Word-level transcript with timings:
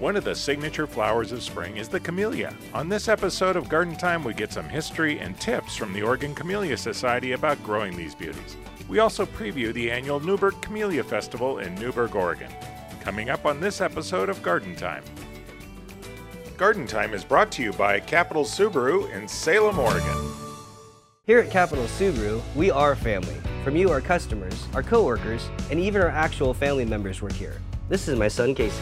One 0.00 0.16
of 0.16 0.24
the 0.24 0.34
signature 0.34 0.86
flowers 0.86 1.30
of 1.30 1.42
spring 1.42 1.76
is 1.76 1.86
the 1.86 2.00
camellia. 2.00 2.54
On 2.72 2.88
this 2.88 3.06
episode 3.06 3.54
of 3.54 3.68
Garden 3.68 3.94
Time, 3.94 4.24
we 4.24 4.32
get 4.32 4.50
some 4.50 4.66
history 4.66 5.18
and 5.18 5.38
tips 5.38 5.76
from 5.76 5.92
the 5.92 6.00
Oregon 6.00 6.34
Camellia 6.34 6.78
Society 6.78 7.32
about 7.32 7.62
growing 7.62 7.94
these 7.94 8.14
beauties. 8.14 8.56
We 8.88 9.00
also 9.00 9.26
preview 9.26 9.74
the 9.74 9.90
annual 9.90 10.18
Newberg 10.18 10.58
Camellia 10.62 11.04
Festival 11.04 11.58
in 11.58 11.74
Newberg, 11.74 12.14
Oregon. 12.14 12.50
Coming 13.02 13.28
up 13.28 13.44
on 13.44 13.60
this 13.60 13.82
episode 13.82 14.30
of 14.30 14.42
Garden 14.42 14.74
Time. 14.74 15.04
Garden 16.56 16.86
Time 16.86 17.12
is 17.12 17.22
brought 17.22 17.52
to 17.52 17.62
you 17.62 17.74
by 17.74 18.00
Capital 18.00 18.44
Subaru 18.44 19.12
in 19.14 19.28
Salem, 19.28 19.78
Oregon. 19.78 20.32
Here 21.26 21.40
at 21.40 21.50
Capital 21.50 21.84
Subaru, 21.84 22.40
we 22.56 22.70
are 22.70 22.96
family. 22.96 23.36
From 23.62 23.76
you, 23.76 23.90
our 23.90 24.00
customers, 24.00 24.66
our 24.72 24.82
coworkers, 24.82 25.50
and 25.70 25.78
even 25.78 26.00
our 26.00 26.08
actual 26.08 26.54
family 26.54 26.86
members 26.86 27.20
work 27.20 27.32
here. 27.34 27.60
This 27.90 28.08
is 28.08 28.18
my 28.18 28.28
son, 28.28 28.54
Casey. 28.54 28.80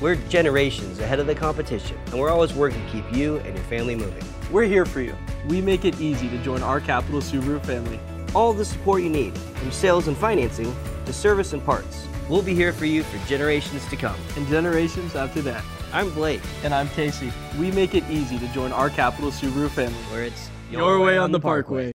We're 0.00 0.14
generations 0.28 1.00
ahead 1.00 1.18
of 1.18 1.26
the 1.26 1.34
competition, 1.34 1.98
and 2.06 2.20
we're 2.20 2.30
always 2.30 2.54
working 2.54 2.84
to 2.84 2.92
keep 2.92 3.12
you 3.12 3.38
and 3.38 3.56
your 3.56 3.64
family 3.64 3.96
moving. 3.96 4.22
We're 4.52 4.64
here 4.64 4.86
for 4.86 5.00
you. 5.00 5.16
We 5.48 5.60
make 5.60 5.84
it 5.84 6.00
easy 6.00 6.28
to 6.28 6.38
join 6.38 6.62
our 6.62 6.80
Capital 6.80 7.20
Subaru 7.20 7.64
family. 7.66 7.98
All 8.32 8.52
the 8.52 8.64
support 8.64 9.02
you 9.02 9.10
need, 9.10 9.36
from 9.36 9.72
sales 9.72 10.06
and 10.06 10.16
financing 10.16 10.72
to 11.04 11.12
service 11.12 11.52
and 11.52 11.64
parts. 11.64 12.06
We'll 12.28 12.42
be 12.42 12.54
here 12.54 12.72
for 12.72 12.84
you 12.84 13.02
for 13.02 13.18
generations 13.26 13.84
to 13.88 13.96
come. 13.96 14.16
And 14.36 14.46
generations 14.46 15.16
after 15.16 15.42
that. 15.42 15.64
I'm 15.92 16.10
Blake. 16.10 16.42
And 16.62 16.72
I'm 16.72 16.88
Casey. 16.90 17.32
We 17.58 17.72
make 17.72 17.96
it 17.96 18.04
easy 18.08 18.38
to 18.38 18.46
join 18.48 18.70
our 18.70 18.90
Capital 18.90 19.32
Subaru 19.32 19.68
family. 19.68 19.98
Where 20.12 20.22
it's 20.22 20.48
your, 20.70 20.82
your 20.82 21.00
way, 21.00 21.06
way, 21.06 21.18
on 21.18 21.32
the 21.32 21.40
Parkway. 21.40 21.90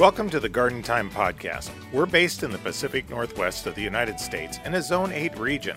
Welcome 0.00 0.30
to 0.30 0.40
the 0.40 0.48
Garden 0.48 0.82
Time 0.82 1.10
Podcast. 1.10 1.68
We're 1.92 2.06
based 2.06 2.42
in 2.42 2.50
the 2.50 2.56
Pacific 2.56 3.10
Northwest 3.10 3.66
of 3.66 3.74
the 3.74 3.82
United 3.82 4.18
States 4.18 4.58
in 4.64 4.72
a 4.72 4.80
Zone 4.80 5.12
8 5.12 5.38
region. 5.38 5.76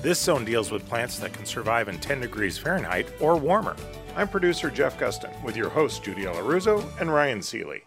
This 0.00 0.20
zone 0.20 0.44
deals 0.44 0.70
with 0.70 0.88
plants 0.88 1.18
that 1.18 1.32
can 1.32 1.44
survive 1.44 1.88
in 1.88 1.98
10 1.98 2.20
degrees 2.20 2.56
Fahrenheit 2.56 3.08
or 3.20 3.36
warmer. 3.36 3.74
I'm 4.14 4.28
producer 4.28 4.70
Jeff 4.70 4.96
Gustin 4.96 5.42
with 5.42 5.56
your 5.56 5.70
hosts 5.70 5.98
Judy 5.98 6.24
Russo 6.24 6.88
and 7.00 7.12
Ryan 7.12 7.42
Seeley. 7.42 7.82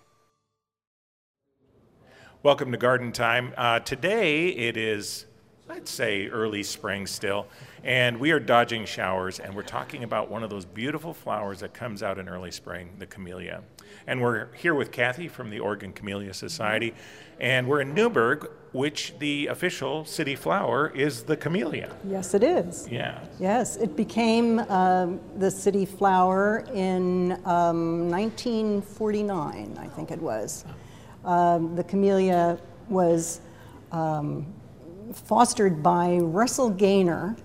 Welcome 2.43 2.73
to 2.73 2.77
Garden 2.77 3.13
Time. 3.13 3.53
Uh, 3.55 3.79
today 3.79 4.49
it 4.49 4.75
is, 4.75 5.25
I'd 5.69 5.87
say, 5.87 6.27
early 6.27 6.63
spring 6.63 7.07
still, 7.07 7.47
and 7.83 8.19
we 8.19 8.31
are 8.31 8.39
dodging 8.39 8.85
showers 8.85 9.39
and 9.39 9.55
we're 9.55 9.63
talking 9.63 10.03
about 10.03 10.29
one 10.29 10.43
of 10.43 10.49
those 10.49 10.65
beautiful 10.65 11.13
flowers 11.13 11.61
that 11.61 11.73
comes 11.73 12.03
out 12.03 12.19
in 12.19 12.27
early 12.27 12.51
spring, 12.51 12.89
the 12.99 13.05
camellia. 13.05 13.63
And 14.07 14.21
we're 14.21 14.53
here 14.53 14.75
with 14.75 14.91
Kathy 14.91 15.27
from 15.27 15.49
the 15.49 15.59
Oregon 15.59 15.93
Camellia 15.93 16.33
Society. 16.33 16.93
And 17.39 17.67
we're 17.67 17.81
in 17.81 17.93
Newberg, 17.93 18.49
which 18.71 19.13
the 19.19 19.47
official 19.47 20.05
city 20.05 20.35
flower 20.35 20.89
is 20.89 21.23
the 21.23 21.37
camellia. 21.37 21.95
Yes, 22.05 22.33
it 22.33 22.43
is. 22.43 22.87
Yeah. 22.89 23.19
Yes, 23.39 23.77
it 23.77 23.95
became 23.95 24.59
um, 24.59 25.19
the 25.37 25.51
city 25.51 25.85
flower 25.85 26.65
in 26.73 27.33
um, 27.45 28.09
1949, 28.09 29.77
I 29.79 29.87
think 29.87 30.11
it 30.11 30.21
was. 30.21 30.65
Um, 31.25 31.75
the 31.75 31.83
camellia 31.83 32.59
was 32.89 33.41
um, 33.91 34.45
fostered 35.13 35.81
by 35.81 36.17
Russell 36.17 36.69
Gaynor 36.69 37.37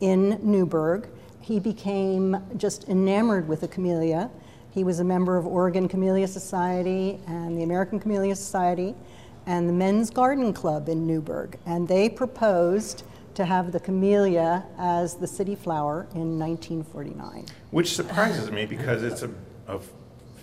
in 0.00 0.38
Newberg. 0.42 1.08
He 1.40 1.60
became 1.60 2.36
just 2.56 2.88
enamored 2.88 3.48
with 3.48 3.60
the 3.60 3.68
camellia 3.68 4.30
he 4.76 4.84
was 4.84 5.00
a 5.00 5.04
member 5.04 5.38
of 5.38 5.46
Oregon 5.46 5.88
Camellia 5.88 6.28
Society 6.28 7.18
and 7.26 7.56
the 7.56 7.62
American 7.62 7.98
Camellia 7.98 8.36
Society 8.36 8.94
and 9.46 9.66
the 9.66 9.72
Men's 9.72 10.10
Garden 10.10 10.52
Club 10.52 10.90
in 10.90 11.06
Newberg. 11.06 11.58
And 11.64 11.88
they 11.88 12.10
proposed 12.10 13.02
to 13.36 13.46
have 13.46 13.72
the 13.72 13.80
camellia 13.80 14.66
as 14.76 15.14
the 15.14 15.26
city 15.26 15.54
flower 15.54 16.06
in 16.12 16.38
1949. 16.38 17.46
Which 17.70 17.96
surprises 17.96 18.50
me 18.50 18.66
because 18.66 19.02
it's 19.02 19.22
a, 19.22 19.30
a 19.66 19.80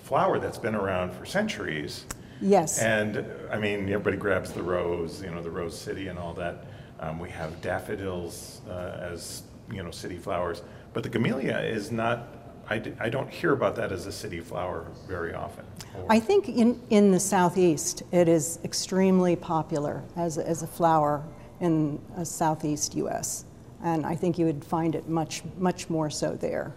flower 0.04 0.40
that's 0.40 0.58
been 0.58 0.74
around 0.74 1.14
for 1.14 1.28
centuries. 1.28 2.08
Yes. 2.44 2.80
And 2.80 3.26
I 3.52 3.58
mean, 3.58 3.90
everybody 3.90 4.18
grabs 4.18 4.52
the 4.52 4.62
rose, 4.62 5.24
you 5.24 5.32
know, 5.32 5.42
the 5.42 5.50
rose 5.50 5.80
city 5.80 6.08
and 6.08 6.20
all 6.20 6.34
that. 6.34 6.66
Um, 7.00 7.20
we 7.20 7.30
have 7.30 7.62
daffodils 7.62 8.62
uh, 8.70 8.98
as, 9.02 9.44
you 9.72 9.82
know, 9.82 9.92
city 9.92 10.18
flowers. 10.18 10.62
But 10.94 11.04
the 11.04 11.10
camellia 11.10 11.58
is 11.60 11.92
not 11.92 12.28
I 12.70 12.78
d- 12.78 12.94
I 13.00 13.10
don't 13.10 13.30
hear 13.30 13.52
about 13.52 13.76
that 13.76 13.92
as 13.92 14.08
a 14.08 14.12
city 14.12 14.40
flower 14.40 14.88
very 15.08 15.34
often. 15.34 15.66
I 16.10 16.20
think 16.20 16.48
in, 16.48 16.82
in 16.90 17.12
the 17.12 17.20
southeast 17.20 18.04
it 18.12 18.28
is 18.28 18.60
extremely 18.64 19.36
popular 19.36 20.02
as 20.16 20.38
a, 20.38 20.48
as 20.48 20.64
a 20.64 20.68
flower 20.68 21.24
in 21.60 22.00
a 22.16 22.26
southeast 22.26 22.96
U.S. 22.96 23.46
And 23.84 24.06
I 24.06 24.16
think 24.16 24.38
you 24.40 24.46
would 24.46 24.64
find 24.64 24.96
it 24.96 25.10
much 25.10 25.44
much 25.58 25.90
more 25.90 26.10
so 26.10 26.36
there. 26.36 26.74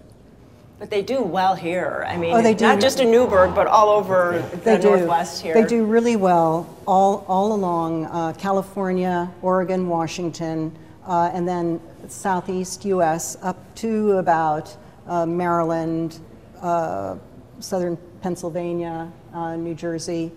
But 0.79 0.91
they 0.91 1.03
do 1.03 1.23
well 1.23 1.55
here. 1.55 2.05
I 2.07 2.17
mean, 2.19 2.35
oh, 2.35 2.43
they 2.43 2.55
do. 2.55 2.67
not 2.67 2.81
just 2.81 3.01
in 3.01 3.11
Newberg, 3.11 3.55
but 3.55 3.67
all 3.67 3.89
over 3.89 4.47
the 4.63 4.77
do. 4.77 4.91
Northwest 4.91 5.43
here. 5.43 5.55
They 5.55 5.67
do 5.67 5.87
really 5.87 6.17
well 6.17 6.69
all, 6.87 7.25
all 7.29 7.55
along 7.55 8.05
uh, 8.07 8.35
California, 8.35 9.33
Oregon, 9.41 9.89
Washington, 9.89 10.77
uh, 11.07 11.31
and 11.33 11.49
then 11.49 11.81
southeast 12.09 12.85
U.S. 12.85 13.39
up 13.43 13.75
to 13.77 14.13
about 14.13 14.77
uh, 15.07 15.25
Maryland, 15.25 16.21
uh, 16.61 17.17
southern 17.59 17.97
Pennsylvania, 18.21 19.11
uh, 19.33 19.57
New 19.57 19.75
Jersey, 19.75 20.31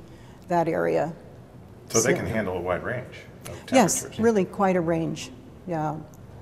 that 0.48 0.70
area. 0.70 1.12
So, 1.90 2.02
they 2.02 2.14
can 2.14 2.26
handle 2.26 2.56
a 2.56 2.62
wide 2.62 2.84
range 2.84 3.16
Yes, 3.72 4.08
really 4.20 4.46
quite 4.46 4.76
a 4.76 4.82
range, 4.82 5.32
yeah. 5.68 5.98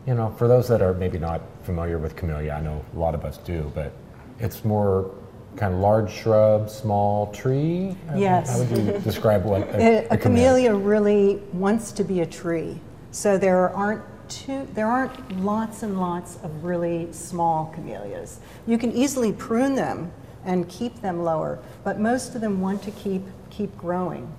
You 0.05 0.13
know, 0.13 0.33
for 0.37 0.47
those 0.47 0.67
that 0.69 0.81
are 0.81 0.93
maybe 0.93 1.17
not 1.17 1.41
familiar 1.67 1.97
with 1.97 2.15
camellia, 2.15 2.53
I 2.53 2.61
know 2.61 2.81
a 2.95 2.97
lot 2.97 3.13
of 3.13 3.25
us 3.25 3.37
do, 3.39 3.69
but 3.75 3.91
it's 4.39 4.63
more 4.63 5.13
kind 5.57 5.73
of 5.73 5.81
large 5.81 6.09
shrub, 6.09 6.69
small 6.69 7.29
tree? 7.33 7.97
Yes. 8.15 8.49
How 8.49 8.59
would 8.59 8.69
you 8.71 8.99
describe 9.03 9.43
what 9.43 9.63
a, 9.75 10.07
a, 10.07 10.15
a 10.15 10.17
camellia 10.17 10.73
really 10.73 11.41
wants 11.51 11.91
to 11.91 12.05
be 12.05 12.21
a 12.21 12.25
tree. 12.25 12.79
So 13.11 13.37
there 13.37 13.69
aren't 13.75 14.03
too, 14.29 14.65
there 14.75 14.87
aren't 14.87 15.41
lots 15.41 15.83
and 15.83 15.99
lots 15.99 16.37
of 16.41 16.63
really 16.63 17.11
small 17.11 17.65
camellias. 17.75 18.39
You 18.65 18.77
can 18.77 18.93
easily 18.93 19.33
prune 19.33 19.75
them 19.75 20.11
and 20.45 20.69
keep 20.69 21.01
them 21.01 21.21
lower, 21.23 21.59
but 21.83 21.99
most 21.99 22.33
of 22.33 22.39
them 22.39 22.61
want 22.61 22.81
to 22.83 22.91
keep, 22.91 23.23
keep 23.49 23.77
growing. 23.77 24.33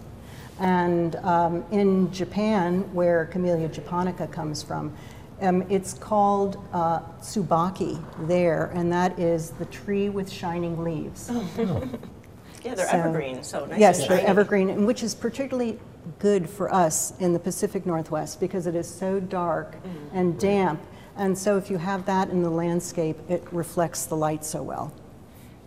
And 0.61 1.17
um, 1.17 1.65
in 1.71 2.11
Japan, 2.11 2.83
where 2.95 3.27
Camellia 3.27 3.69
japonica 3.69 4.27
comes 4.27 4.63
from, 4.63 4.93
um, 5.41 5.63
it's 5.69 5.95
called 5.95 6.57
uh, 6.73 7.01
tsubaki 7.21 8.03
there, 8.27 8.71
and 8.75 8.93
that 8.93 9.19
is 9.19 9.51
the 9.53 9.67
tree 9.67 10.09
with 10.09 10.31
shining 10.31 10.83
leaves. 10.83 11.29
Oh. 11.31 11.49
yeah, 12.65 12.75
they're 12.75 12.89
so, 12.89 12.97
evergreen, 12.97 13.43
so 13.43 13.67
nice. 13.67 13.79
Yes, 13.79 14.07
they're 14.07 14.27
evergreen, 14.27 14.71
and 14.71 14.87
which 14.87 15.03
is 15.03 15.15
particularly 15.15 15.79
good 16.19 16.49
for 16.49 16.73
us 16.73 17.13
in 17.21 17.33
the 17.33 17.39
Pacific 17.39 17.87
Northwest 17.87 18.41
because 18.41 18.67
it 18.67 18.75
is 18.75 18.89
so 18.89 19.21
dark 19.21 19.77
mm-hmm. 19.77 20.17
and 20.17 20.39
damp. 20.39 20.81
And 21.17 21.37
so 21.37 21.57
if 21.57 21.71
you 21.71 21.79
have 21.79 22.07
that 22.07 22.31
in 22.31 22.43
the 22.43 22.51
landscape, 22.51 23.19
it 23.29 23.47
reflects 23.53 24.07
the 24.07 24.17
light 24.17 24.45
so 24.45 24.63
well. 24.63 24.93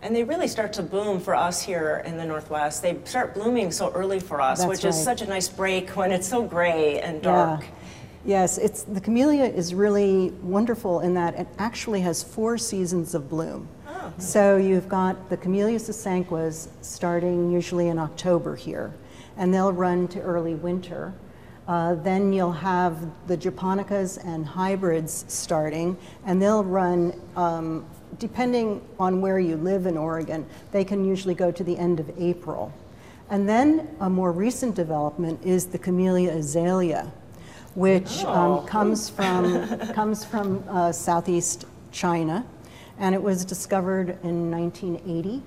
And 0.00 0.16
they 0.16 0.24
really 0.24 0.48
start 0.48 0.72
to 0.74 0.82
bloom 0.82 1.20
for 1.20 1.34
us 1.34 1.62
here 1.62 2.02
in 2.04 2.16
the 2.16 2.24
Northwest. 2.24 2.82
They 2.82 2.98
start 3.04 3.34
blooming 3.34 3.70
so 3.70 3.92
early 3.92 4.18
for 4.18 4.40
us, 4.40 4.58
That's 4.58 4.68
which 4.68 4.84
right. 4.84 4.90
is 4.90 5.00
such 5.00 5.22
a 5.22 5.26
nice 5.26 5.48
break 5.48 5.90
when 5.90 6.10
it's 6.10 6.26
so 6.26 6.42
gray 6.42 6.98
and 7.00 7.22
dark. 7.22 7.60
Yeah. 7.62 7.68
Yes, 8.24 8.58
it's, 8.58 8.84
the 8.84 9.00
camellia 9.00 9.44
is 9.44 9.74
really 9.74 10.30
wonderful 10.42 11.00
in 11.00 11.14
that 11.14 11.34
it 11.34 11.48
actually 11.58 12.00
has 12.02 12.22
four 12.22 12.56
seasons 12.56 13.14
of 13.14 13.28
bloom. 13.28 13.68
Oh. 13.88 14.12
So 14.18 14.56
you've 14.56 14.88
got 14.88 15.28
the 15.28 15.36
Camellia 15.36 15.78
sasanquas 15.78 16.68
starting 16.82 17.50
usually 17.50 17.88
in 17.88 17.98
October 17.98 18.54
here 18.54 18.92
and 19.36 19.52
they'll 19.52 19.72
run 19.72 20.08
to 20.08 20.20
early 20.20 20.54
winter. 20.54 21.12
Uh, 21.68 21.94
then 21.96 22.32
you'll 22.32 22.52
have 22.52 23.08
the 23.28 23.36
japonicas 23.36 24.22
and 24.24 24.44
hybrids 24.44 25.24
starting, 25.28 25.96
and 26.26 26.42
they'll 26.42 26.64
run, 26.64 27.18
um, 27.36 27.86
depending 28.18 28.82
on 28.98 29.20
where 29.20 29.38
you 29.38 29.56
live 29.56 29.86
in 29.86 29.96
Oregon, 29.96 30.44
they 30.72 30.84
can 30.84 31.04
usually 31.04 31.34
go 31.34 31.52
to 31.52 31.62
the 31.62 31.78
end 31.78 32.00
of 32.00 32.10
April. 32.18 32.72
And 33.30 33.48
then 33.48 33.96
a 34.00 34.10
more 34.10 34.32
recent 34.32 34.74
development 34.74 35.40
is 35.44 35.66
the 35.66 35.78
Camellia 35.78 36.32
azalea, 36.32 37.12
which 37.74 38.24
um, 38.24 38.52
oh. 38.52 38.60
comes 38.62 39.08
from, 39.08 39.78
comes 39.94 40.24
from 40.24 40.64
uh, 40.68 40.92
southeast 40.92 41.64
China, 41.90 42.44
and 42.98 43.14
it 43.14 43.22
was 43.22 43.44
discovered 43.44 44.18
in 44.22 44.50
1980. 44.50 45.42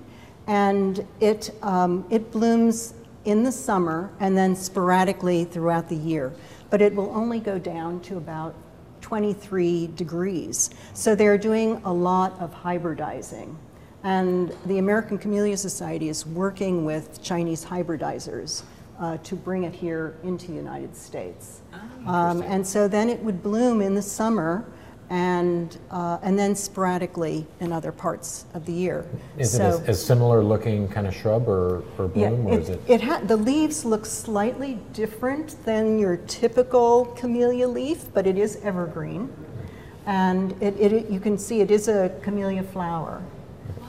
And 0.46 1.06
it, 1.20 1.50
um, 1.62 2.04
it 2.10 2.30
blooms 2.30 2.94
in 3.24 3.42
the 3.42 3.52
summer 3.52 4.12
and 4.20 4.36
then 4.36 4.54
sporadically 4.54 5.44
throughout 5.44 5.88
the 5.88 5.96
year. 5.96 6.32
But 6.70 6.80
it 6.80 6.94
will 6.94 7.10
only 7.10 7.40
go 7.40 7.58
down 7.58 8.00
to 8.02 8.16
about 8.16 8.54
23 9.00 9.88
degrees. 9.94 10.70
So 10.94 11.14
they're 11.14 11.38
doing 11.38 11.80
a 11.84 11.92
lot 11.92 12.38
of 12.40 12.54
hybridizing. 12.54 13.56
And 14.02 14.52
the 14.66 14.78
American 14.78 15.18
Camellia 15.18 15.56
Society 15.56 16.08
is 16.08 16.26
working 16.26 16.84
with 16.84 17.22
Chinese 17.22 17.64
hybridizers 17.64 18.62
uh, 19.00 19.16
to 19.18 19.34
bring 19.34 19.64
it 19.64 19.74
here 19.74 20.16
into 20.22 20.48
the 20.48 20.54
United 20.54 20.96
States. 20.96 21.60
Oh, 22.06 22.10
Um, 22.12 22.42
and 22.42 22.66
so 22.66 22.88
then 22.88 23.08
it 23.08 23.22
would 23.22 23.42
bloom 23.42 23.80
in 23.82 23.94
the 23.94 24.02
summer 24.02 24.64
and, 25.08 25.76
uh, 25.90 26.18
and 26.22 26.36
then 26.38 26.54
sporadically 26.56 27.46
in 27.60 27.72
other 27.72 27.92
parts 27.92 28.44
of 28.54 28.64
the 28.66 28.72
year. 28.72 29.04
Is 29.38 29.54
it 29.54 29.58
So- 29.58 29.82
a, 29.86 29.90
a 29.90 29.94
similar 29.94 30.42
looking 30.42 30.88
kind 30.88 31.06
of 31.06 31.14
shrub 31.14 31.46
or, 31.48 31.82
or 31.98 32.10
yeah, 32.14 32.30
bloom, 32.30 32.46
or 32.48 32.58
is 32.58 32.68
it? 32.70 32.80
it 32.88 33.00
ha- 33.02 33.20
the 33.24 33.36
leaves 33.36 33.84
look 33.84 34.04
slightly 34.04 34.78
different 34.92 35.64
than 35.64 35.98
your 35.98 36.16
typical 36.16 37.06
camellia 37.16 37.68
leaf, 37.68 38.06
but 38.14 38.26
it 38.26 38.36
is 38.36 38.56
evergreen. 38.64 39.32
And 40.06 40.52
it, 40.60 40.74
it, 40.80 41.10
you 41.10 41.18
can 41.20 41.38
see 41.38 41.60
it 41.60 41.70
is 41.70 41.88
a 41.88 42.10
camellia 42.22 42.62
flower. 42.62 43.22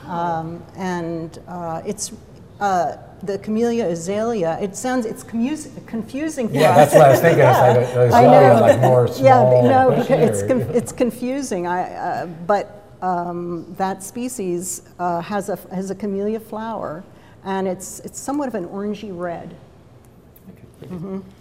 Um, 0.06 0.62
and 0.76 1.38
uh, 1.48 1.82
it's 1.84 2.12
uh, 2.60 2.96
the 3.22 3.38
camellia 3.38 3.86
azalea. 3.86 4.58
It 4.60 4.76
sounds 4.76 5.04
it's 5.06 5.22
commus- 5.24 5.68
confusing 5.86 6.48
for 6.48 6.54
Yeah, 6.54 6.70
us. 6.70 6.92
that's 6.92 6.94
what 6.94 7.02
I 7.06 7.10
was 7.10 7.20
thinking. 7.20 7.44
It's 7.44 7.58
like 7.58 7.76
a, 7.96 7.98
a 7.98 8.02
I 8.02 8.06
azalea, 8.06 8.54
know. 8.54 8.60
like 8.60 8.80
more 8.80 9.06
yeah, 9.08 9.12
small. 9.40 9.62
but 9.62 9.68
no, 9.68 9.90
because 10.00 10.40
it's, 10.40 10.42
bushier. 10.52 10.74
it's 10.74 10.92
confusing. 10.92 11.66
I, 11.66 11.94
uh, 11.94 12.26
but 12.46 12.84
um, 13.02 13.66
that 13.76 14.02
species 14.02 14.82
uh, 14.98 15.20
has, 15.20 15.48
a, 15.48 15.56
has 15.72 15.90
a 15.90 15.94
camellia 15.94 16.40
flower, 16.40 17.04
and 17.44 17.66
it's, 17.68 18.00
it's 18.00 18.18
somewhat 18.18 18.48
of 18.48 18.54
an 18.54 18.66
orangey 18.68 19.10
red. 19.16 19.54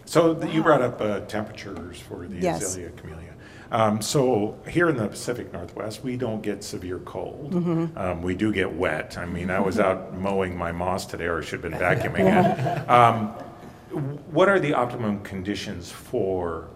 So 0.06 0.34
th- 0.34 0.54
you 0.54 0.64
brought 0.64 0.82
up 0.82 1.00
uh, 1.00 1.20
temperatures 1.22 2.00
for 2.00 2.28
the 2.28 2.38
Yes. 2.38 2.64
Azalea 2.64 2.90
camellia. 2.92 3.34
Um, 3.72 4.02
so 4.02 4.58
here 4.68 4.90
in 4.90 4.98
the 4.98 5.08
Pacific 5.08 5.52
Northwest, 5.52 6.04
we 6.04 6.16
don't 6.16 6.42
get 6.42 6.64
severe 6.64 7.00
cold. 7.00 7.54
Mm-hmm. 7.54 7.98
Um, 7.98 8.22
we 8.22 8.36
do 8.36 8.54
get 8.54 8.72
wet. 8.72 9.18
I 9.18 9.26
mean, 9.26 9.50
I 9.50 9.60
was 9.60 9.80
out 9.80 10.18
mowing 10.18 10.58
my 10.58 10.72
moss 10.72 11.06
today, 11.06 11.26
or 11.26 11.40
I 11.40 11.42
should 11.42 11.64
have 11.64 11.72
been 11.72 11.80
vacuuming 11.80 12.26
it. 12.84 12.90
Um, 12.90 13.28
what 14.32 14.50
are 14.50 14.60
the 14.60 14.74
optimum 14.74 15.22
conditions 15.24 15.92
for 15.92 16.70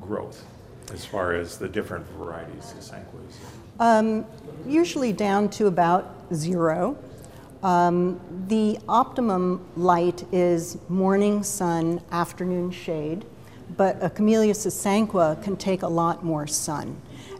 growth 0.00 0.44
as 0.92 1.04
far 1.04 1.34
as 1.34 1.58
the 1.58 1.68
different 1.68 2.06
varieties 2.10 2.72
of 2.72 2.78
Sanquas? 2.78 3.36
Um, 3.80 4.24
usually 4.66 5.12
down 5.12 5.48
to 5.50 5.66
about 5.66 6.14
zero. 6.34 6.96
Um, 7.62 8.20
the 8.48 8.78
optimum 8.88 9.66
light 9.76 10.24
is 10.32 10.78
morning 10.88 11.42
sun, 11.42 12.00
afternoon 12.12 12.70
shade, 12.70 13.24
but 13.76 14.02
a 14.02 14.10
Camellia 14.10 14.52
sasanqua 14.52 15.42
can 15.42 15.56
take 15.56 15.82
a 15.82 15.88
lot 15.88 16.24
more 16.24 16.46
sun. 16.46 16.96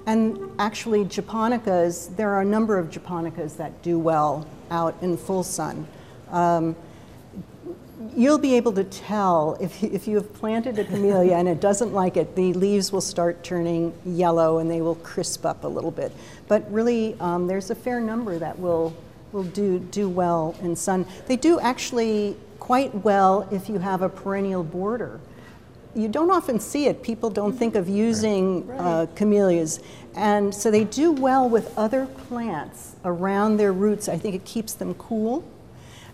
And 0.06 0.38
actually, 0.58 1.04
japonicas, 1.04 2.14
there 2.16 2.30
are 2.30 2.40
a 2.40 2.44
number 2.44 2.78
of 2.78 2.90
japonicas 2.90 3.56
that 3.56 3.82
do 3.82 3.98
well 3.98 4.46
out 4.70 4.94
in 5.02 5.16
full 5.16 5.42
sun. 5.42 5.86
Um, 6.30 6.76
you'll 8.14 8.38
be 8.38 8.54
able 8.54 8.72
to 8.72 8.84
tell 8.84 9.56
if, 9.60 9.82
if 9.82 10.06
you 10.06 10.16
have 10.16 10.32
planted 10.34 10.78
a 10.78 10.84
camellia 10.84 11.34
and 11.34 11.48
it 11.48 11.60
doesn't 11.60 11.92
like 11.92 12.16
it, 12.16 12.36
the 12.36 12.52
leaves 12.52 12.92
will 12.92 13.00
start 13.00 13.42
turning 13.42 13.92
yellow 14.04 14.58
and 14.58 14.70
they 14.70 14.80
will 14.80 14.94
crisp 14.96 15.44
up 15.44 15.64
a 15.64 15.68
little 15.68 15.90
bit. 15.90 16.12
But 16.46 16.70
really, 16.70 17.16
um, 17.20 17.46
there's 17.46 17.70
a 17.70 17.74
fair 17.74 18.00
number 18.00 18.38
that 18.38 18.58
will, 18.58 18.94
will 19.32 19.44
do, 19.44 19.78
do 19.78 20.08
well 20.08 20.54
in 20.62 20.76
sun. 20.76 21.06
They 21.26 21.36
do 21.36 21.58
actually 21.58 22.36
quite 22.60 22.94
well 23.04 23.48
if 23.50 23.68
you 23.68 23.78
have 23.78 24.02
a 24.02 24.08
perennial 24.08 24.62
border. 24.62 25.20
You 25.96 26.08
don't 26.08 26.30
often 26.30 26.60
see 26.60 26.86
it. 26.86 27.02
People 27.02 27.30
don't 27.30 27.54
think 27.54 27.74
of 27.74 27.88
using 27.88 28.70
uh, 28.72 29.06
camellias. 29.14 29.80
And 30.14 30.54
so 30.54 30.70
they 30.70 30.84
do 30.84 31.10
well 31.10 31.48
with 31.48 31.76
other 31.78 32.04
plants 32.06 32.96
around 33.04 33.56
their 33.56 33.72
roots. 33.72 34.06
I 34.08 34.18
think 34.18 34.34
it 34.34 34.44
keeps 34.44 34.74
them 34.74 34.92
cool. 34.94 35.42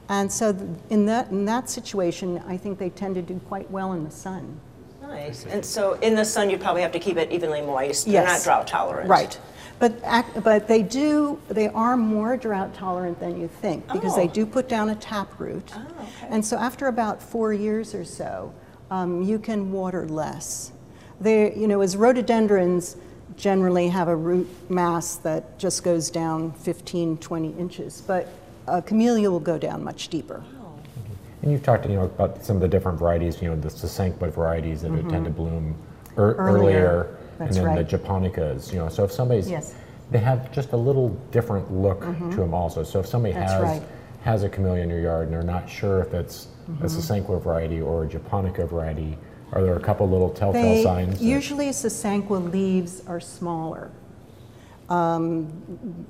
And 0.08 0.31
so 0.31 0.52
th- 0.52 0.64
in 0.90 1.06
that, 1.06 1.31
in 1.31 1.44
that 1.46 1.69
situation, 1.69 2.40
I 2.46 2.56
think 2.56 2.79
they 2.79 2.90
tend 2.90 3.17
to 3.17 3.23
do 3.23 3.40
quite 3.49 3.69
well 3.73 3.93
in 3.94 4.05
the 4.05 4.11
sun. 4.11 4.61
Nice. 5.00 5.46
And 5.46 5.64
so 5.64 5.94
in 5.94 6.14
the 6.14 6.25
sun, 6.25 6.49
you 6.49 6.58
probably 6.58 6.82
have 6.82 6.93
to 6.93 7.00
keep 7.00 7.17
it 7.17 7.32
evenly 7.32 7.61
moist. 7.61 8.06
Yes. 8.06 8.25
They're 8.25 8.35
not 8.35 8.44
drought 8.44 8.67
tolerant. 8.69 9.08
Right. 9.08 9.38
But, 9.81 10.00
but 10.44 10.69
they 10.69 10.82
do, 10.82 11.40
they 11.49 11.67
are 11.69 11.96
more 11.96 12.37
drought 12.37 12.73
tolerant 12.73 13.19
than 13.19 13.40
you 13.40 13.49
think 13.49 13.85
because 13.93 14.14
they 14.14 14.28
Oh. 14.28 14.32
do 14.32 14.46
put 14.46 14.69
down 14.69 14.90
a 14.90 14.94
tap 14.94 15.28
root. 15.40 15.73
Oh, 15.75 15.81
okay. 16.02 16.28
And 16.31 16.44
so 16.44 16.56
after 16.56 16.87
about 16.87 17.20
four 17.20 17.52
years 17.52 17.93
or 17.93 18.05
so, 18.05 18.52
um, 18.93 19.23
you 19.23 19.39
can 19.39 19.73
water 19.73 20.06
less. 20.06 20.71
They, 21.21 21.55
you 21.55 21.67
know, 21.67 21.81
as 21.81 21.97
rhododendrons 21.97 22.97
generally 23.37 23.89
have 23.89 24.09
a 24.09 24.15
root 24.15 24.47
mass 24.71 25.17
that 25.17 25.59
just 25.59 25.83
goes 25.83 26.11
down 26.11 26.53
15, 26.53 27.17
20 27.17 27.53
inches, 27.59 28.03
but 28.03 28.29
a 28.69 28.83
camellia 28.83 29.31
will 29.31 29.41
go 29.41 29.56
down 29.56 29.83
much 29.83 30.09
deeper. 30.09 30.44
And 31.41 31.50
you've 31.50 31.62
talked, 31.62 31.87
you 31.89 31.94
know, 31.97 32.05
about 32.05 32.44
some 32.44 32.56
of 32.56 32.62
the 32.62 32.69
different 32.69 32.99
varieties, 32.99 33.41
you 33.41 33.49
know, 33.49 33.56
the 33.56 33.69
Sasanqua 33.69 34.31
varieties 34.31 34.83
that 34.83 34.91
tend 35.09 35.25
to 35.25 35.31
bloom 35.31 35.75
ear- 36.19 36.35
Mm-hmm. 36.35 36.41
Earlier. 36.41 36.47
earlier, 36.69 37.17
and 37.41 37.55
then 37.55 37.65
right. 37.65 37.88
the 37.88 37.97
Japonicas, 37.99 38.71
you 38.73 38.79
know. 38.79 38.88
So 38.91 39.03
if 39.05 39.11
somebody's, 39.11 39.50
Yes. 39.50 39.75
they 40.11 40.19
have 40.19 40.53
just 40.53 40.73
a 40.73 40.77
little 40.77 41.09
different 41.31 41.73
look 41.73 42.00
to 42.03 42.37
them 42.37 42.53
also. 42.53 42.83
So 42.83 43.00
if 43.00 43.06
somebody 43.06 43.33
That's 43.33 43.53
has 43.53 43.62
right. 43.62 43.83
has 44.23 44.43
a 44.45 44.49
camellia 44.50 44.83
in 44.83 44.91
your 44.91 45.00
yard 45.00 45.25
and 45.29 45.33
they're 45.35 45.43
not 45.43 45.69
sure 45.71 46.00
if 46.03 46.12
it's 46.12 46.49
Mm-hmm. 46.70 46.85
a 46.85 46.88
Sasanqua 46.88 47.43
variety 47.43 47.81
or 47.81 48.05
a 48.05 48.09
Japonica 48.09 48.67
variety, 48.67 49.19
are 49.53 49.62
there 49.62 49.76
a 49.76 49.81
couple 49.81 50.09
little 50.09 50.31
telltale 50.31 50.62
They, 50.62 50.82
signs? 50.82 51.19
that- 51.19 51.25
usually 51.25 51.67
Sasanqua 51.70 52.53
leaves 52.53 53.03
are 53.06 53.20
smaller. 53.20 53.91
Um, 54.88 56.06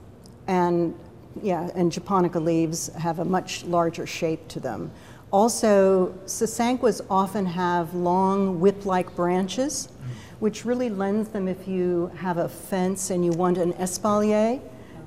and 0.46 0.94
yeah, 1.42 1.70
and 1.74 1.90
Japonica 1.90 2.38
leaves 2.38 2.88
have 2.94 3.18
a 3.18 3.24
much 3.24 3.64
larger 3.64 4.06
shape 4.06 4.46
to 4.48 4.60
them. 4.60 4.90
Also, 5.30 6.12
Sasanquas 6.26 7.00
often 7.08 7.46
have 7.46 7.94
long 7.94 8.60
whip-like 8.60 9.14
branches, 9.16 9.88
which 10.40 10.64
really 10.66 10.90
lends 10.90 11.30
them 11.30 11.48
if 11.48 11.66
you 11.66 12.10
have 12.16 12.36
a 12.36 12.48
fence 12.48 13.08
and 13.10 13.24
you 13.24 13.32
want 13.32 13.56
an 13.56 13.72
espalier, 13.74 14.60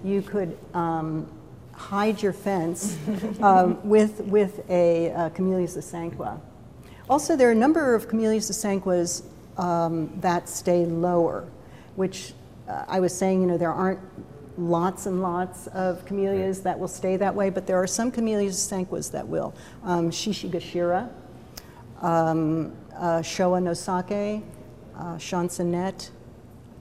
you 0.03 0.21
could 0.24 0.57
um, 0.74 1.27
hide 1.75 2.22
your 2.22 2.33
fence 2.33 2.98
um, 3.42 3.88
with, 3.88 4.22
with 4.22 4.68
a 4.69 5.12
uh, 5.12 5.30
Camellia 5.30 5.68
sasanqua. 5.68 6.39
Also, 7.10 7.36
there 7.36 7.50
are 7.50 7.51
a 7.51 7.56
number 7.56 7.94
of 7.94 8.07
Camellia 8.07 8.39
sasanquas 8.39 9.24
um, 9.57 10.12
that 10.22 10.50
stay 10.50 10.86
lower, 10.86 11.48
which 11.95 12.33
uh, 12.68 12.86
I 12.88 13.00
was 13.00 13.16
saying, 13.16 13.42
you 13.42 13.48
know, 13.48 13.57
there 13.57 13.72
aren't 13.72 14.00
lots 14.57 15.06
and 15.06 15.22
lots 15.22 15.68
of 15.68 16.06
camellias 16.06 16.62
that 16.62 16.80
will 16.80 16.88
stay 16.88 17.18
that 17.18 17.36
way, 17.36 17.50
but 17.50 17.68
there 17.68 17.81
are 17.81 17.88
some 17.88 18.12
Camellia 18.12 18.50
sasanquas 18.50 19.12
that 19.12 19.28
will. 19.28 19.54
Um, 19.83 20.10
Shishigashira, 20.10 21.10
um, 22.01 22.74
uh, 22.95 23.19
Showa 23.19 23.62
no 23.62 23.71
Sakae, 23.71 24.42
uh, 24.97 25.16
Chansonette, 25.16 26.09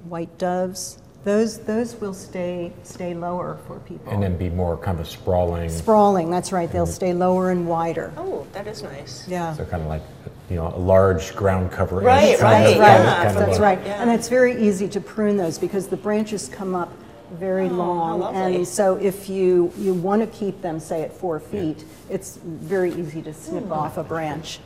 White 0.04 0.36
Doves, 0.38 0.98
those, 1.24 1.58
those 1.60 1.94
will 2.00 2.14
stay, 2.14 2.72
stay 2.82 3.14
lower 3.14 3.58
for 3.66 3.78
people. 3.80 4.12
and 4.12 4.22
then 4.22 4.36
be 4.36 4.50
more 4.50 4.76
kind 4.76 5.00
of 5.00 5.08
sprawling. 5.08 5.68
Sprawling, 5.70 6.30
that's 6.30 6.52
right, 6.52 6.70
they'll 6.70 6.86
stay 6.86 7.12
lower 7.14 7.50
and 7.50 7.66
wider. 7.66 8.12
Oh, 8.16 8.46
that 8.52 8.66
is 8.66 8.82
nice. 8.82 9.26
Yeah. 9.26 9.54
So 9.54 9.64
kind 9.64 9.82
of 9.82 9.88
like, 9.88 10.02
you 10.50 10.56
know, 10.56 10.68
a 10.74 10.78
large 10.78 11.34
ground 11.34 11.72
cover. 11.72 12.00
Right, 12.00 12.38
kind 12.38 12.66
of- 12.66 12.78
right, 12.78 12.78
kind 12.78 13.04
yeah, 13.04 13.10
of- 13.20 13.24
kind 13.26 13.38
of 13.38 13.46
That's 13.46 13.58
a- 13.58 13.62
right. 13.62 13.80
Yeah. 13.86 14.02
And 14.02 14.10
it's 14.10 14.28
very 14.28 14.60
easy 14.62 14.86
to 14.88 15.00
prune 15.00 15.36
those 15.38 15.58
because 15.58 15.86
the 15.88 15.96
branches 15.96 16.48
come 16.52 16.74
up 16.74 16.92
very 17.32 17.68
Oh, 17.68 17.72
long. 17.72 18.22
And 18.36 18.68
so 18.68 18.96
if 18.96 19.28
you, 19.30 19.72
you 19.78 19.94
want 19.94 20.20
to 20.20 20.26
keep 20.38 20.60
them, 20.60 20.78
say, 20.78 21.02
at 21.02 21.12
four 21.12 21.40
feet, 21.40 21.84
it's 22.10 22.36
very 22.44 22.92
easy 22.92 23.22
to 23.22 23.32
snip 23.32 23.64
Hmm. 23.64 23.72
off 23.72 23.96
a 23.96 24.04
branch. 24.04 24.60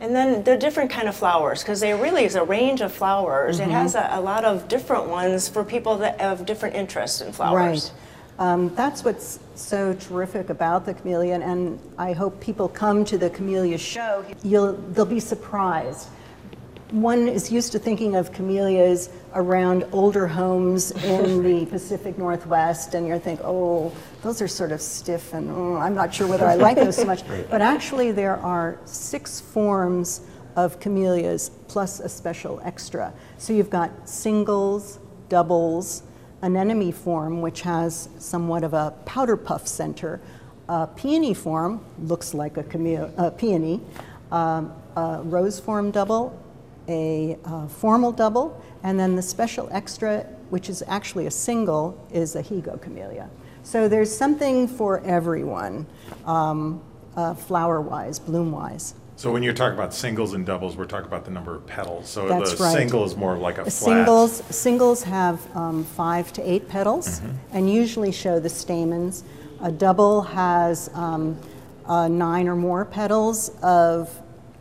And 0.00 0.14
then 0.14 0.44
the 0.44 0.56
different 0.56 0.90
kind 0.90 1.08
of 1.08 1.16
flowers, 1.16 1.62
because 1.62 1.80
there 1.80 1.96
really 1.96 2.24
is 2.24 2.34
a 2.34 2.44
range 2.44 2.82
of 2.82 2.92
flowers. 2.92 3.60
Mm-hmm. 3.60 3.70
It 3.70 3.72
has 3.74 3.94
a, 3.94 4.08
a 4.12 4.20
lot 4.20 4.44
of 4.44 4.68
different 4.68 5.08
ones 5.08 5.48
for 5.48 5.64
people 5.64 5.96
that 5.98 6.20
have 6.20 6.44
different 6.44 6.76
interests 6.76 7.22
in 7.22 7.32
flowers. 7.32 7.92
Right. 8.38 8.52
Um, 8.52 8.74
that's 8.74 9.02
what's 9.02 9.38
so 9.54 9.94
terrific 9.94 10.50
about 10.50 10.84
the 10.84 10.92
chameleon, 10.92 11.42
and 11.42 11.78
I 11.96 12.12
hope 12.12 12.38
people 12.38 12.68
come 12.68 13.02
to 13.06 13.16
the 13.16 13.30
camellia 13.30 13.78
show. 13.78 14.26
You'll, 14.42 14.74
they'll 14.74 15.06
be 15.06 15.20
surprised. 15.20 16.08
One 16.90 17.26
is 17.26 17.50
used 17.50 17.72
to 17.72 17.80
thinking 17.80 18.14
of 18.14 18.32
camellias 18.32 19.10
around 19.34 19.84
older 19.90 20.28
homes 20.28 20.92
in 20.92 21.42
the 21.42 21.66
Pacific 21.70 22.16
Northwest, 22.16 22.94
and 22.94 23.08
you're 23.08 23.18
thinking, 23.18 23.44
oh, 23.44 23.92
those 24.22 24.40
are 24.40 24.46
sort 24.46 24.70
of 24.70 24.80
stiff, 24.80 25.34
and 25.34 25.50
oh, 25.50 25.76
I'm 25.76 25.96
not 25.96 26.14
sure 26.14 26.28
whether 26.28 26.46
I 26.46 26.54
like 26.54 26.76
those 26.76 26.96
so 26.96 27.04
much. 27.04 27.24
But 27.50 27.60
actually, 27.60 28.12
there 28.12 28.36
are 28.36 28.78
six 28.84 29.40
forms 29.40 30.20
of 30.54 30.78
camellias 30.78 31.50
plus 31.66 31.98
a 31.98 32.08
special 32.08 32.60
extra. 32.64 33.12
So 33.36 33.52
you've 33.52 33.70
got 33.70 34.08
singles, 34.08 35.00
doubles, 35.28 36.04
anemone 36.42 36.92
form, 36.92 37.40
which 37.40 37.62
has 37.62 38.08
somewhat 38.18 38.62
of 38.62 38.74
a 38.74 38.94
powder 39.04 39.36
puff 39.36 39.66
center, 39.66 40.20
a 40.68 40.86
peony 40.86 41.34
form, 41.34 41.84
looks 41.98 42.32
like 42.32 42.56
a, 42.56 42.62
cameo, 42.62 43.12
a 43.16 43.32
peony, 43.32 43.80
um, 44.30 44.72
a 44.96 45.20
rose 45.24 45.58
form 45.58 45.90
double, 45.90 46.40
a 46.88 47.36
uh, 47.44 47.66
formal 47.66 48.12
double, 48.12 48.62
and 48.82 48.98
then 48.98 49.16
the 49.16 49.22
special 49.22 49.68
extra, 49.72 50.20
which 50.50 50.68
is 50.68 50.82
actually 50.86 51.26
a 51.26 51.30
single, 51.30 51.96
is 52.12 52.36
a 52.36 52.42
Higo 52.42 52.80
camellia. 52.80 53.28
So 53.62 53.88
there's 53.88 54.14
something 54.16 54.68
for 54.68 55.00
everyone, 55.00 55.86
um, 56.24 56.80
uh, 57.16 57.34
flower-wise, 57.34 58.18
bloom-wise. 58.18 58.94
So 59.16 59.32
when 59.32 59.42
you're 59.42 59.54
talking 59.54 59.78
about 59.78 59.94
singles 59.94 60.34
and 60.34 60.44
doubles, 60.44 60.76
we're 60.76 60.84
talking 60.84 61.06
about 61.06 61.24
the 61.24 61.30
number 61.30 61.54
of 61.56 61.66
petals. 61.66 62.06
So 62.08 62.28
That's 62.28 62.52
the 62.54 62.62
right. 62.64 62.76
single 62.76 63.02
is 63.04 63.16
more 63.16 63.36
like 63.36 63.56
a 63.56 63.62
flat. 63.62 63.72
Singles, 63.72 64.42
singles 64.54 65.02
have 65.04 65.56
um, 65.56 65.84
five 65.84 66.32
to 66.34 66.42
eight 66.48 66.68
petals 66.68 67.20
Mm-hmm. 67.20 67.56
and 67.56 67.72
usually 67.72 68.12
show 68.12 68.38
the 68.38 68.50
stamens. 68.50 69.24
A 69.62 69.72
double 69.72 70.20
has 70.20 70.90
um, 70.92 71.38
uh, 71.86 72.08
nine 72.08 72.46
or 72.46 72.56
more 72.56 72.84
petals 72.84 73.50
of 73.62 74.10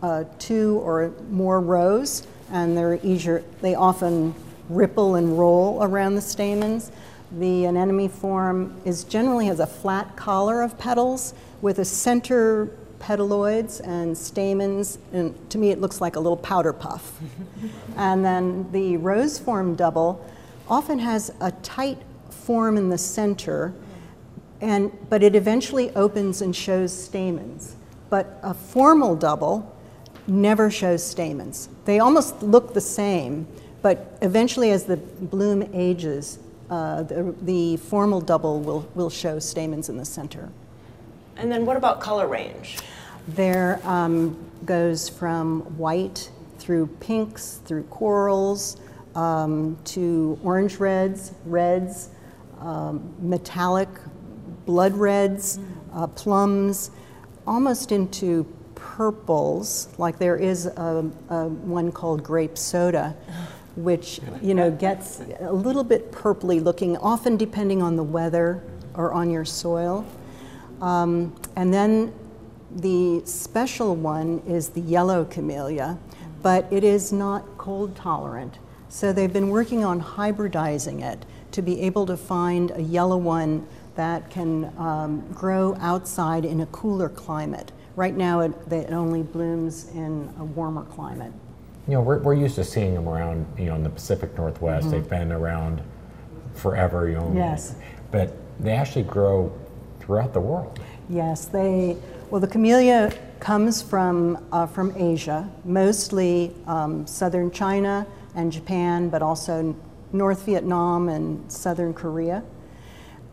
uh, 0.05 0.23
two 0.37 0.79
or 0.83 1.11
more 1.31 1.59
rows, 1.59 2.27
and 2.51 2.77
they're 2.77 2.99
easier, 3.01 3.43
they 3.61 3.73
often 3.73 4.35
ripple 4.69 5.15
and 5.15 5.37
roll 5.39 5.81
around 5.81 6.13
the 6.13 6.21
stamens. 6.21 6.91
The 7.39 7.65
anemone 7.65 8.07
form 8.09 8.79
is 8.85 9.03
generally 9.03 9.47
has 9.47 9.59
a 9.59 9.65
flat 9.65 10.15
collar 10.15 10.61
of 10.61 10.77
petals 10.77 11.33
with 11.63 11.79
a 11.79 11.85
center 11.85 12.69
petaloids 12.99 13.79
and 13.79 14.15
stamens, 14.15 14.99
and 15.11 15.33
to 15.49 15.57
me 15.57 15.71
it 15.71 15.81
looks 15.81 15.99
like 16.01 16.17
a 16.17 16.19
little 16.19 16.37
powder 16.37 16.71
puff. 16.71 17.19
and 17.97 18.23
then 18.23 18.71
the 18.71 18.97
rose 18.97 19.39
form 19.39 19.73
double 19.73 20.23
often 20.69 20.99
has 20.99 21.31
a 21.41 21.51
tight 21.63 21.97
form 22.29 22.77
in 22.77 22.89
the 22.89 22.97
center, 22.99 23.73
and, 24.61 24.91
but 25.09 25.23
it 25.23 25.35
eventually 25.35 25.89
opens 25.95 26.43
and 26.43 26.55
shows 26.55 26.93
stamens. 26.93 27.75
But 28.11 28.39
a 28.43 28.53
formal 28.53 29.15
double 29.15 29.74
never 30.27 30.71
shows 30.71 31.03
stamens. 31.03 31.69
They 31.85 31.99
almost 31.99 32.41
look 32.41 32.73
the 32.73 32.81
same, 32.81 33.47
but 33.81 34.17
eventually 34.21 34.71
as 34.71 34.85
the 34.85 34.97
bloom 34.97 35.69
ages, 35.73 36.39
uh, 36.69 37.03
the, 37.03 37.35
the 37.41 37.77
formal 37.77 38.21
double 38.21 38.59
will, 38.59 38.87
will 38.95 39.09
show 39.09 39.39
stamens 39.39 39.89
in 39.89 39.97
the 39.97 40.05
center. 40.05 40.49
And 41.37 41.51
then 41.51 41.65
what 41.65 41.77
about 41.77 42.01
color 42.01 42.27
range? 42.27 42.77
There 43.27 43.79
um, 43.83 44.37
goes 44.65 45.09
from 45.09 45.61
white 45.77 46.31
through 46.57 46.87
pinks, 46.99 47.59
through 47.65 47.83
corals, 47.83 48.77
um, 49.15 49.77
to 49.85 50.39
orange 50.43 50.77
reds, 50.77 51.33
reds, 51.45 52.09
um, 52.59 53.13
metallic 53.19 53.89
blood 54.65 54.93
reds, 54.93 55.59
uh, 55.93 56.07
plums, 56.07 56.91
almost 57.45 57.91
into 57.91 58.45
purples. 58.85 59.89
Like 59.97 60.19
there 60.19 60.37
is 60.37 60.67
a, 60.67 61.09
a 61.29 61.47
one 61.47 61.91
called 61.91 62.23
grape 62.23 62.57
soda, 62.57 63.15
which 63.75 64.19
you 64.41 64.53
know 64.53 64.69
gets 64.69 65.21
a 65.39 65.51
little 65.51 65.83
bit 65.83 66.11
purpley 66.11 66.63
looking, 66.63 66.95
often 66.97 67.35
depending 67.35 67.81
on 67.81 67.95
the 67.95 68.03
weather 68.03 68.63
or 68.93 69.11
on 69.11 69.29
your 69.31 69.43
soil. 69.43 70.05
Um, 70.81 71.35
and 71.55 71.73
then 71.73 72.13
the 72.75 73.21
special 73.25 73.95
one 73.95 74.41
is 74.47 74.69
the 74.69 74.81
yellow 74.81 75.25
camellia, 75.25 75.97
but 76.41 76.71
it 76.71 76.83
is 76.83 77.11
not 77.11 77.57
cold 77.57 77.95
tolerant. 77.95 78.59
So 78.87 79.11
they've 79.11 79.33
been 79.33 79.49
working 79.49 79.83
on 79.83 80.01
hybridizing 80.01 81.01
it 81.01 81.25
to 81.51 81.61
be 81.61 81.81
able 81.81 82.05
to 82.05 82.17
find 82.17 82.71
a 82.71 82.81
yellow 82.81 83.17
one 83.17 83.67
that 83.95 84.29
can 84.29 84.71
um, 84.77 85.25
grow 85.33 85.75
outside 85.79 86.45
in 86.45 86.61
a 86.61 86.65
cooler 86.67 87.09
climate. 87.09 87.71
Right 87.95 88.15
now, 88.15 88.41
it, 88.41 88.53
it 88.71 88.91
only 88.91 89.23
blooms 89.23 89.89
in 89.91 90.33
a 90.39 90.43
warmer 90.43 90.83
climate. 90.83 91.31
You 91.87 91.93
know, 91.93 92.01
we're, 92.01 92.19
we're 92.19 92.33
used 92.33 92.55
to 92.55 92.63
seeing 92.63 92.93
them 92.93 93.07
around, 93.07 93.45
you 93.57 93.65
know, 93.65 93.75
in 93.75 93.83
the 93.83 93.89
Pacific 93.89 94.35
Northwest. 94.37 94.91
They've 94.91 95.07
been 95.07 95.31
around 95.31 95.81
forever, 96.53 97.07
you 97.07 97.15
know. 97.15 97.31
Yes. 97.33 97.75
But 98.11 98.35
they 98.59 98.71
actually 98.71 99.03
grow 99.03 99.55
throughout 99.99 100.33
the 100.33 100.39
world. 100.39 100.79
Yes, 101.09 101.45
they, 101.45 101.95
well, 102.29 102.41
the 102.41 102.47
camellia 102.47 103.13
comes 103.39 103.81
from, 103.81 104.43
uh, 104.51 104.65
from 104.65 104.93
Asia, 104.97 105.49
mostly 105.63 106.53
um, 106.65 107.05
southern 107.05 107.51
China 107.51 108.07
and 108.33 108.51
Japan, 108.51 109.09
but 109.09 109.21
also 109.21 109.75
North 110.11 110.45
Vietnam 110.45 111.09
and 111.09 111.51
southern 111.51 111.93
Korea. 111.93 112.43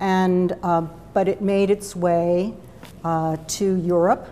And, 0.00 0.56
uh, 0.62 0.82
but 1.14 1.28
it 1.28 1.40
made 1.40 1.70
its 1.70 1.96
way 1.96 2.54
uh, 3.04 3.36
to 3.48 3.76
Europe, 3.76 4.28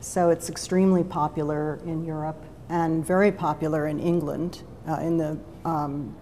so 0.00 0.30
it's 0.30 0.48
extremely 0.48 1.04
popular 1.04 1.78
in 1.84 2.04
Europe 2.04 2.42
and 2.68 3.04
very 3.04 3.32
popular 3.32 3.86
in 3.86 3.98
England, 4.00 4.62
uh, 4.88 4.94
in 5.00 5.18
the 5.18 5.38
um, 5.64 6.16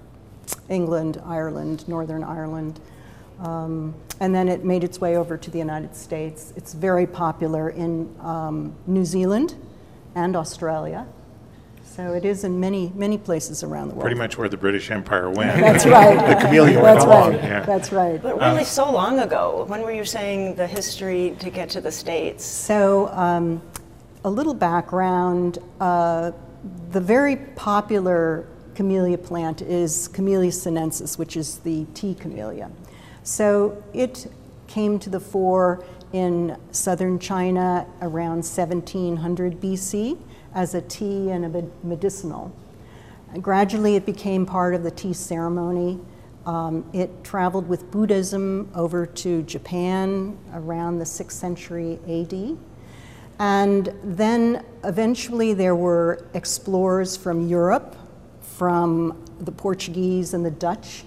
England, 0.68 1.20
Ireland, 1.24 1.86
Northern 1.88 2.24
Ireland. 2.24 2.80
Um, 3.40 3.94
and 4.20 4.34
then 4.34 4.48
it 4.48 4.64
made 4.64 4.82
its 4.82 5.00
way 5.00 5.16
over 5.16 5.36
to 5.36 5.50
the 5.50 5.58
United 5.58 5.94
States. 5.94 6.52
It's 6.56 6.74
very 6.74 7.06
popular 7.06 7.70
in 7.70 8.14
um, 8.20 8.74
New 8.86 9.04
Zealand 9.04 9.54
and 10.14 10.34
Australia. 10.34 11.06
So 11.96 12.12
it 12.12 12.24
is 12.24 12.44
in 12.44 12.60
many, 12.60 12.92
many 12.94 13.18
places 13.18 13.64
around 13.64 13.88
the 13.88 13.94
world. 13.94 14.02
Pretty 14.02 14.18
much 14.18 14.38
where 14.38 14.48
the 14.48 14.56
British 14.56 14.90
Empire 14.90 15.30
went. 15.30 15.60
That's 15.60 15.84
right. 15.86 16.16
the 16.28 16.40
camellia 16.40 16.80
went 16.80 16.84
That's 16.84 17.04
along. 17.04 17.32
right. 17.32 17.42
Yeah. 17.42 17.64
That's 17.64 17.92
right. 17.92 18.22
But 18.22 18.38
really, 18.38 18.64
so 18.64 18.92
long 18.92 19.18
ago. 19.18 19.64
When 19.66 19.82
were 19.82 19.92
you 19.92 20.04
saying 20.04 20.54
the 20.54 20.66
history 20.66 21.34
to 21.40 21.50
get 21.50 21.70
to 21.70 21.80
the 21.80 21.90
States? 21.90 22.44
So, 22.44 23.08
um, 23.08 23.60
a 24.24 24.30
little 24.30 24.54
background 24.54 25.58
uh, 25.80 26.32
the 26.90 27.00
very 27.00 27.36
popular 27.36 28.46
camellia 28.74 29.18
plant 29.18 29.62
is 29.62 30.08
Camellia 30.08 30.52
sinensis, 30.52 31.18
which 31.18 31.36
is 31.36 31.58
the 31.58 31.84
tea 31.94 32.14
camellia. 32.14 32.70
So, 33.22 33.82
it 33.92 34.30
came 34.66 34.98
to 35.00 35.10
the 35.10 35.20
fore 35.20 35.84
in 36.12 36.56
southern 36.70 37.18
China 37.18 37.86
around 38.02 38.44
1700 38.44 39.60
BC 39.60 40.18
as 40.58 40.74
a 40.74 40.80
tea 40.80 41.30
and 41.30 41.44
a 41.44 41.48
med- 41.48 41.70
medicinal. 41.84 42.52
Gradually, 43.40 43.94
it 43.94 44.04
became 44.04 44.44
part 44.44 44.74
of 44.74 44.82
the 44.82 44.90
tea 44.90 45.12
ceremony. 45.12 46.00
Um, 46.46 46.84
it 46.92 47.22
traveled 47.22 47.68
with 47.68 47.92
Buddhism 47.92 48.68
over 48.74 49.06
to 49.06 49.42
Japan 49.42 50.36
around 50.52 50.98
the 50.98 51.04
6th 51.04 51.30
century 51.30 52.00
AD. 52.08 52.58
And 53.38 53.94
then 54.02 54.64
eventually 54.82 55.54
there 55.54 55.76
were 55.76 56.26
explorers 56.34 57.16
from 57.16 57.46
Europe, 57.46 57.94
from 58.40 59.24
the 59.38 59.52
Portuguese 59.52 60.34
and 60.34 60.44
the 60.44 60.50
Dutch, 60.50 61.04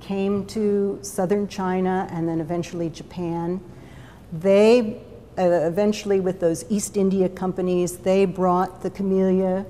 came 0.00 0.44
to 0.46 0.98
southern 1.02 1.46
China 1.46 2.08
and 2.10 2.28
then 2.28 2.40
eventually 2.40 2.90
Japan. 2.90 3.60
They, 4.32 5.00
uh, 5.40 5.66
eventually, 5.66 6.20
with 6.20 6.38
those 6.40 6.64
East 6.68 6.96
India 6.96 7.28
companies, 7.28 7.96
they 7.98 8.24
brought 8.26 8.82
the 8.82 8.90
camellia 8.90 9.64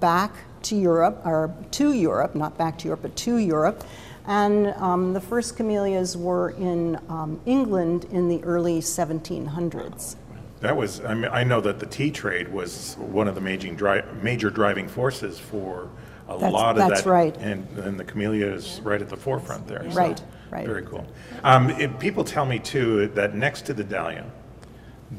back 0.00 0.32
to 0.62 0.76
Europe, 0.76 1.20
or 1.24 1.54
to 1.72 1.92
Europe, 1.92 2.34
not 2.34 2.56
back 2.58 2.78
to 2.78 2.86
Europe, 2.86 3.02
but 3.02 3.14
to 3.16 3.36
Europe. 3.36 3.84
And 4.26 4.68
um, 4.78 5.12
the 5.12 5.20
first 5.20 5.56
camellias 5.56 6.16
were 6.16 6.50
in 6.50 6.98
um, 7.08 7.40
England 7.46 8.06
in 8.10 8.28
the 8.28 8.42
early 8.42 8.80
1700s. 8.80 10.16
That 10.60 10.76
was, 10.76 11.04
I, 11.04 11.14
mean, 11.14 11.30
I 11.30 11.44
know 11.44 11.60
that 11.60 11.78
the 11.78 11.86
tea 11.86 12.10
trade 12.10 12.48
was 12.48 12.96
one 12.98 13.28
of 13.28 13.34
the 13.34 13.40
major, 13.40 13.72
dri- 13.72 14.02
major 14.22 14.50
driving 14.50 14.88
forces 14.88 15.38
for 15.38 15.88
a 16.28 16.32
That's- 16.32 16.52
lot 16.52 16.78
of 16.78 16.88
that's 16.88 17.02
that. 17.02 17.10
right. 17.10 17.36
And, 17.36 17.68
and 17.78 18.00
the 18.00 18.04
camellia 18.04 18.46
is 18.46 18.80
right 18.82 19.00
at 19.00 19.08
the 19.08 19.16
forefront 19.16 19.68
there. 19.68 19.88
so 19.90 19.96
Right, 19.96 20.20
right. 20.50 20.66
Very 20.66 20.82
cool. 20.82 21.06
Um, 21.44 21.70
it- 21.70 22.00
people 22.00 22.24
tell 22.24 22.46
me 22.46 22.58
too 22.58 23.06
that 23.08 23.34
next 23.34 23.62
to 23.66 23.74
the 23.74 23.84
dahlia, 23.84 24.24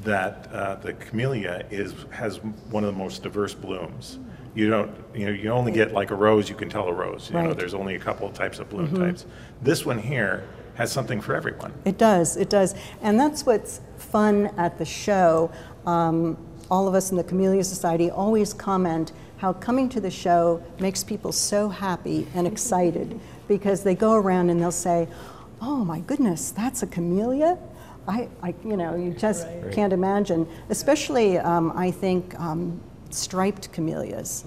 that 0.03 0.50
uh, 0.51 0.75
the 0.75 0.94
camellia 0.94 1.65
is 1.72 1.94
has 2.12 2.38
one 2.70 2.84
of 2.84 2.94
the 2.94 2.98
most 2.98 3.24
diverse 3.24 3.53
blooms. 3.53 4.20
You 4.53 4.70
don't, 4.70 4.91
you 5.13 5.25
know, 5.27 5.32
you 5.32 5.50
only 5.51 5.72
get 5.72 5.94
like 5.94 6.10
a 6.12 6.15
rose, 6.15 6.50
you 6.50 6.56
can 6.56 6.67
tell 6.70 6.88
a 6.88 6.94
rose. 6.94 7.29
You 7.29 7.34
know, 7.36 7.39
Right. 7.41 7.50
Mm-hmm. 7.51 7.60
there's 7.60 7.74
only 7.74 7.96
a 7.96 8.00
couple 8.00 8.27
of 8.27 8.34
types 8.34 8.60
of 8.60 8.70
bloom 8.70 8.94
types. 8.96 9.25
This 9.62 9.86
one 9.86 10.00
here 10.00 10.44
has 10.75 10.91
something 10.91 11.22
for 11.22 11.36
everyone. 11.36 11.74
It 11.86 11.98
does, 11.98 12.38
it 12.38 12.50
does. 12.50 12.74
And 13.01 13.20
that's 13.20 13.46
what's 13.46 13.82
fun 13.98 14.48
at 14.58 14.77
the 14.77 14.86
show. 14.86 15.51
Um, 15.86 16.38
all 16.70 16.88
of 16.88 16.96
us 16.96 17.12
in 17.12 17.17
the 17.17 17.24
Camellia 17.24 17.63
Society 17.63 18.10
always 18.12 18.53
comment 18.53 19.12
how 19.38 19.53
coming 19.53 19.88
to 19.89 20.01
the 20.01 20.10
show 20.12 20.62
makes 20.79 21.03
people 21.03 21.32
so 21.32 21.70
happy 21.70 22.27
and 22.34 22.48
excited 22.48 23.20
because 23.48 23.84
they 23.84 23.94
go 23.96 24.13
around 24.13 24.50
and 24.50 24.60
they'll 24.60 24.72
say, 24.72 25.08
Oh 25.62 25.86
my 25.86 26.00
goodness, 26.01 26.50
that's 26.51 26.82
a 26.84 26.88
camellia? 26.88 27.58
I, 28.08 28.30
I 28.42 28.54
you 28.64 28.78
know, 28.78 28.96
you 28.96 29.12
just 29.12 29.48
can't 29.72 29.94
imagine. 29.94 30.48
Especially, 30.70 31.38
um, 31.38 31.74
I 31.76 31.92
think, 31.92 32.40
um, 32.40 32.80
striped 33.10 33.72
camellias. 33.72 34.46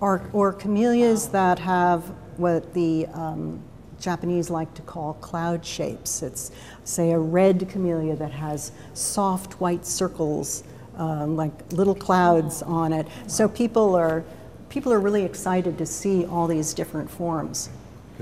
Or, 0.00 0.28
or 0.32 0.52
camellias 0.52 1.28
that 1.28 1.58
have 1.58 2.02
what 2.36 2.74
the 2.74 3.06
um, 3.14 3.62
Japanese 3.98 4.50
like 4.50 4.72
to 4.74 4.82
call 4.82 5.14
cloud 5.14 5.64
shapes. 5.64 6.22
It's, 6.22 6.50
say, 6.84 7.12
a 7.12 7.18
red 7.18 7.68
camellia 7.68 8.14
that 8.16 8.32
has 8.32 8.72
soft 8.92 9.54
white 9.60 9.86
circles, 9.86 10.64
um, 10.96 11.36
like 11.36 11.72
little 11.72 11.94
clouds 11.94 12.62
on 12.62 12.92
it. 12.92 13.06
So 13.26 13.48
people 13.48 13.94
are, 13.94 14.22
people 14.68 14.92
are 14.92 15.00
really 15.00 15.24
excited 15.24 15.78
to 15.78 15.86
see 15.86 16.26
all 16.26 16.46
these 16.46 16.74
different 16.74 17.10
forms. 17.10 17.70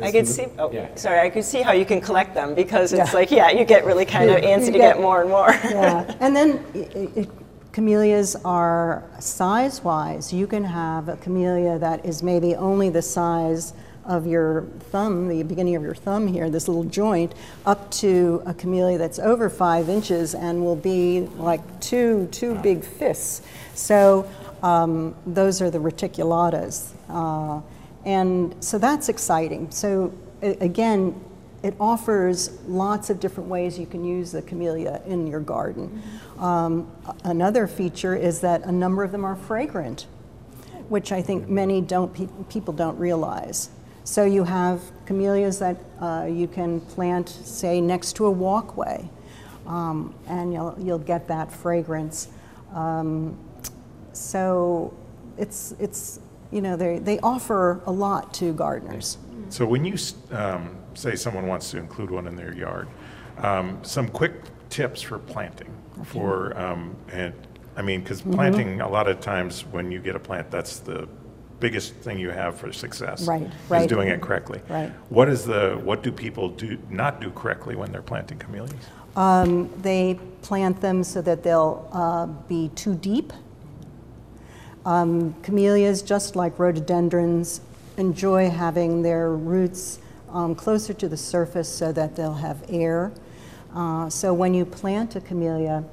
I 0.02 0.10
could 0.10 0.26
see. 0.26 0.46
Oh, 0.58 0.70
Yeah. 0.72 0.88
sorry. 0.96 1.20
I 1.20 1.30
could 1.30 1.44
see 1.44 1.62
how 1.62 1.72
you 1.72 1.84
can 1.84 2.00
collect 2.00 2.34
them 2.34 2.54
because 2.54 2.92
it's 2.92 3.12
Yeah. 3.12 3.18
like, 3.18 3.30
yeah, 3.30 3.50
you 3.50 3.64
get 3.64 3.84
really 3.84 4.04
kind 4.04 4.30
of 4.30 4.38
You- 4.42 4.48
antsy 4.48 4.66
you 4.66 4.72
to 4.72 4.78
get- 4.78 4.94
get 4.96 5.00
more 5.00 5.20
and 5.22 5.30
more. 5.30 5.50
yeah, 5.70 6.04
and 6.20 6.34
then 6.34 6.60
it, 6.74 7.10
it, 7.16 7.28
camellias 7.72 8.36
are 8.44 9.02
size 9.18 9.82
wise. 9.84 10.32
You 10.32 10.46
can 10.46 10.64
have 10.64 11.08
a 11.08 11.16
camellia 11.16 11.78
that 11.78 12.04
is 12.04 12.22
maybe 12.22 12.54
only 12.54 12.88
the 12.88 13.02
size 13.02 13.72
of 14.06 14.26
your 14.26 14.64
thumb, 14.92 15.28
the 15.28 15.42
beginning 15.42 15.74
of 15.76 15.82
your 15.82 15.94
thumb 15.94 16.26
here, 16.26 16.50
this 16.50 16.68
little 16.68 16.84
joint, 16.84 17.32
up 17.64 17.90
to 17.90 18.42
a 18.44 18.52
camellia 18.52 18.98
that's 18.98 19.18
over 19.18 19.48
five 19.48 19.88
inches 19.88 20.34
and 20.34 20.62
will 20.62 20.76
be 20.76 21.26
like 21.38 21.62
two, 21.80 22.28
two 22.30 22.54
big 22.56 22.84
fists. 22.84 23.40
So 23.74 24.26
um, 24.62 25.14
those 25.26 25.62
are 25.62 25.70
the 25.70 25.78
reticulatas. 25.78 26.90
Uh, 27.08 27.60
and 28.04 28.54
so 28.62 28.78
that's 28.78 29.08
exciting. 29.08 29.70
So 29.70 30.12
again, 30.42 31.20
it 31.62 31.74
offers 31.80 32.60
lots 32.66 33.08
of 33.08 33.20
different 33.20 33.48
ways 33.48 33.78
you 33.78 33.86
can 33.86 34.04
use 34.04 34.32
the 34.32 34.42
camellia 34.42 35.00
in 35.06 35.26
your 35.26 35.40
garden. 35.40 36.02
Um, 36.38 36.90
another 37.24 37.66
feature 37.66 38.14
is 38.14 38.40
that 38.40 38.62
a 38.64 38.72
number 38.72 39.02
of 39.02 39.12
them 39.12 39.24
are 39.24 39.34
fragrant, 39.34 40.06
which 40.90 41.10
I 41.10 41.22
think 41.22 41.48
many 41.48 41.80
don't 41.80 42.12
pe 42.12 42.28
people 42.50 42.74
don't 42.74 42.98
realize. 42.98 43.70
So 44.04 44.26
you 44.26 44.44
have 44.44 44.82
camellias 45.06 45.58
that 45.60 45.78
uh, 45.98 46.28
you 46.30 46.46
can 46.46 46.82
plant, 46.82 47.30
say, 47.30 47.80
next 47.80 48.12
to 48.16 48.26
a 48.26 48.30
walkway, 48.30 49.08
um, 49.66 50.14
and 50.26 50.52
you'll, 50.52 50.76
you'll 50.78 50.98
get 50.98 51.26
that 51.28 51.50
fragrance. 51.50 52.28
Um, 52.74 53.38
so 54.12 54.92
it's, 55.38 55.74
it's, 55.78 56.20
you 56.54 56.60
know, 56.60 56.76
they, 56.76 56.98
they 57.00 57.18
offer 57.18 57.80
a 57.84 57.90
lot 57.90 58.32
to 58.34 58.52
gardeners. 58.52 59.18
So 59.48 59.66
when 59.66 59.84
you 59.84 59.96
um, 60.30 60.76
say 60.94 61.16
someone 61.16 61.48
wants 61.48 61.72
to 61.72 61.78
include 61.78 62.12
one 62.12 62.28
in 62.28 62.36
their 62.36 62.54
yard, 62.54 62.88
um, 63.38 63.82
some 63.82 64.08
quick 64.08 64.32
tips 64.70 65.02
for 65.02 65.18
planting 65.18 65.72
for, 66.04 66.56
um, 66.56 66.96
and 67.10 67.34
I 67.76 67.82
mean, 67.82 68.00
because 68.00 68.20
mm-hmm. 68.20 68.34
planting 68.34 68.80
a 68.80 68.88
lot 68.88 69.08
of 69.08 69.18
times 69.20 69.64
when 69.66 69.90
you 69.90 69.98
get 69.98 70.14
a 70.14 70.20
plant, 70.20 70.48
that's 70.50 70.78
the 70.78 71.08
biggest 71.58 71.94
thing 71.94 72.18
you 72.20 72.30
have 72.30 72.56
for 72.56 72.72
success. 72.72 73.26
Right, 73.26 73.50
right. 73.68 73.82
Is 73.82 73.86
doing 73.88 74.08
it 74.08 74.20
correctly. 74.20 74.60
Right. 74.68 74.90
What 75.08 75.28
is 75.28 75.44
the, 75.44 75.80
what 75.82 76.04
do 76.04 76.12
people 76.12 76.50
do, 76.50 76.78
not 76.88 77.20
do 77.20 77.30
correctly 77.32 77.74
when 77.74 77.90
they're 77.90 78.02
planting 78.02 78.38
camellias? 78.38 78.74
Um, 79.16 79.70
they 79.82 80.20
plant 80.42 80.80
them 80.80 81.02
so 81.02 81.20
that 81.22 81.42
they'll 81.42 81.88
uh, 81.92 82.26
be 82.26 82.70
too 82.76 82.94
deep. 82.94 83.32
Um, 84.86 85.34
camellias, 85.42 86.02
just 86.02 86.36
like 86.36 86.58
rhododendrons, 86.58 87.60
enjoy 87.96 88.50
having 88.50 89.02
their 89.02 89.30
roots 89.30 89.98
um, 90.30 90.54
closer 90.54 90.92
to 90.92 91.08
the 91.08 91.16
surface 91.16 91.68
so 91.68 91.92
that 91.92 92.16
they'll 92.16 92.34
have 92.34 92.64
air. 92.68 93.12
Uh, 93.74 94.10
so 94.10 94.34
when 94.34 94.52
you 94.52 94.64
plant 94.64 95.16
a 95.16 95.20
camellia, 95.20 95.84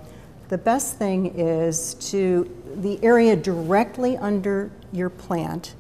the 0.50 0.58
best 0.58 0.98
thing 0.98 1.34
is 1.38 1.94
to 2.12 2.50
the 2.76 3.02
area 3.04 3.36
directly 3.36 4.18
under 4.18 4.70
your 4.92 5.10
plant. 5.10 5.76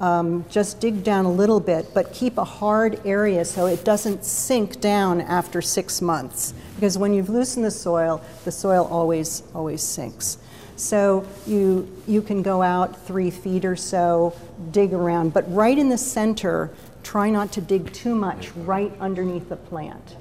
Um, 0.00 0.44
just 0.50 0.80
dig 0.80 1.02
down 1.02 1.24
a 1.24 1.32
little 1.32 1.60
bit, 1.60 1.94
but 1.94 2.12
keep 2.12 2.38
a 2.38 2.44
hard 2.44 3.00
area 3.04 3.44
so 3.44 3.66
it 3.66 3.84
doesn't 3.84 4.24
sink 4.24 4.80
down 4.80 5.20
after 5.20 5.62
six 5.62 6.02
months. 6.02 6.52
Because 6.74 6.98
when 6.98 7.14
you've 7.14 7.28
loosened 7.28 7.64
the 7.64 7.70
soil, 7.70 8.20
the 8.44 8.52
soil 8.52 8.86
always 8.90 9.42
always 9.54 9.82
sinks. 9.82 10.38
So 10.76 11.26
you, 11.46 11.90
you 12.06 12.20
can 12.20 12.42
go 12.42 12.62
out 12.62 13.06
three 13.06 13.30
feet 13.30 13.64
or 13.64 13.76
so, 13.76 14.34
dig 14.70 14.92
around, 14.92 15.32
but 15.32 15.44
right 15.52 15.78
in 15.78 15.88
the 15.88 15.98
center, 15.98 16.70
try 17.02 17.30
not 17.30 17.52
to 17.52 17.60
dig 17.60 17.92
too 17.92 18.14
much 18.14 18.50
right 18.56 18.92
underneath 19.00 19.48
the 19.48 19.56
plant. 19.56 20.16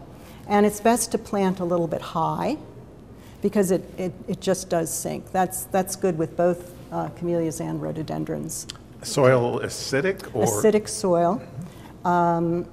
And 0.47 0.65
it's 0.65 0.79
best 0.79 1.11
to 1.13 1.17
plant 1.17 1.59
a 1.59 1.65
little 1.65 1.87
bit 1.87 2.01
high 2.01 2.57
because 3.41 3.71
it, 3.71 3.83
it, 3.97 4.13
it 4.27 4.41
just 4.41 4.69
does 4.69 4.93
sink. 4.93 5.31
That's, 5.31 5.63
that's 5.65 5.95
good 5.95 6.17
with 6.17 6.37
both 6.37 6.71
uh, 6.91 7.09
camellias 7.09 7.59
and 7.59 7.81
rhododendrons. 7.81 8.67
Soil 9.01 9.59
acidic 9.59 10.33
or? 10.35 10.45
Acidic 10.45 10.87
soil. 10.87 11.41
Um, 12.05 12.67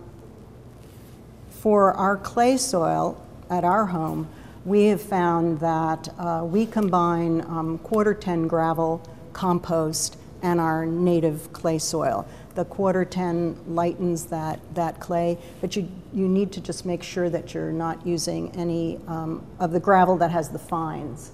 for 1.50 1.92
our 1.92 2.16
clay 2.16 2.56
soil 2.56 3.20
at 3.48 3.64
our 3.64 3.86
home, 3.86 4.28
we 4.64 4.86
have 4.86 5.00
found 5.00 5.60
that 5.60 6.08
uh, 6.18 6.42
we 6.44 6.66
combine 6.66 7.40
um, 7.42 7.78
quarter 7.78 8.14
10 8.14 8.46
gravel, 8.46 9.02
compost, 9.32 10.16
and 10.42 10.60
our 10.60 10.86
native 10.86 11.52
clay 11.52 11.78
soil. 11.78 12.26
The 12.54 12.64
quarter 12.64 13.04
10 13.04 13.74
lightens 13.74 14.26
that, 14.26 14.60
that 14.74 15.00
clay, 15.00 15.38
but 15.60 15.76
you, 15.76 15.88
you 16.12 16.28
need 16.28 16.52
to 16.52 16.60
just 16.60 16.84
make 16.84 17.02
sure 17.02 17.30
that 17.30 17.54
you're 17.54 17.72
not 17.72 18.04
using 18.06 18.54
any 18.56 18.98
um, 19.06 19.44
of 19.58 19.70
the 19.70 19.80
gravel 19.80 20.16
that 20.18 20.30
has 20.30 20.50
the 20.50 20.58
fines. 20.58 21.32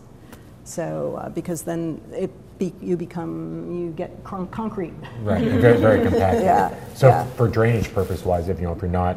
So, 0.64 1.18
uh, 1.20 1.28
because 1.30 1.62
then 1.62 2.00
it 2.12 2.30
be, 2.58 2.72
you 2.80 2.96
become, 2.96 3.70
you 3.78 3.90
get 3.92 4.22
con 4.24 4.46
concrete. 4.48 4.92
Right, 5.22 5.42
very, 5.44 5.78
very 5.78 6.02
compacted. 6.08 6.42
yeah. 6.42 6.74
So 6.94 7.08
yeah. 7.08 7.24
for 7.34 7.48
drainage 7.48 7.92
purpose 7.92 8.24
wise, 8.24 8.48
if 8.48 8.58
you 8.58 8.66
know, 8.66 8.72
if 8.72 8.82
you're 8.82 8.90
not 8.90 9.16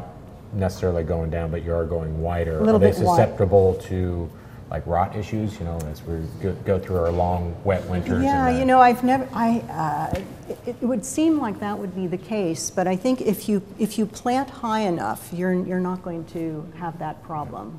necessarily 0.52 1.04
going 1.04 1.30
down, 1.30 1.50
but 1.50 1.64
you 1.64 1.74
are 1.74 1.84
going 1.84 2.20
wider. 2.20 2.58
A 2.58 2.64
little 2.64 2.76
are 2.76 2.78
they 2.78 2.90
bit 2.90 3.00
wide. 3.00 3.16
susceptible 3.16 3.74
to 3.88 4.30
like 4.70 4.86
rot 4.86 5.16
issues? 5.16 5.58
You 5.58 5.64
know, 5.64 5.78
as 5.90 6.02
we 6.02 6.20
go, 6.40 6.52
go 6.64 6.78
through 6.78 6.98
our 6.98 7.10
long 7.10 7.54
wet 7.64 7.84
winters. 7.88 8.22
Yeah, 8.22 8.50
you 8.50 8.64
know, 8.64 8.80
I've 8.80 9.04
never. 9.04 9.28
I. 9.32 9.58
Uh, 9.60 10.20
it, 10.48 10.76
it 10.80 10.82
would 10.82 11.04
seem 11.04 11.38
like 11.38 11.60
that 11.60 11.78
would 11.78 11.94
be 11.94 12.06
the 12.06 12.18
case, 12.18 12.70
but 12.70 12.86
I 12.86 12.96
think 12.96 13.20
if 13.20 13.48
you 13.48 13.62
if 13.78 13.98
you 13.98 14.06
plant 14.06 14.50
high 14.50 14.80
enough, 14.80 15.30
you're 15.32 15.54
you're 15.54 15.80
not 15.80 16.02
going 16.02 16.24
to 16.26 16.66
have 16.76 16.98
that 16.98 17.22
problem. 17.22 17.78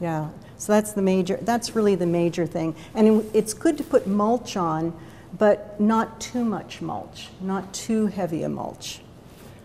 Yeah. 0.00 0.28
So 0.58 0.72
that's 0.72 0.92
the 0.92 1.02
major. 1.02 1.38
That's 1.42 1.76
really 1.76 1.94
the 1.94 2.06
major 2.06 2.46
thing, 2.46 2.74
and 2.94 3.24
it's 3.32 3.54
good 3.54 3.78
to 3.78 3.84
put 3.84 4.06
mulch 4.06 4.56
on, 4.56 4.92
but 5.38 5.80
not 5.80 6.20
too 6.20 6.44
much 6.44 6.80
mulch, 6.80 7.28
not 7.40 7.72
too 7.72 8.06
heavy 8.06 8.42
a 8.42 8.48
mulch. 8.48 9.00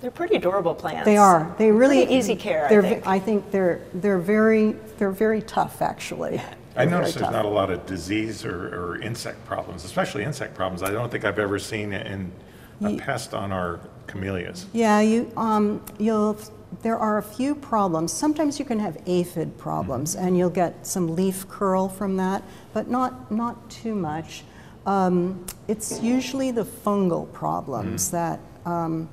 They're 0.04 0.12
pretty 0.12 0.36
adorable 0.36 0.76
plants. 0.76 1.06
They 1.06 1.16
are. 1.16 1.56
They 1.58 1.72
really 1.72 2.00
pretty 2.00 2.16
easy 2.16 2.36
care. 2.36 2.68
They're, 2.68 2.84
I 2.84 2.90
think. 2.90 3.08
I 3.08 3.20
think 3.20 3.52
they're 3.52 3.80
they're 3.94 4.20
very 4.20 4.74
they're 4.98 5.12
very 5.12 5.42
tough 5.42 5.82
actually. 5.82 6.40
I 6.76 6.84
They're 6.84 6.88
noticed 6.88 6.90
very 6.90 7.02
there's 7.04 7.16
tough. 7.16 7.32
not 7.32 7.46
a 7.46 7.48
lot 7.48 7.70
of 7.70 7.86
disease 7.86 8.44
or, 8.44 8.68
or 8.76 9.02
insect 9.02 9.46
problems, 9.46 9.86
especially 9.86 10.26
insect 10.26 10.56
problems. 10.56 10.84
I 10.84 10.92
don't 10.92 11.10
think 11.10 11.24
I've 11.24 11.40
ever 11.40 11.58
seen 11.58 11.94
in 11.94 12.34
a 12.82 12.90
Ye- 12.90 13.00
pest 13.00 13.34
on 13.34 13.54
our 13.54 13.80
camellias. 14.08 14.66
Yeah, 14.74 15.00
you 15.00 15.32
um, 15.38 15.82
you'll 15.98 16.38
there 16.82 16.98
are 16.98 17.18
a 17.18 17.24
few 17.24 17.56
problems. 17.56 18.12
Sometimes 18.12 18.60
you 18.60 18.66
can 18.66 18.80
have 18.80 18.98
aphid 19.06 19.58
problems, 19.58 20.18
and 20.18 20.38
you'll 20.38 20.50
get 20.50 20.86
some 20.86 21.16
leaf 21.16 21.48
curl 21.48 21.88
from 21.88 22.18
that, 22.18 22.44
but 22.74 22.90
not 22.90 23.32
not 23.32 23.70
too 23.70 23.96
much. 23.96 24.44
Um, 24.86 25.46
it's 25.70 26.02
usually 26.02 26.52
the 26.52 26.66
fungal 26.66 27.32
problems 27.32 28.12
that 28.12 28.42
um, 28.66 29.08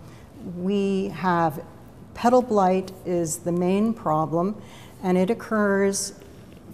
we 0.56 1.08
have. 1.08 1.62
Petal 2.14 2.42
blight 2.42 2.92
is 3.06 3.38
the 3.38 3.52
main 3.52 3.94
problem, 3.94 4.60
and 5.02 5.16
it 5.16 5.30
occurs 5.30 6.14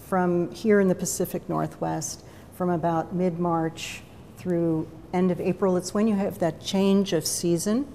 from 0.08 0.50
here 0.52 0.80
in 0.80 0.88
the 0.88 0.94
Pacific 0.94 1.48
Northwest 1.48 2.24
from 2.54 2.70
about 2.70 3.14
mid 3.14 3.38
March 3.38 4.02
through 4.38 4.88
end 5.12 5.30
of 5.30 5.40
April. 5.40 5.76
It's 5.76 5.92
when 5.94 6.06
you 6.06 6.14
have 6.14 6.38
that 6.38 6.60
change 6.60 7.12
of 7.12 7.26
season. 7.26 7.86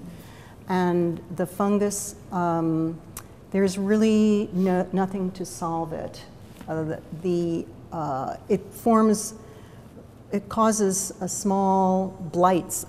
And 0.68 1.20
the 1.36 1.46
fungus, 1.46 2.14
um, 2.30 3.00
there's 3.50 3.78
really 3.78 4.48
no, 4.52 4.88
nothing 4.92 5.30
to 5.32 5.44
solve 5.44 5.92
it. 5.92 6.24
Uh, 6.68 6.96
the, 7.22 7.66
uh, 7.92 8.36
it 8.48 8.60
forms, 8.72 9.34
it 10.30 10.48
causes 10.48 11.12
a 11.20 11.28
small 11.28 12.08
blights, 12.32 12.86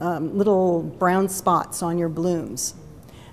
um, 0.00 0.36
little 0.36 0.82
brown 0.82 1.28
spots 1.28 1.82
on 1.82 1.98
your 1.98 2.08
blooms. 2.08 2.74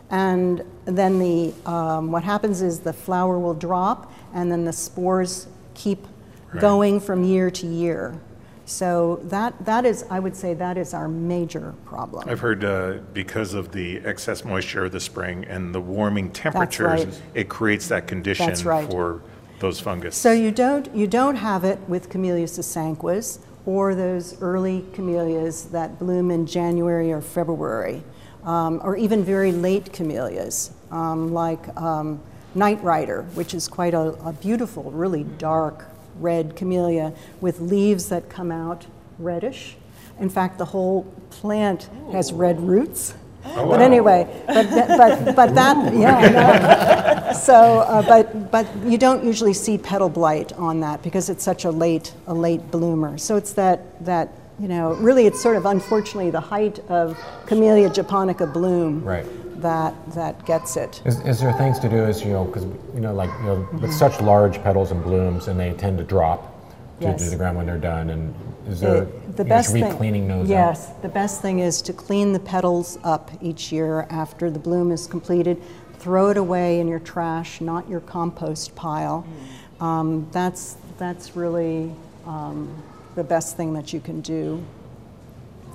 And 0.09 0.63
then 0.85 1.19
the, 1.19 1.53
um, 1.65 2.11
what 2.11 2.23
happens 2.23 2.61
is 2.61 2.79
the 2.79 2.93
flower 2.93 3.39
will 3.39 3.53
drop 3.53 4.11
and 4.33 4.51
then 4.51 4.65
the 4.65 4.73
spores 4.73 5.47
keep 5.73 6.05
Right. 6.53 6.61
going 6.61 6.99
from 6.99 7.23
year 7.23 7.49
to 7.49 7.67
year. 7.67 8.19
So 8.65 9.21
that, 9.23 9.65
that 9.65 9.85
is, 9.85 10.05
I 10.09 10.19
would 10.19 10.35
say 10.35 10.53
that 10.55 10.77
is 10.77 10.93
our 10.93 11.07
major 11.07 11.73
problem. 11.85 12.27
I've 12.27 12.39
heard 12.39 12.63
uh, 12.63 12.99
because 13.13 13.53
of 13.53 13.71
the 13.71 13.99
excess 14.05 14.45
moisture 14.45 14.85
of 14.85 14.91
the 14.91 14.99
spring 14.99 15.45
and 15.45 15.73
the 15.73 15.79
warming 15.79 16.31
temperatures, 16.31 17.05
right. 17.05 17.21
it 17.33 17.49
creates 17.49 17.87
that 17.87 18.07
condition 18.07 18.53
right. 18.65 18.89
for 18.89 19.21
those 19.59 19.79
fungus. 19.79 20.15
So 20.15 20.31
you 20.31 20.51
don't, 20.51 20.93
you 20.95 21.07
don't 21.07 21.35
have 21.35 21.63
it 21.63 21.79
with 21.87 22.09
Camellia 22.09 22.47
sasanquas 22.47 23.39
or 23.65 23.95
those 23.95 24.41
early 24.41 24.85
camellias 24.93 25.65
that 25.65 25.99
bloom 25.99 26.31
in 26.31 26.45
January 26.45 27.11
or 27.11 27.21
February, 27.21 28.03
um, 28.43 28.79
or 28.83 28.95
even 28.95 29.23
very 29.23 29.51
late 29.51 29.93
camellias, 29.93 30.71
um, 30.89 31.31
like 31.33 31.75
um, 31.77 32.19
Night 32.55 32.83
Rider, 32.83 33.23
which 33.33 33.53
is 33.53 33.67
quite 33.67 33.93
a, 33.93 34.13
a 34.25 34.33
beautiful, 34.33 34.91
really 34.91 35.23
dark 35.23 35.85
red 36.19 36.55
camellia 36.55 37.13
with 37.39 37.59
leaves 37.59 38.09
that 38.09 38.29
come 38.29 38.51
out 38.51 38.85
reddish. 39.19 39.75
In 40.19 40.29
fact, 40.29 40.57
the 40.57 40.65
whole 40.65 41.03
plant 41.29 41.89
has 42.11 42.33
red 42.33 42.59
roots. 42.59 43.13
Oh, 43.43 43.67
But 43.69 43.81
anyway, 43.81 44.27
but, 44.47 44.69
that- 44.69 44.97
but, 45.25 45.35
but 45.35 45.55
that, 45.55 45.93
yeah, 46.03 46.15
I 46.17 46.29
know. 47.27 47.33
so, 47.33 47.79
uh, 47.79 48.01
but 48.03 48.51
but 48.51 48.67
you 48.85 48.97
don't 48.97 49.23
usually 49.23 49.53
see 49.53 49.77
petal 49.77 50.09
blight 50.09 50.53
on 50.53 50.79
that 50.81 51.01
because 51.01 51.29
it's 51.29 51.43
such 51.43 51.65
a 51.65 51.71
late 51.71 52.13
a 52.27 52.33
late 52.33 52.69
bloomer. 52.71 53.17
So 53.17 53.35
it's 53.37 53.53
that 53.53 53.79
that 54.05 54.29
you 54.59 54.67
know 54.67 54.93
really 54.95 55.25
it's 55.25 55.41
sort 55.41 55.57
of 55.57 55.65
unfortunately 55.65 56.29
the 56.31 56.39
height 56.39 56.79
of 56.89 57.17
Camellia 57.47 57.89
japonica 57.89 58.45
bloom 58.45 59.03
Right. 59.03 59.25
that 59.61 59.93
that 60.13 60.45
gets 60.45 60.77
it. 60.77 61.01
Is, 61.05 61.19
is 61.21 61.39
there 61.39 61.53
things 61.53 61.79
to 61.79 61.89
do 61.89 62.03
as 62.05 62.23
you 62.23 62.31
know 62.33 62.45
because 62.45 62.65
you 62.93 62.99
know 63.01 63.13
like 63.13 63.29
you 63.39 63.45
know 63.45 63.67
with 63.81 63.91
such 63.93 64.21
large 64.21 64.61
petals 64.61 64.91
and 64.91 65.01
blooms 65.03 65.47
and 65.47 65.59
they 65.59 65.73
tend 65.73 65.97
to 65.97 66.03
drop 66.03 66.50
to, 67.01 67.07
Yes. 67.07 67.23
to 67.23 67.29
the 67.29 67.35
ground 67.35 67.57
when 67.57 67.65
they're 67.65 67.77
done 67.77 68.09
and 68.09 68.33
is 68.67 68.79
there 68.79 69.01
The, 69.01 69.05
the 69.05 69.43
you 69.43 69.49
know, 69.49 69.55
best 69.55 69.71
thing, 69.71 69.91
cleaning 69.95 70.27
those 70.27 70.47
yes, 70.47 70.91
the 71.01 71.09
best 71.09 71.41
thing 71.41 71.59
is 71.59 71.81
to 71.83 71.93
clean 71.93 72.31
the 72.31 72.39
petals 72.39 72.97
up 73.03 73.31
each 73.41 73.71
year 73.71 74.05
after 74.09 74.49
the 74.51 74.59
bloom 74.59 74.91
is 74.91 75.07
completed. 75.07 75.61
Throw 75.99 76.29
it 76.29 76.37
away 76.37 76.79
in 76.79 76.87
your 76.87 76.99
trash, 76.99 77.59
not 77.61 77.87
your 77.89 77.99
compost 78.01 78.75
pile. 78.75 79.25
Mm. 79.79 79.83
Um, 79.83 80.27
that's 80.31 80.75
that's 80.97 81.35
really 81.35 81.91
um, 82.27 82.69
the 83.15 83.23
best 83.23 83.57
thing 83.57 83.73
that 83.73 83.91
you 83.93 83.99
can 83.99 84.21
do. 84.21 84.63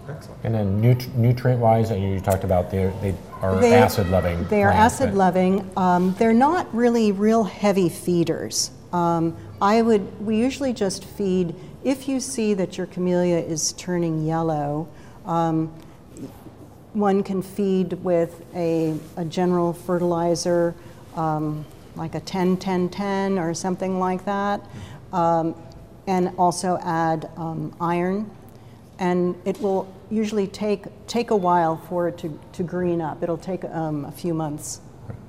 Excellent. 0.09 0.39
And 0.45 0.55
then 0.55 0.81
nut- 0.81 1.17
nutrient 1.17 1.61
wise, 1.61 1.91
I 1.91 1.97
you 1.97 2.21
talked 2.21 2.45
about 2.45 2.71
they 2.71 2.93
they 3.03 3.15
are 3.43 3.57
They- 3.61 3.75
acid 3.75 4.09
loving. 4.11 4.47
They 4.49 4.63
are 4.63 4.71
plants, 4.71 4.95
acid 4.95 5.11
but- 5.11 5.19
loving. 5.19 5.71
Um, 5.77 6.15
they're 6.19 6.33
not 6.33 6.73
really 6.73 7.11
real 7.11 7.43
heavy 7.45 7.89
feeders. 7.89 8.71
Um, 8.93 9.37
I 9.61 9.83
would, 9.83 10.25
we 10.25 10.37
usually 10.37 10.73
just 10.73 11.05
feed, 11.05 11.55
if 11.85 12.09
you 12.09 12.21
see 12.21 12.55
that 12.55 12.77
your 12.77 12.87
camellia 12.87 13.39
is 13.39 13.73
turning 13.73 14.27
yellow, 14.27 14.89
um, 15.25 15.73
one 16.93 17.23
can 17.23 17.43
feed 17.43 17.93
with 18.05 18.43
a, 18.55 18.99
a 19.17 19.25
general 19.25 19.73
fertilizer, 19.73 20.75
um, 21.15 21.65
like 21.95 22.15
a 22.15 22.21
10 22.21 22.57
10 22.57 22.89
10 22.89 23.39
or 23.39 23.53
something 23.55 23.99
like 23.99 24.25
that, 24.25 24.63
um, 25.13 25.55
and 26.07 26.33
also 26.39 26.79
add 26.83 27.29
um, 27.37 27.75
iron. 27.81 28.31
And 28.99 29.35
it 29.45 29.61
will 29.61 29.93
usually 30.11 30.47
take, 30.47 30.85
take 31.07 31.31
a 31.31 31.37
while 31.37 31.77
for 31.77 32.09
it 32.09 32.17
to, 32.19 32.39
to 32.53 32.63
green 32.63 33.01
up. 33.03 33.23
It'll 33.23 33.37
take 33.37 33.65
um, 33.65 34.07
a 34.07 34.13
few 34.13 34.33
months. 34.33 34.81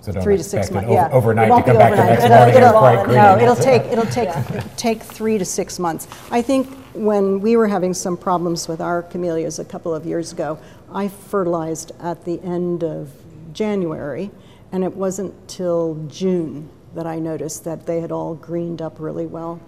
So 0.02 0.12
Three 0.13 0.38
to 0.38 0.44
six 0.44 0.72
months. 0.72 0.90
Yeah, 0.90 1.10
overnight 1.12 1.50
to 1.50 1.63
come 1.63 1.78
back 1.78 1.92
the 1.92 1.98
next 2.06 2.24
It'll- 2.24 2.72
morning 2.72 3.00
it'll-. 3.00 3.13
No, 3.13 3.38
it'll 3.40 3.56
take 3.56 3.84
it'll 3.92 4.06
take 4.06 4.30
take 4.78 5.02
three 5.04 5.38
to 5.38 5.44
six 5.46 5.80
months. 5.80 6.08
I 6.32 6.42
think 6.42 6.68
when 6.94 7.42
we 7.42 7.58
were 7.58 7.68
having 7.68 7.94
some 7.94 8.16
problems 8.16 8.68
with 8.68 8.80
our 8.80 9.04
camellias 9.04 9.60
a 9.60 9.66
couple 9.66 9.94
of 9.94 10.06
years 10.06 10.32
ago, 10.32 10.60
I 10.94 11.10
fertilized 11.10 11.92
at 12.00 12.24
the 12.26 12.42
end 12.42 12.84
of 12.84 13.12
January, 13.54 14.32
and 14.72 14.84
it 14.84 14.94
wasn't 14.94 15.34
till 15.48 16.06
June 16.08 16.70
that 16.96 17.06
I 17.06 17.20
noticed 17.20 17.66
that 17.66 17.86
they 17.86 18.00
had 18.00 18.12
all 18.12 18.34
greened 18.36 18.82
up 18.82 19.00
really 19.00 19.26
well. 19.26 19.60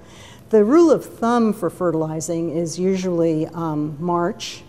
The 0.50 0.64
rule 0.64 0.90
of 0.90 1.06
thumb 1.06 1.54
for 1.54 1.70
fertilizing 1.70 2.50
is 2.50 2.80
usually 2.80 3.46
um, 3.48 3.98
March, 4.00 4.64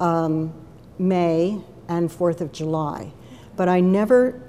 um, 0.00 0.54
May, 0.98 1.60
and 1.88 2.08
4th 2.08 2.40
of 2.40 2.52
July. 2.52 3.12
But 3.56 3.68
I 3.68 3.80
never 3.80 4.40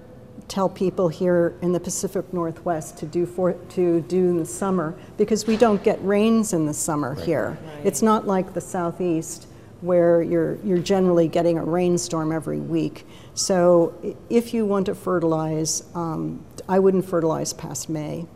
tell 0.53 0.69
people 0.69 1.07
here 1.07 1.55
in 1.63 1.71
the 1.71 1.79
Pacific 1.79 2.31
Northwest 2.31 2.95
to 2.99 3.07
do 3.07 3.25
for, 3.25 3.53
to 3.53 4.01
do 4.01 4.29
in 4.29 4.37
the 4.37 4.45
summer 4.45 4.93
because 5.17 5.47
we 5.47 5.57
don't 5.57 5.83
get 5.83 5.97
rains 6.05 6.53
in 6.53 6.67
the 6.67 6.73
summer 6.75 7.15
here. 7.15 7.57
It's 7.83 8.03
not 8.03 8.27
like 8.27 8.53
the 8.53 8.61
southeast 8.61 9.47
where 9.81 10.21
you're 10.21 10.57
you're 10.63 10.77
generally 10.77 11.27
getting 11.27 11.57
a 11.57 11.63
rainstorm 11.63 12.31
every 12.31 12.59
week. 12.59 13.07
So 13.33 13.95
if 14.29 14.53
you 14.53 14.63
want 14.67 14.85
to 14.85 14.95
fertilize, 14.95 15.85
um, 15.95 16.45
I 16.69 16.77
wouldn't 16.77 17.05
fertilize 17.05 17.51
past 17.51 17.89
May. 17.89 18.27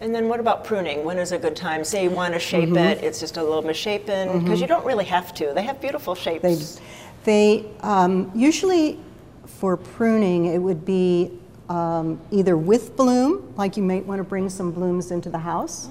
And 0.00 0.14
then 0.14 0.28
what 0.28 0.38
about 0.38 0.62
pruning? 0.62 1.04
When 1.04 1.18
is 1.18 1.32
a 1.32 1.38
good 1.38 1.56
time? 1.56 1.82
Say 1.82 2.04
you 2.04 2.10
want 2.10 2.32
to 2.34 2.38
shape 2.38 2.76
it, 2.76 3.02
it's 3.02 3.18
just 3.18 3.38
a 3.38 3.42
little 3.42 3.62
misshapen, 3.62 4.40
because 4.40 4.60
you 4.60 4.68
don't 4.68 4.86
really 4.86 5.06
have 5.06 5.34
to. 5.34 5.52
They 5.52 5.64
have 5.64 5.80
beautiful 5.80 6.14
shapes. 6.14 6.42
They, 6.44 6.68
they 7.24 7.66
um, 7.80 8.30
usually 8.36 9.00
for 9.48 9.76
pruning 9.76 10.46
it 10.46 10.58
would 10.58 10.84
be 10.84 11.30
um, 11.68 12.20
either 12.30 12.56
with 12.56 12.96
bloom, 12.96 13.52
like 13.56 13.76
you 13.76 13.82
might 13.82 14.06
want 14.06 14.18
to 14.18 14.24
bring 14.24 14.48
some 14.48 14.70
blooms 14.70 15.10
into 15.10 15.28
the 15.30 15.38
house, 15.38 15.88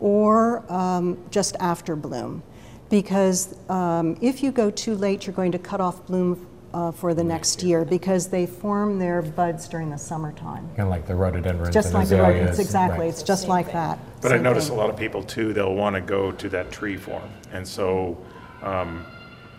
or 0.00 0.70
um, 0.72 1.18
just 1.30 1.56
after 1.60 1.96
bloom, 1.96 2.42
because 2.90 3.56
um, 3.70 4.16
if 4.20 4.42
you 4.42 4.52
go 4.52 4.70
too 4.70 4.94
late, 4.94 5.26
you're 5.26 5.34
going 5.34 5.52
to 5.52 5.58
cut 5.58 5.80
off 5.80 6.06
bloom 6.06 6.46
uh, 6.74 6.90
for 6.90 7.14
the 7.14 7.22
next 7.24 7.62
year 7.62 7.84
because 7.84 8.28
they 8.28 8.46
form 8.46 8.98
their 8.98 9.22
buds 9.22 9.68
during 9.68 9.90
the 9.90 9.96
summertime. 9.96 10.66
Kind 10.70 10.80
of 10.80 10.88
like 10.88 11.06
the 11.06 11.14
rhododendrons 11.14 11.72
Just 11.72 11.86
and 11.88 11.94
like 11.94 12.08
the 12.08 12.16
azaleas. 12.16 12.40
rodents, 12.40 12.58
exactly. 12.58 12.98
right. 13.00 13.08
It's 13.08 13.22
just 13.22 13.46
like 13.46 13.72
that. 13.72 13.98
But 14.20 14.32
I 14.32 14.38
notice 14.38 14.68
thing. 14.68 14.76
a 14.76 14.80
lot 14.80 14.90
of 14.90 14.96
people 14.96 15.22
too, 15.22 15.52
they'll 15.52 15.74
want 15.74 15.94
to 15.94 16.00
go 16.02 16.32
to 16.32 16.48
that 16.48 16.72
tree 16.72 16.96
form. 16.96 17.30
And 17.52 17.66
so 17.66 18.18
um, 18.62 19.06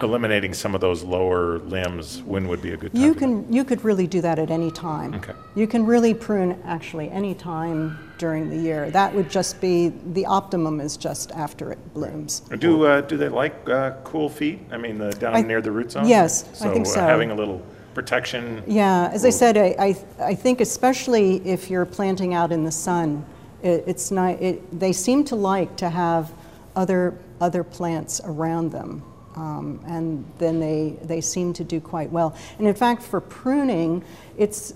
eliminating 0.02 0.54
some 0.54 0.76
of 0.76 0.82
those 0.82 1.04
lower 1.04 1.60
limbs, 1.60 2.22
when 2.24 2.48
would 2.48 2.62
be 2.62 2.72
a 2.72 2.78
good 2.78 2.94
time? 2.94 3.02
You 3.02 3.14
can, 3.14 3.52
you 3.52 3.64
could 3.64 3.84
really 3.84 4.08
do 4.08 4.22
that 4.22 4.40
at 4.40 4.52
any 4.52 4.72
time. 4.72 5.16
Okay. 5.16 5.34
You 5.56 5.68
can 5.68 5.86
really 5.86 6.14
prune 6.14 6.62
actually 6.66 7.10
any 7.10 7.34
time 7.34 7.98
during 8.18 8.50
the 8.50 8.58
year. 8.58 8.90
That 8.92 9.14
would 9.14 9.30
just 9.30 9.60
be, 9.62 9.90
the 10.14 10.26
optimum 10.26 10.80
is 10.80 10.98
just 10.98 11.32
after 11.32 11.72
it 11.72 11.94
blooms. 11.94 12.42
Do, 12.60 12.86
uh, 12.86 13.02
do 13.02 13.18
they 13.18 13.30
like 13.30 13.70
uh, 13.70 13.92
cool 14.04 14.30
feet? 14.30 14.60
I 14.72 14.78
mean, 14.78 14.98
the, 14.98 15.12
down 15.12 15.36
I- 15.36 15.42
near 15.42 15.62
the 15.62 15.72
root 15.72 15.92
zone? 15.92 16.08
yes, 16.08 16.62
I 16.62 16.72
think 16.72 16.88
uh, 16.88 16.90
so. 16.90 17.00
having 17.02 17.32
a 17.32 17.36
little 17.36 17.62
protection. 17.94 18.62
Yeah, 18.68 19.10
as 19.14 19.24
I 19.26 19.30
said, 19.30 19.58
I, 19.58 19.76
I, 19.80 19.98
I 20.20 20.36
think 20.36 20.62
especially 20.62 21.38
if 21.48 21.70
you're 21.70 21.86
planting 21.86 22.34
out 22.34 22.52
in 22.52 22.64
the 22.64 22.72
sun, 22.72 23.26
it, 23.64 23.84
it's 23.88 24.12
not, 24.12 24.42
it, 24.42 24.80
they 24.80 24.92
seem 24.92 25.24
to 25.26 25.36
like 25.36 25.78
to 25.78 25.90
have 25.90 26.34
other, 26.76 27.18
other 27.40 27.64
plants 27.64 28.20
around 28.26 28.72
them. 28.72 29.02
Um, 29.36 29.80
and 29.88 30.26
then 30.38 30.60
they, 30.60 30.96
they 31.04 31.20
seem 31.22 31.52
to 31.54 31.64
do 31.64 31.82
quite 31.82 32.10
well. 32.12 32.36
And 32.58 32.68
in 32.68 32.74
fact, 32.74 33.02
for 33.04 33.20
pruning, 33.20 34.04
it's 34.38 34.74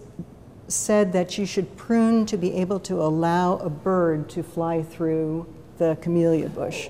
said 0.67 1.13
that 1.13 1.37
you 1.37 1.45
should 1.45 1.75
prune 1.77 2.25
to 2.27 2.37
be 2.37 2.53
able 2.55 2.79
to 2.81 3.01
allow 3.01 3.57
a 3.57 3.69
bird 3.69 4.29
to 4.29 4.43
fly 4.43 4.83
through 4.83 5.45
the 5.77 5.97
camellia 6.01 6.49
bush. 6.49 6.89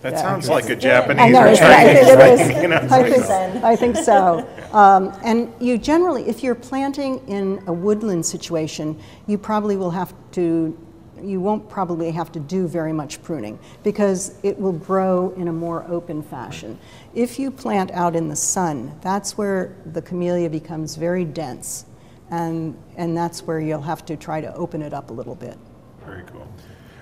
That 0.00 0.12
Yeah. 0.12 0.22
sounds 0.22 0.48
like 0.48 0.70
a 0.70 0.76
Japanese 0.76 1.32
know, 1.32 1.44
it's- 1.46 1.60
I 1.60 1.92
think 1.92 2.08
it 2.08 2.40
is. 2.56 2.62
You 2.62 2.68
know, 2.68 2.76
I 2.76 3.10
think, 3.10 3.24
Zen. 3.24 3.64
I 3.64 3.74
think 3.76 3.96
so. 3.96 4.46
Um, 4.72 5.12
and 5.24 5.52
you 5.58 5.76
generally, 5.76 6.28
if 6.28 6.42
you're 6.44 6.54
planting 6.54 7.20
in 7.26 7.60
a 7.66 7.72
woodland 7.72 8.24
situation, 8.24 8.96
you 9.26 9.38
probably 9.38 9.76
will 9.76 9.90
have 9.90 10.14
to, 10.32 10.76
you 11.22 11.40
won't 11.40 11.68
probably 11.68 12.10
have 12.10 12.32
to 12.32 12.40
do 12.40 12.66
very 12.66 12.92
much 12.92 13.22
pruning 13.22 13.58
because 13.82 14.34
it 14.42 14.58
will 14.58 14.72
grow 14.72 15.30
in 15.36 15.48
a 15.48 15.52
more 15.52 15.84
open 15.88 16.22
fashion. 16.22 16.78
If 17.14 17.38
you 17.38 17.50
plant 17.50 17.90
out 17.92 18.14
in 18.16 18.28
the 18.28 18.36
sun, 18.36 18.98
that's 19.00 19.38
where 19.38 19.76
the 19.86 20.02
camellia 20.02 20.50
becomes 20.50 20.96
very 20.96 21.24
dense. 21.24 21.86
And, 22.30 22.76
and 22.96 23.16
that's 23.16 23.42
where 23.42 23.58
you'll 23.60 23.80
have 23.82 24.04
to 24.06 24.16
try 24.16 24.40
to 24.40 24.54
open 24.54 24.82
it 24.82 24.92
up 24.92 25.10
a 25.10 25.12
little 25.12 25.34
bit. 25.34 25.56
Very 26.04 26.24
cool. 26.24 26.46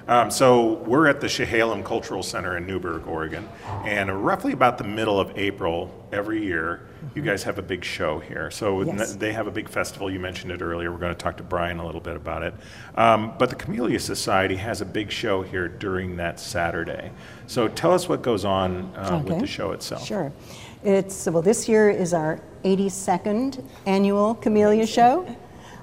Um, 0.08 0.30
so 0.30 0.74
we're 0.84 1.08
at 1.08 1.20
the 1.20 1.26
Chehalem 1.26 1.84
Cultural 1.84 2.22
Center 2.22 2.56
in 2.56 2.66
Newberg, 2.66 3.08
Oregon, 3.08 3.48
and 3.84 4.24
roughly 4.24 4.52
about 4.52 4.78
the 4.78 4.84
middle 4.84 5.18
of 5.18 5.36
April 5.36 5.90
every 6.12 6.44
year, 6.44 6.86
you 7.14 7.22
guys 7.22 7.42
have 7.44 7.58
a 7.58 7.62
big 7.62 7.84
show 7.84 8.18
here. 8.18 8.50
So 8.50 8.82
Yes. 8.82 9.14
they 9.16 9.32
have 9.32 9.46
a 9.46 9.50
big 9.50 9.68
festival. 9.68 10.10
You 10.10 10.18
mentioned 10.20 10.52
it 10.52 10.60
earlier. 10.62 10.90
We're 10.92 10.98
going 10.98 11.14
to 11.14 11.18
talk 11.18 11.36
to 11.38 11.42
Brian 11.42 11.78
a 11.78 11.86
little 11.86 12.00
bit 12.00 12.16
about 12.16 12.42
it. 12.42 12.54
Um, 12.96 13.32
but 13.38 13.48
the 13.50 13.56
Camellia 13.56 14.00
Society 14.00 14.56
has 14.56 14.80
a 14.80 14.84
big 14.84 15.10
show 15.10 15.42
here 15.42 15.68
during 15.68 16.16
that 16.16 16.40
Saturday. 16.40 17.10
So 17.46 17.68
tell 17.68 17.92
us 17.92 18.08
what 18.08 18.22
goes 18.22 18.44
on 18.44 18.92
uh, 18.96 19.22
with 19.24 19.40
the 19.40 19.46
show 19.46 19.72
itself. 19.72 20.04
Sure. 20.06 20.32
It's, 20.84 21.26
well, 21.26 21.42
this 21.42 21.68
year 21.68 21.90
is 21.90 22.12
our 22.14 22.40
82nd 22.64 23.64
annual 23.86 24.34
Camellia 24.36 24.86
Show. 24.86 25.26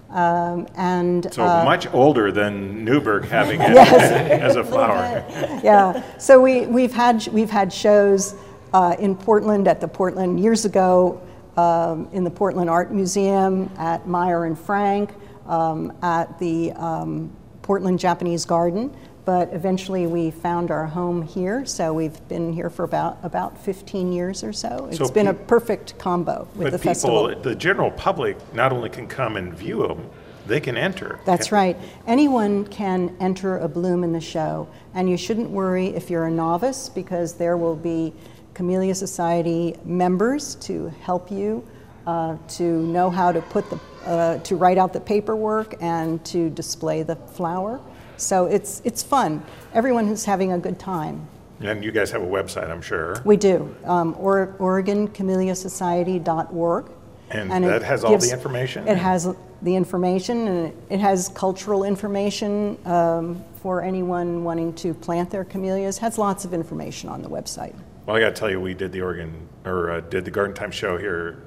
Um, 0.09 0.67
and 0.75 1.33
So 1.33 1.43
uh, 1.43 1.63
much 1.65 1.91
older 1.91 2.31
than 2.31 2.85
Newberg 2.85 3.25
having 3.25 3.59
it 3.63 3.71
as 3.75 4.55
a 4.55 4.63
flower. 4.73 5.25
yeah, 5.63 6.03
so 6.19 6.39
we, 6.39 6.67
we've, 6.67 6.93
had, 6.93 7.25
we've 7.29 7.49
had 7.49 7.73
shows 7.73 8.35
uh, 8.73 8.95
in 8.99 9.15
Portland 9.15 9.67
at 9.67 9.79
the 9.79 9.87
Portland 9.87 10.39
years 10.39 10.65
ago, 10.65 11.21
um, 11.57 12.09
in 12.11 12.23
the 12.23 12.31
Portland 12.31 12.69
Art 12.69 12.91
Museum, 12.91 13.69
at 13.77 14.07
Meier 14.07 14.45
and 14.45 14.57
Frank, 14.57 15.11
um, 15.47 15.93
at 16.01 16.37
the 16.39 16.71
um, 16.73 17.31
Portland 17.61 17.99
Japanese 17.99 18.45
Garden. 18.45 18.95
But 19.25 19.53
eventually 19.53 20.05
we 20.05 20.31
found 20.31 20.69
our 20.69 20.85
home 20.85 21.21
here, 21.21 21.65
so 21.65 21.93
we've 21.93 22.27
been 22.27 22.51
here 22.51 22.69
for 22.69 22.83
about, 22.83 23.19
about 23.23 23.57
15 23.57 24.11
years 24.11 24.43
or 24.43 24.51
so. 24.51 24.87
It's 24.89 24.97
So 24.97 25.07
been 25.07 25.27
a 25.27 25.33
perfect 25.33 25.97
combo 25.97 26.45
with 26.55 26.65
But 26.65 26.71
the 26.71 26.77
people, 26.77 26.91
festival. 27.29 27.35
the 27.41 27.55
general 27.55 27.91
public, 27.91 28.35
not 28.53 28.73
only 28.73 28.89
can 28.89 29.07
come 29.07 29.37
and 29.37 29.53
view 29.53 29.87
them, 29.87 30.09
they 30.45 30.59
can 30.59 30.75
enter. 30.75 31.21
That's 31.23 31.53
right. 31.53 31.77
Anyone 32.05 32.65
can 32.67 33.15
enter 33.21 33.59
a 33.59 33.67
bloom 33.69 34.03
in 34.03 34.11
the 34.11 34.19
show, 34.19 34.67
and 34.93 35.09
you 35.09 35.15
shouldn't 35.15 35.49
worry 35.49 35.87
if 35.87 36.09
you're 36.09 36.25
a 36.25 36.31
novice 36.31 36.89
because 36.89 37.35
there 37.35 37.55
will 37.55 37.77
be 37.77 38.13
Camellia 38.53 38.95
Society 38.95 39.75
members 39.83 40.55
to 40.55 40.87
help 41.01 41.31
you 41.31 41.65
uh, 42.05 42.37
to 42.49 42.83
know 42.87 43.09
how 43.09 43.31
to 43.31 43.41
put 43.41 43.69
the 43.69 43.79
uh, 44.05 44.37
to 44.39 44.55
write 44.55 44.77
out 44.77 44.93
the 44.93 44.99
paperwork 44.99 45.75
and 45.81 46.23
to 46.25 46.49
display 46.49 47.03
the 47.03 47.15
flower. 47.15 47.79
So 48.17 48.45
it's, 48.45 48.81
it's 48.83 49.01
fun. 49.01 49.43
Everyone 49.73 50.09
is 50.09 50.25
having 50.25 50.51
a 50.51 50.59
good 50.59 50.77
time. 50.79 51.27
And 51.61 51.81
you 51.83 51.91
guys 51.91 52.11
have 52.11 52.21
a 52.21 52.27
website, 52.27 52.69
I'm 52.69 52.81
sure. 52.81 53.15
We 53.23 53.37
do. 53.37 53.73
Um, 53.85 54.15
or, 54.19 54.55
OregonCamelliaSociety.org. 54.59 56.91
And, 57.29 57.65
it 57.65 57.67
that 57.67 57.83
has 57.83 58.03
all 58.03 58.17
the 58.17 58.31
information? 58.31 58.85
It 58.87 58.97
has 58.97 59.33
the 59.61 59.75
information, 59.75 60.47
and 60.47 60.67
it- 60.67 60.75
it 60.89 60.99
has 60.99 61.29
cultural 61.29 61.85
information 61.85 62.77
um, 62.85 63.41
for 63.61 63.81
anyone 63.81 64.43
wanting 64.43 64.73
to 64.73 64.93
plant 64.93 65.29
their 65.31 65.45
camellias. 65.45 65.97
Has 65.99 66.17
lots 66.17 66.43
of 66.45 66.53
information 66.53 67.09
on 67.09 67.21
the 67.21 67.29
website. 67.29 67.73
Well, 68.05 68.17
I 68.17 68.19
got 68.19 68.29
to 68.29 68.35
tell 68.35 68.49
you, 68.49 68.59
we 68.59 68.73
did 68.73 68.91
the 68.91 69.01
Oregon, 69.01 69.47
or 69.63 69.91
uh, 69.91 70.01
did 70.01 70.25
the 70.25 70.31
Garden 70.31 70.53
Time 70.53 70.71
show 70.71 70.97
here 70.97 71.41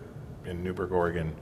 in 0.46 0.64
Newberg, 0.64 0.90
Oregon, 0.90 1.34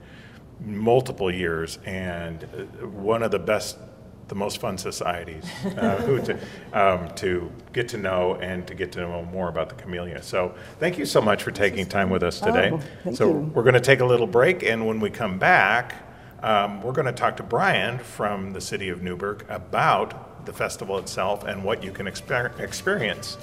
multiple 0.59 1.31
years, 1.33 1.79
and 1.85 2.43
uh, 2.43 2.87
one 2.87 3.23
of 3.23 3.31
the 3.31 3.39
best, 3.39 3.77
the 4.27 4.35
most 4.35 4.57
fun 4.57 4.77
societies 4.77 5.45
uh, 5.77 5.95
who 6.01 6.21
to, 6.21 6.37
um, 6.73 7.15
to 7.15 7.49
get 7.71 7.87
to 7.89 7.97
know 7.97 8.35
and 8.35 8.67
to 8.67 8.75
get 8.75 8.91
to 8.91 8.99
know 8.99 9.23
more 9.23 9.47
about 9.47 9.69
the 9.69 9.75
camellia. 9.75 10.21
So, 10.21 10.53
thank 10.79 10.97
you 10.97 11.05
so 11.05 11.21
much 11.21 11.43
for 11.43 11.51
taking 11.51 11.85
time 11.85 12.09
with 12.09 12.21
us 12.21 12.41
today. 12.41 12.71
Oh, 13.05 13.13
so, 13.13 13.29
you. 13.29 13.51
we're 13.53 13.63
going 13.63 13.75
to 13.75 13.79
take 13.79 14.01
a 14.01 14.05
little 14.05 14.27
break, 14.27 14.63
and 14.63 14.85
when 14.85 14.99
we 14.99 15.09
come 15.09 15.39
back, 15.39 15.95
um, 16.43 16.83
we're 16.83 16.91
going 16.91 17.05
to 17.05 17.13
talk 17.13 17.37
to 17.37 17.43
Brian 17.43 17.99
from 17.99 18.51
the 18.51 18.59
city 18.59 18.89
of 18.89 19.01
Newberg 19.01 19.45
about 19.47 20.45
the 20.45 20.51
festival 20.51 20.97
itself 20.97 21.45
and 21.45 21.63
what 21.63 21.81
you 21.81 21.91
can 21.91 22.05
exper- 22.05 22.59
experience 22.59 23.37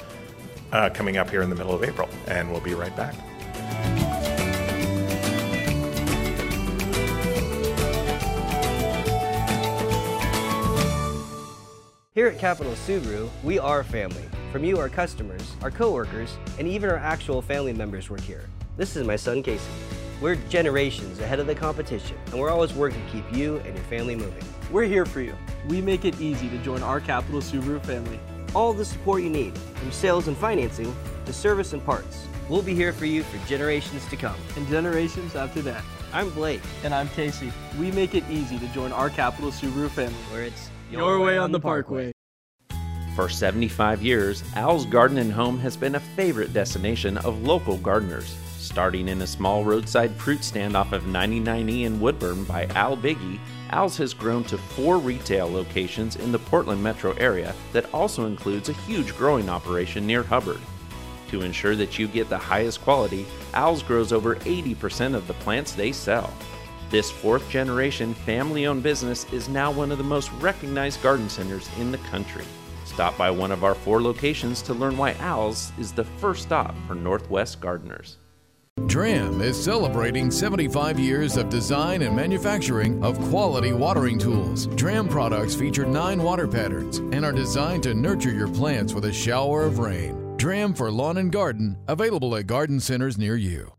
uh, 0.73 0.91
coming 0.91 1.17
up 1.17 1.31
here 1.31 1.43
in 1.43 1.51
the 1.51 1.57
middle 1.57 1.75
of 1.75 1.85
April. 1.85 2.09
And 2.27 2.51
we'll 2.51 2.61
be 2.61 2.75
right 2.75 2.95
back. 2.97 3.15
Here 12.15 12.27
at 12.27 12.39
Capital 12.39 12.75
Subaru, 12.75 13.31
we 13.43 13.59
are 13.59 13.83
family. 13.83 14.29
From 14.53 14.65
you, 14.65 14.79
our 14.79 14.91
customers, 14.91 15.55
our 15.63 15.71
coworkers, 15.71 16.37
and 16.59 16.69
even 16.69 16.91
our 16.91 16.99
actual 16.99 17.41
family 17.41 17.73
members 17.73 18.11
work 18.11 18.21
here. 18.21 18.51
This 18.77 18.97
is 18.97 19.07
my 19.07 19.17
son 19.17 19.43
Casey. 19.43 19.65
We're 20.21 20.37
generations 20.51 21.21
ahead 21.21 21.41
of 21.41 21.47
the 21.47 21.55
competition, 21.55 22.19
and 22.27 22.39
we're 22.39 22.51
always 22.51 22.75
working 22.75 23.03
to 23.03 23.11
keep 23.11 23.25
you 23.35 23.57
and 23.65 23.75
your 23.75 23.85
family 23.87 24.15
moving. 24.15 24.45
We're 24.71 24.85
here 24.85 25.07
for 25.07 25.23
you. 25.23 25.35
We 25.69 25.81
make 25.81 26.05
it 26.05 26.21
easy 26.21 26.51
to 26.51 26.59
join 26.59 26.83
our 26.83 27.01
Capital 27.01 27.41
Subaru 27.41 27.83
family. 27.83 28.21
All 28.55 28.73
the 28.73 28.85
support 28.85 29.23
you 29.23 29.31
need, 29.31 29.57
from 29.57 29.91
sales 29.93 30.29
and 30.29 30.37
financing 30.37 30.95
to 31.25 31.33
service 31.33 31.73
and 31.73 31.85
parts. 31.85 32.27
We'll 32.49 32.63
be 32.63 32.75
here 32.75 32.93
for 32.93 33.07
you 33.07 33.23
for 33.23 33.39
generations 33.49 34.07
to 34.09 34.17
come. 34.17 34.37
And 34.57 34.67
generations 34.69 35.35
after 35.35 35.63
that. 35.63 35.83
I'm 36.13 36.29
Blake, 36.31 36.61
And 36.85 36.95
I'm 36.95 37.09
Casey. 37.09 37.51
We 37.79 37.91
make 37.93 38.15
it 38.15 38.25
easy 38.29 38.59
to 38.59 38.67
join 38.69 38.93
our 38.93 39.09
Capital 39.09 39.51
Subaru 39.51 39.89
family. 39.89 40.15
where 40.31 40.43
it's 40.43 40.71
Your 40.91 41.21
way 41.21 41.39
on 41.39 41.53
the 41.53 41.61
Parkway. 41.61 42.13
For 43.17 43.31
75 43.31 44.03
years, 44.03 44.43
Al's 44.55 44.85
Garden 44.85 45.17
and 45.17 45.33
Home 45.33 45.59
has 45.61 45.77
been 45.77 45.95
a 45.95 46.01
favorite 46.01 46.53
destination 46.53 47.17
of 47.19 47.43
local 47.43 47.79
gardeners. 47.79 48.37
Starting 48.59 49.09
in 49.09 49.23
a 49.23 49.27
small 49.27 49.65
roadside 49.65 50.13
fruit 50.13 50.45
stand 50.45 50.77
off 50.77 50.93
of 50.93 51.05
99E 51.05 51.85
in 51.85 52.01
Woodburn 52.01 52.45
by 52.45 52.67
Al 52.75 52.97
Biggie, 52.97 53.39
Al's 53.73 53.97
has 53.97 54.13
grown 54.13 54.45
to 54.45 54.59
four 54.59 54.99
retail 54.99 55.51
locations 55.51 56.17
in 56.17 56.31
the 56.31 56.39
Portland 56.39 56.83
metro 56.83 57.13
area 57.15 57.55
that 57.73 57.93
also 57.95 58.27
includes 58.27 58.69
a 58.69 58.75
huge 58.75 59.17
growing 59.17 59.49
operation 59.49 60.07
near 60.07 60.23
Hubbard. 60.23 60.61
To 61.31 61.41
ensure 61.41 61.75
that 61.77 61.99
you 61.99 62.07
get 62.07 62.29
the 62.29 62.37
highest 62.37 62.83
quality, 62.83 63.27
Al's 63.55 63.83
grows 63.83 64.13
over 64.13 64.37
80% 64.37 65.15
of 65.15 65.27
the 65.27 65.33
plants 65.35 65.73
they 65.73 65.91
sell. 65.91 66.31
This 66.91 67.11
fourth 67.11 67.49
generation 67.49 68.13
family 68.13 68.67
owned 68.67 68.83
business 68.83 69.25
is 69.33 69.49
now 69.49 69.71
one 69.71 69.91
of 69.91 69.97
the 69.97 70.05
most 70.05 70.31
recognized 70.33 71.03
garden 71.03 71.31
centers 71.31 71.71
in 71.79 71.91
the 71.91 71.99
country. 71.99 72.45
Stop 72.85 73.17
by 73.17 73.31
one 73.31 73.51
of 73.51 73.65
our 73.65 73.75
four 73.75 74.03
locations 74.03 74.61
to 74.61 74.75
learn 74.75 74.99
why 74.99 75.15
Al's 75.15 75.73
is 75.79 75.93
the 75.93 76.05
first 76.05 76.43
stop 76.43 76.75
for 76.87 76.95
Northwest 76.95 77.63
gardeners. 77.63 78.19
Dram 78.87 79.43
is 79.43 79.63
celebrating 79.63 80.31
75 80.31 80.99
years 80.99 81.37
of 81.37 81.51
design 81.51 82.01
and 82.01 82.17
manufacturing 82.17 83.05
of 83.05 83.21
quality 83.29 83.75
watering 83.75 84.19
tools. 84.19 84.67
Dram 84.67 85.09
products 85.09 85.55
feature 85.55 85.85
nine 85.85 86.23
water 86.23 86.49
patterns 86.49 86.97
and 86.97 87.23
are 87.23 87.33
designed 87.33 87.83
to 87.83 87.93
nurture 87.93 88.33
your 88.33 88.49
plants 88.49 88.95
with 88.95 89.05
a 89.05 89.13
shower 89.13 89.65
of 89.65 89.79
rain. 89.79 90.37
Dram 90.39 90.73
for 90.73 90.91
lawn 90.91 91.19
and 91.19 91.31
garden, 91.31 91.77
available 91.87 92.35
at 92.35 92.47
garden 92.47 92.81
centers 92.81 93.19
near 93.19 93.37
you. 93.37 93.71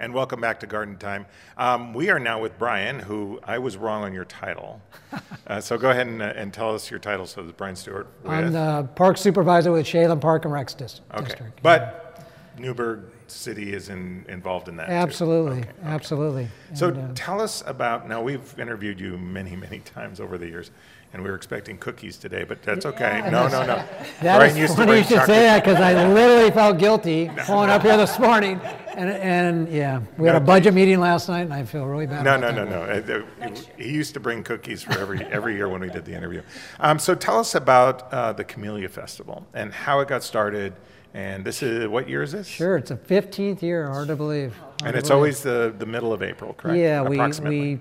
And 0.00 0.14
welcome 0.14 0.40
back 0.40 0.60
to 0.60 0.66
Garden 0.68 0.96
Time. 0.96 1.26
Um, 1.56 1.92
we 1.92 2.08
are 2.08 2.20
now 2.20 2.40
with 2.40 2.56
Brian, 2.56 3.00
who 3.00 3.40
I 3.42 3.58
was 3.58 3.76
wrong 3.76 4.04
on 4.04 4.12
your 4.12 4.24
title. 4.24 4.80
Uh, 5.46 5.58
so 5.58 5.78
go 5.78 5.88
ahead 5.88 6.06
and, 6.06 6.20
uh, 6.20 6.26
and 6.36 6.52
tell 6.52 6.74
us 6.74 6.90
your 6.90 7.00
title. 7.00 7.24
So 7.24 7.42
Brian 7.56 7.74
Stewart. 7.74 8.06
I'm 8.26 8.52
the 8.52 8.86
park 8.96 9.16
supervisor 9.16 9.72
with 9.72 9.86
Chehalem 9.86 10.20
Park 10.20 10.44
and 10.44 10.52
Recs 10.52 10.76
Dis- 10.76 11.00
okay. 11.14 11.24
District. 11.24 11.62
But 11.62 12.22
Newberg 12.58 13.04
City 13.28 13.72
is 13.72 13.88
in, 13.88 14.26
involved 14.28 14.68
in 14.68 14.76
that. 14.76 14.90
Absolutely, 14.90 15.60
Okay, 15.60 15.70
okay. 15.70 15.78
absolutely. 15.84 16.48
So 16.74 16.88
And, 16.88 16.98
uh, 16.98 17.12
tell 17.14 17.40
us 17.40 17.62
about 17.66 18.06
now. 18.06 18.20
We've 18.20 18.58
interviewed 18.58 19.00
you 19.00 19.16
many, 19.16 19.56
many 19.56 19.78
times 19.94 20.20
over 20.20 20.36
the 20.36 20.46
years, 20.46 20.70
and 21.12 21.22
we 21.22 21.30
were 21.30 21.36
expecting 21.36 21.78
cookies 21.78 22.16
today, 22.18 22.44
but 22.44 22.62
that's 22.62 22.84
okay. 22.86 23.20
No, 23.30 23.48
no, 23.48 23.64
no. 23.64 23.76
That 24.22 24.36
Brian 24.36 24.50
is 24.50 24.58
used 24.58 24.72
to 24.72 24.76
funny 24.78 24.86
bring 24.92 24.98
you 24.98 25.04
should 25.08 25.16
chocolate- 25.18 25.36
say 25.36 25.42
that 25.44 25.64
because 25.64 25.80
I 25.80 26.06
literally 26.12 26.50
felt 26.50 26.78
guilty 26.78 27.30
pulling 27.46 27.70
up 27.70 27.82
here 27.82 27.96
this 27.96 28.18
morning. 28.18 28.60
And, 28.96 29.10
and 29.10 29.68
yeah, 29.68 30.00
we 30.18 30.26
had 30.26 30.34
a 30.36 30.40
budget 30.40 30.74
meeting 30.74 30.98
last 31.00 31.28
night 31.28 31.42
and 31.42 31.54
I 31.54 31.64
feel 31.64 31.86
really 31.86 32.06
bad 32.06 32.24
No, 32.24 32.34
about 32.36 32.54
no, 32.54 32.64
that. 32.66 33.08
no, 33.38 33.46
no. 33.46 33.52
Uh, 33.52 33.56
He 33.78 33.90
used 33.92 34.12
to 34.14 34.20
bring 34.20 34.42
cookies 34.42 34.82
for 34.82 34.98
every 34.98 35.24
every 35.26 35.54
year 35.54 35.68
when 35.68 35.80
we 35.80 35.88
did 35.88 36.04
the 36.04 36.14
interview. 36.14 36.42
Um, 36.80 36.98
so 36.98 37.14
tell 37.14 37.38
us 37.38 37.54
about 37.54 38.12
uh, 38.12 38.32
the 38.32 38.44
Camellia 38.44 38.88
Festival 38.88 39.46
and 39.54 39.72
how 39.72 40.00
it 40.00 40.08
got 40.08 40.22
started. 40.24 40.74
And 41.14 41.44
this 41.44 41.62
is 41.62 41.86
what 41.88 42.08
year 42.08 42.22
is 42.22 42.32
this? 42.32 42.46
Sure, 42.48 42.76
it's 42.76 42.90
a 42.90 42.96
15th 42.96 43.62
year, 43.62 43.88
hard 43.88 44.08
to 44.08 44.16
believe. 44.16 44.54
hard 44.56 44.72
And 44.84 44.92
to 44.92 44.98
it's 44.98 45.08
believe. 45.08 45.16
always 45.16 45.42
the, 45.42 45.74
the 45.78 45.86
middle 45.86 46.12
of 46.12 46.22
April, 46.22 46.52
correct? 46.52 46.76
Yeah, 46.78 47.00
we, 47.02 47.16
Approximately. 47.16 47.60
we 47.76 47.80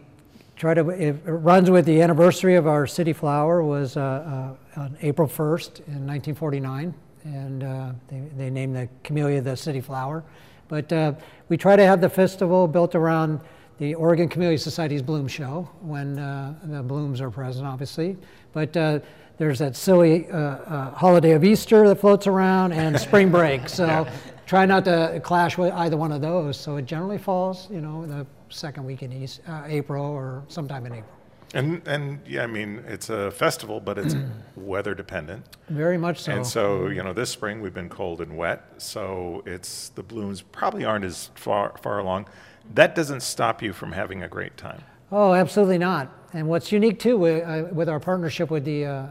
try 0.58 0.74
to, 0.74 0.90
it 0.90 1.16
runs 1.26 1.70
with 1.70 1.86
the 1.86 2.02
anniversary 2.02 2.56
of 2.56 2.68
our 2.68 2.88
city 2.88 3.14
flower 3.14 3.64
was 3.64 3.96
uh, 3.96 4.56
uh, 4.76 4.82
on 4.82 4.98
April 5.02 5.28
1st 5.28 5.80
in 5.88 6.08
1949, 6.08 6.94
and 7.24 7.64
uh, 7.64 7.92
they, 8.08 8.24
they 8.36 8.50
named 8.50 8.76
the 8.76 8.90
camellia 9.04 9.40
the 9.40 9.56
city 9.56 9.82
flower. 9.82 10.24
But 10.68 10.92
uh, 10.92 11.14
we 11.48 11.58
try 11.58 11.76
to 11.76 11.86
have 11.86 12.02
the 12.02 12.10
festival 12.10 12.68
built 12.68 12.96
around 12.96 13.40
the 13.78 13.94
Oregon 13.94 14.28
Camellia 14.28 14.58
Society's 14.58 15.04
Bloom 15.04 15.28
Show 15.28 15.70
when 15.82 16.18
uh, 16.18 16.56
the 16.64 16.82
blooms 16.82 17.22
are 17.22 17.30
present, 17.30 17.68
obviously. 17.68 18.18
But 18.52 18.76
uh, 18.76 19.00
there's 19.38 19.60
that 19.60 19.76
silly 19.76 20.24
holiday 20.32 21.34
of 21.34 21.44
Easter 21.44 21.88
that 21.88 22.00
floats 22.00 22.26
around 22.26 22.72
and 22.74 23.00
spring 23.00 23.30
break. 23.30 23.70
So 23.70 24.08
try 24.48 24.66
not 24.66 24.86
to 24.86 25.20
clash 25.24 25.58
with 25.58 25.72
either 25.74 25.98
one 25.98 26.12
of 26.12 26.22
those. 26.22 26.58
So 26.58 26.78
it 26.78 26.86
generally 26.86 27.18
falls, 27.18 27.70
you 27.70 27.82
know, 27.82 28.08
the 28.08 28.26
second 28.50 28.86
week 28.86 29.04
in 29.04 29.12
East, 29.12 29.42
uh, 29.48 29.64
April 29.68 30.04
or 30.04 30.44
sometime 30.48 30.86
in 30.86 30.94
April. 30.94 31.12
And, 31.54 31.86
and 31.88 32.20
yeah, 32.26 32.44
I 32.44 32.48
mean, 32.48 32.84
it's 32.88 33.10
a 33.10 33.32
festival, 33.32 33.80
but 33.80 33.98
it's 33.98 34.16
weather 34.56 34.96
dependent. 34.96 35.46
Very 35.70 35.98
much 35.98 36.22
so. 36.22 36.32
And 36.32 36.48
so, 36.48 36.88
you 36.88 37.04
know, 37.04 37.14
this 37.14 37.30
spring 37.30 37.62
we've 37.62 37.74
been 37.74 37.90
cold 37.90 38.22
and 38.22 38.36
wet, 38.36 38.66
so 38.78 39.44
it's 39.46 39.90
the 39.90 40.04
blooms 40.04 40.42
probably 40.42 40.84
aren't 40.84 41.06
as 41.06 41.30
far 41.36 41.78
far 41.82 42.00
along. 42.00 42.28
That 42.74 42.96
doesn't 42.96 43.22
stop 43.22 43.62
you 43.62 43.72
from 43.72 43.94
having 43.94 44.24
a 44.24 44.28
great 44.28 44.58
time. 44.58 44.84
Oh, 45.10 45.34
absolutely 45.34 45.78
not. 45.78 46.12
And 46.34 46.50
what's 46.50 46.70
unique 46.74 47.00
too 47.00 47.18
with, 47.18 47.44
uh, 47.46 47.74
with 47.74 47.88
our 47.88 48.00
partnership 48.00 48.52
with 48.52 48.66
the 48.66 48.86
uh, 48.86 48.92
uh, 48.92 49.08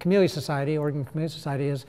Camellia 0.00 0.28
Society, 0.28 0.78
Oregon 0.78 1.04
Camellia 1.04 1.28
Society, 1.28 1.68
is 1.68 1.84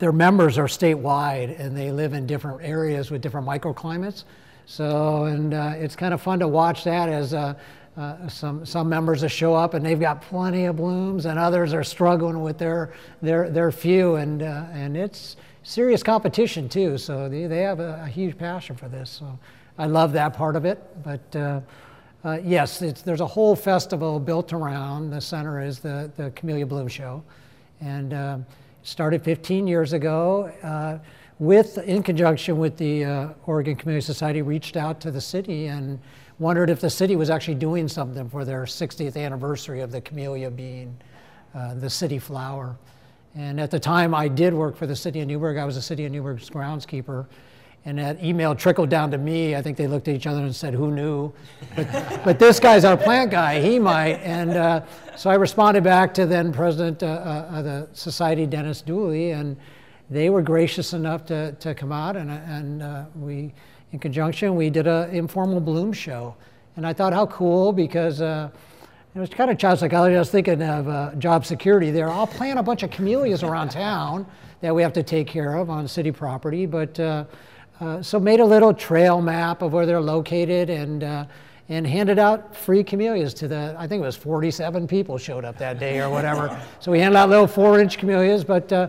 their 0.00 0.12
members 0.12 0.56
are 0.58 0.64
statewide 0.66 1.60
and 1.60 1.76
they 1.76 1.92
live 1.92 2.14
in 2.14 2.26
different 2.26 2.62
areas 2.62 3.10
with 3.10 3.20
different 3.20 3.46
microclimates. 3.46 4.24
So, 4.64 5.24
and 5.24 5.52
uh, 5.52 5.74
it's 5.76 5.94
kind 5.94 6.14
of 6.14 6.22
fun 6.22 6.38
to 6.40 6.48
watch 6.48 6.84
that 6.84 7.08
as 7.10 7.34
uh, 7.34 7.54
uh, 7.96 8.28
some 8.28 8.64
some 8.64 8.88
members 8.88 9.20
that 9.20 9.28
show 9.28 9.54
up 9.54 9.74
and 9.74 9.84
they've 9.84 10.00
got 10.00 10.22
plenty 10.22 10.64
of 10.64 10.76
blooms, 10.76 11.26
and 11.26 11.38
others 11.38 11.74
are 11.74 11.84
struggling 11.84 12.40
with 12.40 12.56
their 12.56 12.94
their 13.20 13.50
their 13.50 13.70
few, 13.70 14.14
and 14.14 14.42
uh, 14.42 14.64
and 14.72 14.96
it's 14.96 15.36
serious 15.64 16.02
competition 16.02 16.68
too. 16.68 16.96
So 16.96 17.28
they, 17.28 17.46
they 17.46 17.60
have 17.62 17.80
a, 17.80 18.02
a 18.04 18.08
huge 18.08 18.38
passion 18.38 18.76
for 18.76 18.88
this. 18.88 19.10
So 19.10 19.38
I 19.76 19.86
love 19.86 20.12
that 20.14 20.34
part 20.34 20.56
of 20.56 20.64
it. 20.64 20.78
But 21.02 21.36
uh, 21.36 21.60
uh, 22.24 22.38
yes, 22.42 22.78
there's 22.78 23.20
a 23.20 23.26
whole 23.26 23.54
festival 23.54 24.18
built 24.18 24.54
around. 24.54 25.10
The 25.10 25.20
center 25.20 25.60
is 25.60 25.80
the 25.80 26.10
the 26.16 26.30
Camellia 26.30 26.64
Bloom 26.64 26.88
Show, 26.88 27.22
and 27.80 28.14
uh, 28.14 28.38
started 28.82 29.22
15 29.22 29.66
years 29.66 29.92
ago. 29.92 30.52
Uh, 30.62 30.98
with, 31.38 31.78
in 31.78 32.02
conjunction 32.02 32.58
with 32.58 32.76
the 32.76 33.04
uh, 33.04 33.28
Oregon 33.46 33.74
Camellia 33.74 34.02
Society, 34.02 34.42
reached 34.42 34.76
out 34.76 35.00
to 35.00 35.10
the 35.10 35.20
city 35.20 35.66
and 35.66 35.98
wondered 36.38 36.68
if 36.68 36.80
the 36.80 36.90
city 36.90 37.16
was 37.16 37.30
actually 37.30 37.54
doing 37.54 37.88
something 37.88 38.28
for 38.28 38.44
their 38.44 38.64
60th 38.64 39.16
anniversary 39.16 39.80
of 39.80 39.90
the 39.90 40.00
camellia 40.00 40.50
being 40.50 40.94
uh, 41.54 41.74
the 41.74 41.88
city 41.88 42.18
flower. 42.18 42.76
And 43.34 43.60
at 43.60 43.70
the 43.70 43.80
time, 43.80 44.14
I 44.14 44.28
did 44.28 44.52
work 44.52 44.76
for 44.76 44.86
the 44.86 44.96
city 44.96 45.20
of 45.20 45.28
Newberg. 45.28 45.56
I 45.56 45.64
was 45.64 45.76
the 45.76 45.82
city 45.82 46.04
of 46.04 46.12
Newberg's 46.12 46.50
groundskeeper. 46.50 47.26
And 47.86 47.98
that 47.98 48.22
email 48.22 48.54
trickled 48.54 48.90
down 48.90 49.10
to 49.12 49.18
me. 49.18 49.56
I 49.56 49.62
think 49.62 49.78
they 49.78 49.86
looked 49.86 50.06
at 50.08 50.14
each 50.14 50.26
other 50.26 50.42
and 50.42 50.54
said, 50.54 50.74
Who 50.74 50.90
knew? 50.90 51.32
But, 51.74 52.20
but 52.24 52.38
this 52.38 52.60
guy's 52.60 52.84
our 52.84 52.96
plant 52.96 53.30
guy. 53.30 53.60
He 53.60 53.78
might. 53.78 54.20
And 54.20 54.50
uh, 54.50 54.82
so 55.16 55.30
I 55.30 55.34
responded 55.34 55.82
back 55.82 56.12
to 56.14 56.26
then 56.26 56.52
President 56.52 57.02
uh, 57.02 57.06
uh, 57.06 57.58
of 57.58 57.64
the 57.64 57.88
Society, 57.92 58.44
Dennis 58.46 58.82
Dooley. 58.82 59.30
And 59.30 59.56
they 60.10 60.28
were 60.28 60.42
gracious 60.42 60.92
enough 60.92 61.24
to, 61.26 61.52
to 61.52 61.74
come 61.74 61.90
out. 61.90 62.16
And, 62.16 62.30
and 62.30 62.82
uh, 62.82 63.04
we, 63.16 63.52
in 63.92 63.98
conjunction, 63.98 64.56
we 64.56 64.68
did 64.68 64.86
an 64.86 65.10
informal 65.10 65.60
bloom 65.60 65.92
show. 65.92 66.34
And 66.76 66.86
I 66.86 66.92
thought, 66.92 67.12
how 67.12 67.26
cool, 67.26 67.72
because 67.72 68.20
uh, 68.20 68.50
it 69.14 69.18
was 69.18 69.30
kind 69.30 69.50
of 69.50 69.58
child 69.58 69.78
psychology. 69.78 70.16
I 70.16 70.18
was 70.18 70.30
thinking 70.30 70.62
of 70.62 70.86
uh, 70.86 71.14
job 71.16 71.44
security 71.44 71.90
there. 71.90 72.08
I'll 72.08 72.26
plant 72.26 72.58
a 72.58 72.62
bunch 72.62 72.82
of 72.82 72.90
camellias 72.90 73.42
around 73.42 73.70
town 73.70 74.26
that 74.60 74.74
we 74.74 74.82
have 74.82 74.92
to 74.92 75.02
take 75.02 75.26
care 75.26 75.56
of 75.56 75.70
on 75.70 75.88
city 75.88 76.12
property. 76.12 76.66
But 76.66 77.00
uh, 77.00 77.24
uh, 77.80 78.02
so 78.02 78.20
made 78.20 78.40
a 78.40 78.44
little 78.44 78.74
trail 78.74 79.20
map 79.20 79.62
of 79.62 79.72
where 79.72 79.86
they're 79.86 80.00
located 80.00 80.70
and 80.70 81.02
uh, 81.02 81.24
and 81.68 81.86
handed 81.86 82.18
out 82.18 82.54
free 82.54 82.82
camellias 82.82 83.32
to 83.34 83.48
the. 83.48 83.74
I 83.78 83.86
think 83.86 84.02
it 84.02 84.06
was 84.06 84.16
47 84.16 84.86
people 84.86 85.16
showed 85.18 85.44
up 85.44 85.56
that 85.58 85.78
day 85.78 86.00
or 86.00 86.10
whatever. 86.10 86.60
so 86.80 86.90
we 86.90 86.98
handed 86.98 87.16
out 87.16 87.28
little 87.28 87.46
four-inch 87.46 87.98
camellias, 87.98 88.44
but. 88.44 88.72
Uh, 88.72 88.88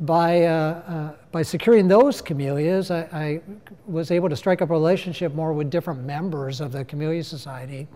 by, 0.00 0.44
uh, 0.44 0.50
uh, 0.52 1.12
by 1.30 1.42
securing 1.42 1.86
those 1.86 2.22
camellias, 2.22 2.90
I, 2.90 3.00
I, 3.12 3.40
was 3.86 4.10
able 4.10 4.28
to 4.30 4.36
strike 4.36 4.62
up 4.62 4.70
a 4.70 4.72
relationship 4.72 5.34
more 5.34 5.52
with 5.52 5.68
different 5.68 6.04
members 6.04 6.60
of 6.60 6.72
the 6.72 6.84
Camellia 6.84 7.22
Society. 7.22 7.86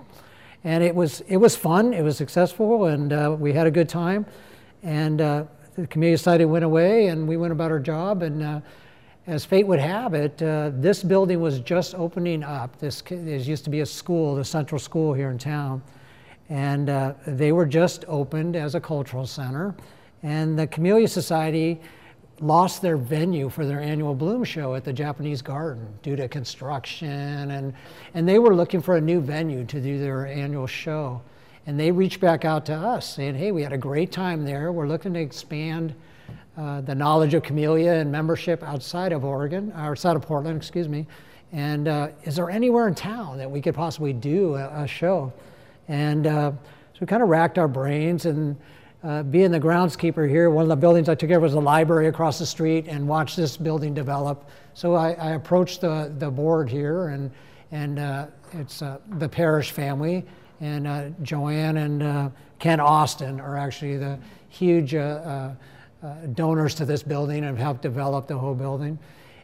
And 0.65 0.85
it 0.85 0.95
was, 0.95 1.23
it 1.23 1.39
was 1.39 1.57
fun, 1.57 1.95
it 1.95 2.03
was 2.03 2.17
successful, 2.17 2.87
and 2.87 3.13
uh, 3.13 3.37
we 3.39 3.53
had 3.53 3.67
a 3.67 3.71
good 3.71 3.89
time. 3.89 4.27
And 4.83 5.21
uh, 5.21 5.45
the 5.77 5.87
Camellia 5.87 6.19
Society 6.19 6.45
went 6.45 6.65
away, 6.65 7.07
and 7.07 7.27
we 7.27 7.37
went 7.37 7.53
about 7.53 7.71
our 7.71 7.79
job. 7.79 8.23
And 8.23 8.43
uh, 8.43 8.61
as 9.27 9.45
fate 9.45 9.67
would 9.67 9.79
have 9.79 10.15
it, 10.15 10.43
uh, 10.43 10.71
this 10.75 11.03
building 11.03 11.41
was 11.41 11.61
just 11.61 11.95
opening 11.95 12.43
up. 12.43 12.79
This, 12.79 13.03
used 13.11 13.65
to 13.65 13.71
be 13.71 13.81
a 13.81 13.87
school, 13.87 14.35
the 14.35 14.45
central 14.45 14.79
school 14.79 15.15
here 15.15 15.31
in 15.31 15.39
town. 15.39 15.83
And 16.51 16.89
they 17.27 17.53
were 17.53 17.65
just 17.65 18.05
opened 18.07 18.55
as 18.55 18.75
a 18.75 18.81
cultural 18.81 19.27
center. 19.27 19.75
And 20.23 20.59
the 20.59 20.67
Camellia 20.67 21.09
Society 21.09 21.81
lost 22.41 22.83
their 22.83 22.97
venue 22.97 23.49
for 23.49 23.65
their 23.65 23.81
annual 23.81 24.15
bloom 24.15 24.45
show 24.45 24.75
at 24.75 24.85
the 24.85 24.93
Japanese 24.93 25.43
Garden 25.43 25.87
due 26.03 26.17
to 26.17 26.29
construction, 26.29 27.51
and, 27.51 27.73
and 28.15 28.29
they 28.29 28.39
were 28.39 28.55
looking 28.55 28.83
for 28.83 28.97
a 28.97 29.01
new 29.01 29.21
venue 29.21 29.65
to 29.65 29.81
do 29.81 29.99
their 29.99 30.27
annual 30.27 30.67
show. 30.67 31.23
And 31.67 31.79
they 31.79 31.91
reached 31.91 32.21
back 32.21 32.45
out 32.45 32.67
to 32.67 32.75
us 32.75 33.15
saying, 33.15 33.37
hey, 33.37 33.53
we 33.53 33.63
had 33.63 33.73
a 33.73 33.79
great 33.79 34.13
time 34.13 34.45
there. 34.45 34.73
We're 34.73 34.89
looking 34.89 35.15
to 35.15 35.21
expand 35.21 35.95
uh, 36.57 36.81
the 36.83 36.95
knowledge 36.95 37.35
of 37.35 37.43
camellia 37.43 37.95
and 37.95 38.13
membership 38.13 38.63
outside 38.63 39.13
of 39.13 39.25
Oregon, 39.25 39.73
or 39.73 39.91
outside 39.91 40.15
of 40.15 40.23
Portland, 40.23 40.57
excuse 40.57 40.89
me. 40.89 41.07
And 41.53 41.89
uh, 41.89 42.09
is 42.23 42.37
there 42.37 42.51
anywhere 42.51 42.87
in 42.87 42.95
town 42.95 43.39
that 43.39 43.51
we 43.51 43.61
could 43.61 43.75
possibly 43.75 44.13
do 44.13 44.55
a, 44.55 44.83
a 44.83 44.87
show? 44.87 45.33
And 45.89 46.27
uh, 46.27 46.51
so 46.51 46.99
we 47.01 47.07
kind 47.07 47.23
of 47.23 47.29
racked 47.29 47.59
our 47.59 47.69
brains 47.69 48.27
and 48.27 48.57
uh, 49.03 49.23
being 49.25 49.51
the 49.51 49.61
groundskeeper 49.61 50.29
here, 50.29 50.49
one 50.49 50.63
of 50.63 50.69
the 50.69 50.77
buildings 50.77 51.09
I 51.09 51.15
took 51.15 51.29
care 51.29 51.37
of 51.37 51.43
was 51.43 51.53
the 51.53 51.61
library 51.61 52.07
across 52.07 52.39
the 52.39 52.47
street 52.47 52.87
and 52.89 53.07
watched 53.07 53.37
this 53.37 53.57
building 53.57 53.93
develop. 53.93 54.49
So 54.73 54.95
I, 54.95 55.13
I 55.13 55.31
approached 55.33 55.83
the, 55.83 56.15
the 56.19 56.31
board 56.31 56.71
here, 56.71 57.09
and, 57.09 57.31
and 57.71 57.99
uh, 57.99 58.27
it's 58.53 58.79
the 58.79 59.29
parish 59.29 59.73
family, 59.73 60.25
and 60.61 61.15
Joanne 61.23 61.77
and 61.77 62.33
Ken 62.59 62.81
Austin 62.81 63.41
are 63.41 63.59
actually 63.59 63.99
the 63.99 64.19
huge 64.49 64.95
uh, 66.05 66.27
donors 66.35 66.75
to 66.75 66.85
this 66.85 67.03
building 67.03 67.45
and 67.45 67.59
helped 67.59 67.81
develop 67.81 68.27
the 68.27 68.37
whole 68.37 68.55
building. 68.55 68.99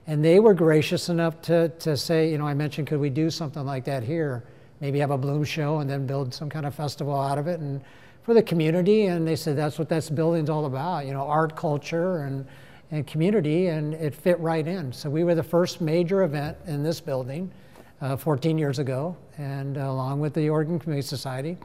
And 0.07 0.23
they 0.23 0.41
were 0.41 0.53
gracious 0.53 1.09
enough 1.09 1.41
to, 1.43 1.71
to 1.71 1.97
say, 1.97 2.31
you 2.31 2.37
know, 2.37 2.47
I 2.47 2.53
mentioned, 2.53 2.87
could 2.87 3.01
we 3.01 3.09
do 3.11 3.31
something 3.31 3.65
like 3.65 3.85
that 3.85 4.03
here? 4.03 4.45
Maybe 4.81 4.99
have 4.99 5.11
a 5.11 5.17
bloom 5.17 5.45
show 5.45 5.79
and 5.79 5.89
then 5.89 6.07
build 6.07 6.35
some 6.35 6.51
kind 6.51 6.67
of 6.67 6.75
festival 6.75 7.19
out 7.19 7.39
of 7.39 7.47
it. 7.47 7.61
And 7.61 7.81
for 8.23 8.35
the 8.35 8.43
community, 8.43 9.07
and 9.07 9.27
they 9.27 9.37
said 9.37 9.57
that's 9.57 9.79
what 9.79 9.89
this 9.89 10.11
building's 10.11 10.51
all 10.51 10.67
about, 10.67 11.07
you 11.07 11.13
know, 11.13 11.23
art, 11.23 11.57
culture, 11.57 12.25
and, 12.25 12.47
and 12.91 13.07
community, 13.07 13.69
and 13.69 13.95
it 13.95 14.15
fit 14.15 14.39
right 14.41 14.67
in. 14.67 14.93
So 14.93 15.09
we 15.09 15.25
were 15.25 15.35
the 15.35 15.43
first 15.43 15.81
major 15.81 16.25
event 16.25 16.59
in 16.67 16.83
this 16.83 17.01
building 17.01 17.51
uh, 18.01 18.17
14 18.17 18.59
years 18.59 18.79
ago, 18.79 19.17
and 19.39 19.79
uh, 19.79 19.83
along 19.83 20.21
with 20.21 20.35
the 20.35 20.51
Oregon 20.51 20.79
Camellia 20.79 21.03
Society, 21.03 21.57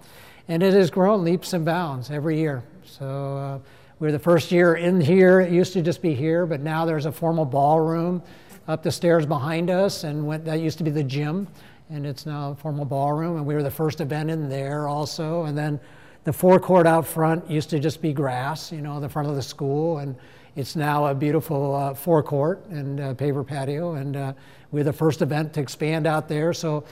and 0.47 0.63
it 0.63 0.73
has 0.73 0.89
grown 0.89 1.23
leaps 1.23 1.53
and 1.53 1.65
bounds 1.65 2.11
every 2.11 2.37
year. 2.37 2.63
So 2.85 3.37
uh, 3.37 3.59
we 3.99 4.09
are 4.09 4.11
the 4.11 4.19
first 4.19 4.51
year 4.51 4.75
in 4.75 4.99
here. 4.99 5.39
It 5.39 5.53
used 5.53 5.71
to 5.73 5.81
just 5.81 6.01
be 6.01 6.13
here, 6.13 6.45
but 6.45 6.59
now 6.59 6.83
there's 6.83 7.05
a 7.05 7.11
formal 7.11 7.45
ballroom 7.45 8.21
up 8.67 8.83
the 8.83 8.91
stairs 8.91 9.25
behind 9.25 9.69
us, 9.69 10.03
and 10.03 10.25
went, 10.25 10.43
that 10.45 10.59
used 10.59 10.77
to 10.79 10.83
be 10.83 10.91
the 10.91 11.03
gym, 11.03 11.47
and 11.89 12.05
it's 12.05 12.25
now 12.25 12.51
a 12.51 12.55
formal 12.55 12.83
ballroom, 12.83 13.37
and 13.37 13.45
we 13.45 13.53
were 13.53 13.63
the 13.63 13.71
first 13.71 14.01
event 14.01 14.29
in 14.29 14.49
there 14.49 14.87
also, 14.87 15.43
and 15.43 15.57
then 15.57 15.79
the 16.25 16.33
forecourt 16.33 16.87
out 16.87 17.05
front 17.05 17.49
used 17.49 17.69
to 17.69 17.79
just 17.79 18.01
be 18.01 18.11
grass, 18.11 18.71
you 18.71 18.81
know, 18.81 18.99
the 18.99 19.07
front 19.07 19.29
of 19.29 19.35
the 19.35 19.41
school, 19.41 19.99
and 19.99 20.15
it's 20.55 20.75
now 20.75 21.05
a 21.05 21.13
beautiful 21.13 21.75
uh, 21.75 21.93
forecourt 21.93 22.65
and 22.67 22.99
uh, 22.99 23.13
paver 23.13 23.45
patio, 23.45 23.93
and 23.93 24.17
uh, 24.17 24.33
we're 24.71 24.83
the 24.83 24.91
first 24.91 25.21
event 25.21 25.53
to 25.53 25.61
expand 25.61 26.07
out 26.07 26.27
there. 26.27 26.51
So 26.51 26.83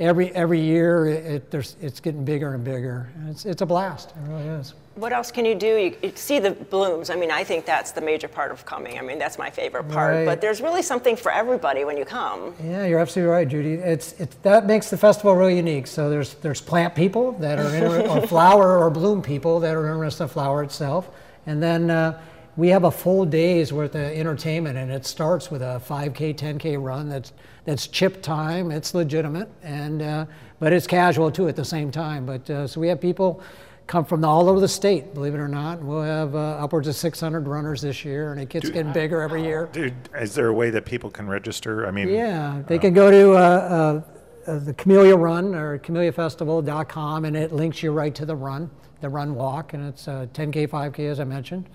every 0.00 0.34
every 0.34 0.60
year 0.60 1.06
it, 1.06 1.54
it, 1.54 1.76
it's 1.80 2.00
getting 2.00 2.24
bigger 2.24 2.54
and 2.54 2.64
bigger. 2.64 3.08
It's 3.28 3.44
it's 3.44 3.62
a 3.62 3.66
blast. 3.66 4.10
It 4.10 4.28
really 4.28 4.48
is 4.48 4.74
what 5.00 5.12
else 5.12 5.30
can 5.30 5.44
you 5.44 5.54
do? 5.54 5.76
You, 5.76 5.96
you, 6.02 6.12
see 6.14 6.38
the 6.38 6.50
blooms. 6.50 7.10
I 7.10 7.16
mean, 7.16 7.30
I 7.30 7.42
think 7.42 7.64
that's 7.64 7.92
the 7.92 8.00
major 8.00 8.28
part 8.28 8.52
of 8.52 8.64
coming. 8.66 8.98
I 8.98 9.02
mean, 9.02 9.18
that's 9.18 9.38
my 9.38 9.48
favorite 9.48 9.88
part. 9.88 10.14
Right. 10.14 10.24
But 10.26 10.40
there's 10.40 10.60
really 10.60 10.82
something 10.82 11.16
for 11.16 11.32
everybody 11.32 11.84
when 11.84 11.96
you 11.96 12.04
come. 12.04 12.54
Yeah, 12.62 12.86
you're 12.86 12.98
absolutely 12.98 13.32
right, 13.32 13.48
Judy. 13.48 13.74
It's, 13.74 14.12
it's 14.20 14.36
that 14.36 14.66
makes 14.66 14.90
the 14.90 14.98
festival 14.98 15.34
really 15.34 15.56
unique. 15.56 15.86
So 15.86 16.10
there's 16.10 16.34
there's 16.34 16.60
plant 16.60 16.94
people 16.94 17.32
that 17.32 17.58
are 17.58 17.74
inter- 17.74 18.08
or 18.08 18.26
flower 18.26 18.78
or 18.78 18.90
bloom 18.90 19.22
people 19.22 19.60
that 19.60 19.74
are 19.74 19.86
interested 19.86 20.24
in 20.24 20.28
the 20.28 20.32
flower 20.32 20.62
itself, 20.62 21.10
and 21.46 21.62
then. 21.62 21.90
Uh, 21.90 22.20
we 22.56 22.68
have 22.68 22.84
a 22.84 22.90
full 22.90 23.24
day's 23.24 23.72
worth 23.72 23.94
of 23.94 24.02
entertainment, 24.02 24.76
and 24.76 24.90
it 24.90 25.06
starts 25.06 25.50
with 25.52 25.62
a 25.62 25.80
5K, 25.88 26.36
10K 26.36 26.82
run. 26.82 27.08
That's 27.08 27.32
that's 27.64 27.86
chip 27.86 28.22
time. 28.22 28.70
It's 28.70 28.94
legitimate, 28.94 29.48
and 29.62 30.02
uh, 30.02 30.26
but 30.58 30.72
it's 30.72 30.86
casual 30.86 31.30
too 31.30 31.48
at 31.48 31.56
the 31.56 31.64
same 31.64 31.90
time. 31.90 32.26
But 32.26 32.48
uh, 32.50 32.66
so 32.66 32.80
we 32.80 32.88
have 32.88 33.00
people 33.00 33.42
come 33.90 34.04
from 34.04 34.24
all 34.24 34.48
over 34.48 34.60
the 34.60 34.68
state, 34.68 35.14
believe 35.14 35.34
it 35.34 35.40
or 35.40 35.48
not. 35.48 35.82
We'll 35.82 36.02
have 36.02 36.36
uh, 36.36 36.38
upwards 36.38 36.86
of 36.86 36.94
600 36.94 37.48
runners 37.48 37.82
this 37.82 38.04
year, 38.04 38.30
and 38.30 38.40
it 38.40 38.48
keeps 38.48 38.70
getting 38.70 38.92
bigger 38.92 39.20
every 39.20 39.42
year. 39.42 39.68
Dude, 39.72 39.94
is 40.16 40.32
there 40.32 40.46
a 40.46 40.52
way 40.52 40.70
that 40.70 40.84
people 40.84 41.10
can 41.10 41.26
register? 41.26 41.88
I 41.88 41.90
mean, 41.90 42.08
yeah, 42.08 42.62
they 42.68 42.76
uh, 42.76 42.80
can 42.80 42.94
go 42.94 43.10
to 43.10 43.32
uh, 43.32 44.02
uh, 44.46 44.58
the 44.60 44.72
Camellia 44.74 45.16
Run 45.16 45.56
or 45.56 45.76
camelliafestival.com, 45.80 47.24
and 47.24 47.36
it 47.36 47.50
links 47.50 47.82
you 47.82 47.90
right 47.90 48.14
to 48.14 48.24
the 48.24 48.36
run, 48.36 48.70
the 49.00 49.08
run 49.08 49.34
walk, 49.34 49.74
and 49.74 49.88
it's 49.88 50.06
10K, 50.06 50.72
uh, 50.72 50.78
5K, 50.78 51.10
as 51.10 51.18
I 51.18 51.24
mentioned. 51.24 51.68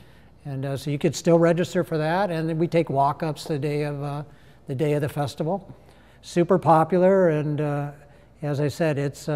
And 0.46 0.66
uh, 0.66 0.78
so 0.78 0.92
you 0.92 0.98
could 0.98 1.18
still 1.18 1.38
register 1.38 1.84
for 1.84 1.98
that, 1.98 2.32
and 2.32 2.48
then 2.48 2.58
we 2.58 2.70
take 2.70 2.90
walk-ups 2.90 3.44
the 3.44 3.60
day 3.60 3.84
of 3.84 4.26
the 4.68 4.76
day 4.76 4.94
of 4.94 5.02
the 5.02 5.10
festival. 5.10 5.74
Super 6.22 6.58
popular, 6.58 7.30
and 7.30 7.62
as 8.42 8.60
I 8.60 8.68
said, 8.68 8.98
it's 8.98 9.30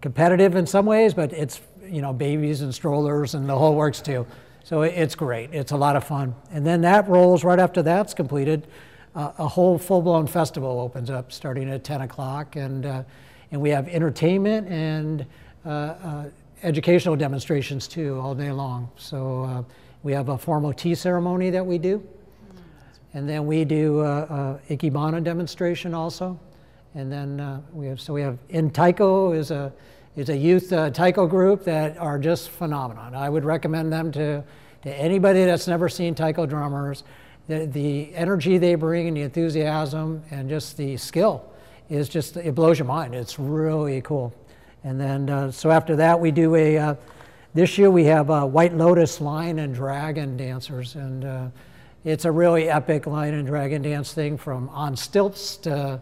competitive 0.00 0.56
in 0.56 0.66
some 0.66 0.86
ways, 0.86 1.14
but 1.14 1.32
it's 1.32 1.60
you 1.86 2.00
know, 2.00 2.12
babies 2.12 2.62
and 2.62 2.74
strollers 2.74 3.34
and 3.34 3.48
the 3.48 3.56
whole 3.56 3.74
works 3.74 4.00
too. 4.00 4.26
So 4.64 4.82
it's 4.82 5.14
great. 5.14 5.52
It's 5.52 5.72
a 5.72 5.76
lot 5.76 5.96
of 5.96 6.04
fun. 6.04 6.34
And 6.52 6.64
then 6.64 6.80
that 6.82 7.08
rolls 7.08 7.44
right 7.44 7.58
after 7.58 7.82
that's 7.82 8.14
completed. 8.14 8.66
Uh, 9.14 9.32
a 9.38 9.48
whole 9.48 9.76
full-blown 9.76 10.26
festival 10.26 10.80
opens 10.80 11.10
up 11.10 11.32
starting 11.32 11.68
at 11.68 11.84
10 11.84 12.02
o'clock, 12.02 12.56
and 12.56 12.86
uh, 12.86 13.02
and 13.50 13.60
we 13.60 13.68
have 13.68 13.86
entertainment 13.88 14.66
and 14.68 15.26
uh, 15.66 15.68
uh 15.68 16.24
educational 16.62 17.16
demonstrations 17.16 17.88
too 17.88 18.18
all 18.20 18.34
day 18.34 18.52
long. 18.52 18.88
So 18.96 19.42
uh, 19.42 19.62
we 20.02 20.12
have 20.12 20.28
a 20.28 20.38
formal 20.38 20.72
tea 20.72 20.94
ceremony 20.94 21.50
that 21.50 21.66
we 21.66 21.76
do, 21.76 22.02
and 23.14 23.28
then 23.28 23.46
we 23.46 23.64
do 23.64 24.00
a, 24.00 24.22
a 24.22 24.60
ikebana 24.70 25.22
demonstration 25.22 25.94
also, 25.94 26.38
and 26.94 27.10
then 27.10 27.62
we 27.72 27.86
have 27.86 28.00
so 28.00 28.12
we 28.12 28.22
have 28.22 28.38
in 28.48 28.70
Taiko 28.70 29.32
is 29.32 29.50
a 29.50 29.72
is 30.16 30.28
a 30.28 30.36
youth 30.36 30.72
uh, 30.72 30.90
taiko 30.90 31.26
group 31.26 31.64
that 31.64 31.96
are 31.96 32.18
just 32.18 32.50
phenomenal. 32.50 33.14
I 33.14 33.28
would 33.28 33.44
recommend 33.44 33.92
them 33.92 34.12
to, 34.12 34.44
to 34.82 34.94
anybody 34.94 35.44
that's 35.44 35.66
never 35.66 35.88
seen 35.88 36.14
taiko 36.14 36.44
drummers. 36.44 37.04
The, 37.48 37.66
the 37.66 38.14
energy 38.14 38.58
they 38.58 38.74
bring 38.74 39.08
and 39.08 39.16
the 39.16 39.22
enthusiasm 39.22 40.22
and 40.30 40.48
just 40.48 40.76
the 40.76 40.96
skill 40.96 41.50
is 41.88 42.08
just, 42.08 42.36
it 42.36 42.54
blows 42.54 42.78
your 42.78 42.86
mind. 42.86 43.14
It's 43.14 43.38
really 43.38 44.00
cool. 44.02 44.34
And 44.84 45.00
then, 45.00 45.30
uh, 45.30 45.50
so 45.50 45.70
after 45.70 45.96
that, 45.96 46.18
we 46.20 46.30
do 46.30 46.54
a, 46.56 46.76
uh, 46.76 46.94
this 47.54 47.78
year 47.78 47.90
we 47.90 48.04
have 48.04 48.30
a 48.30 48.46
White 48.46 48.74
Lotus 48.74 49.20
Lion 49.20 49.60
and 49.60 49.74
Dragon 49.74 50.36
dancers. 50.36 50.94
And 50.94 51.24
uh, 51.24 51.46
it's 52.04 52.24
a 52.24 52.32
really 52.32 52.68
epic 52.68 53.06
lion 53.06 53.34
and 53.34 53.46
dragon 53.46 53.82
dance 53.82 54.12
thing 54.12 54.36
from 54.36 54.68
on 54.70 54.96
stilts 54.96 55.56
to 55.58 56.00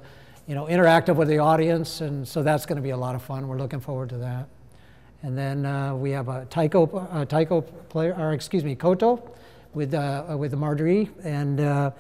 you 0.51 0.57
know, 0.57 0.65
interactive 0.65 1.15
with 1.15 1.29
the 1.29 1.39
audience, 1.39 2.01
and 2.01 2.27
so 2.27 2.43
that's 2.43 2.67
going 2.67 2.75
to 2.75 2.83
be 2.83 2.91
a 2.91 2.97
lot 2.97 3.15
of 3.15 3.23
fun. 3.23 3.47
We're 3.47 3.57
looking 3.57 3.79
forward 3.79 4.09
to 4.09 4.17
that. 4.17 4.49
And 5.23 5.39
then 5.39 5.65
uh, 5.65 5.95
we 5.95 6.11
have 6.11 6.29
a 6.29 6.45
taiko, 6.47 7.09
uh, 7.13 7.25
taiko 7.25 7.61
player, 7.61 8.17
or 8.19 8.33
excuse 8.33 8.65
me, 8.65 8.75
koto, 8.75 9.23
with 9.75 9.95
uh, 9.95 10.35
with 10.37 10.53
Marjorie, 10.55 11.09
and 11.23 11.61
uh, 11.61 11.91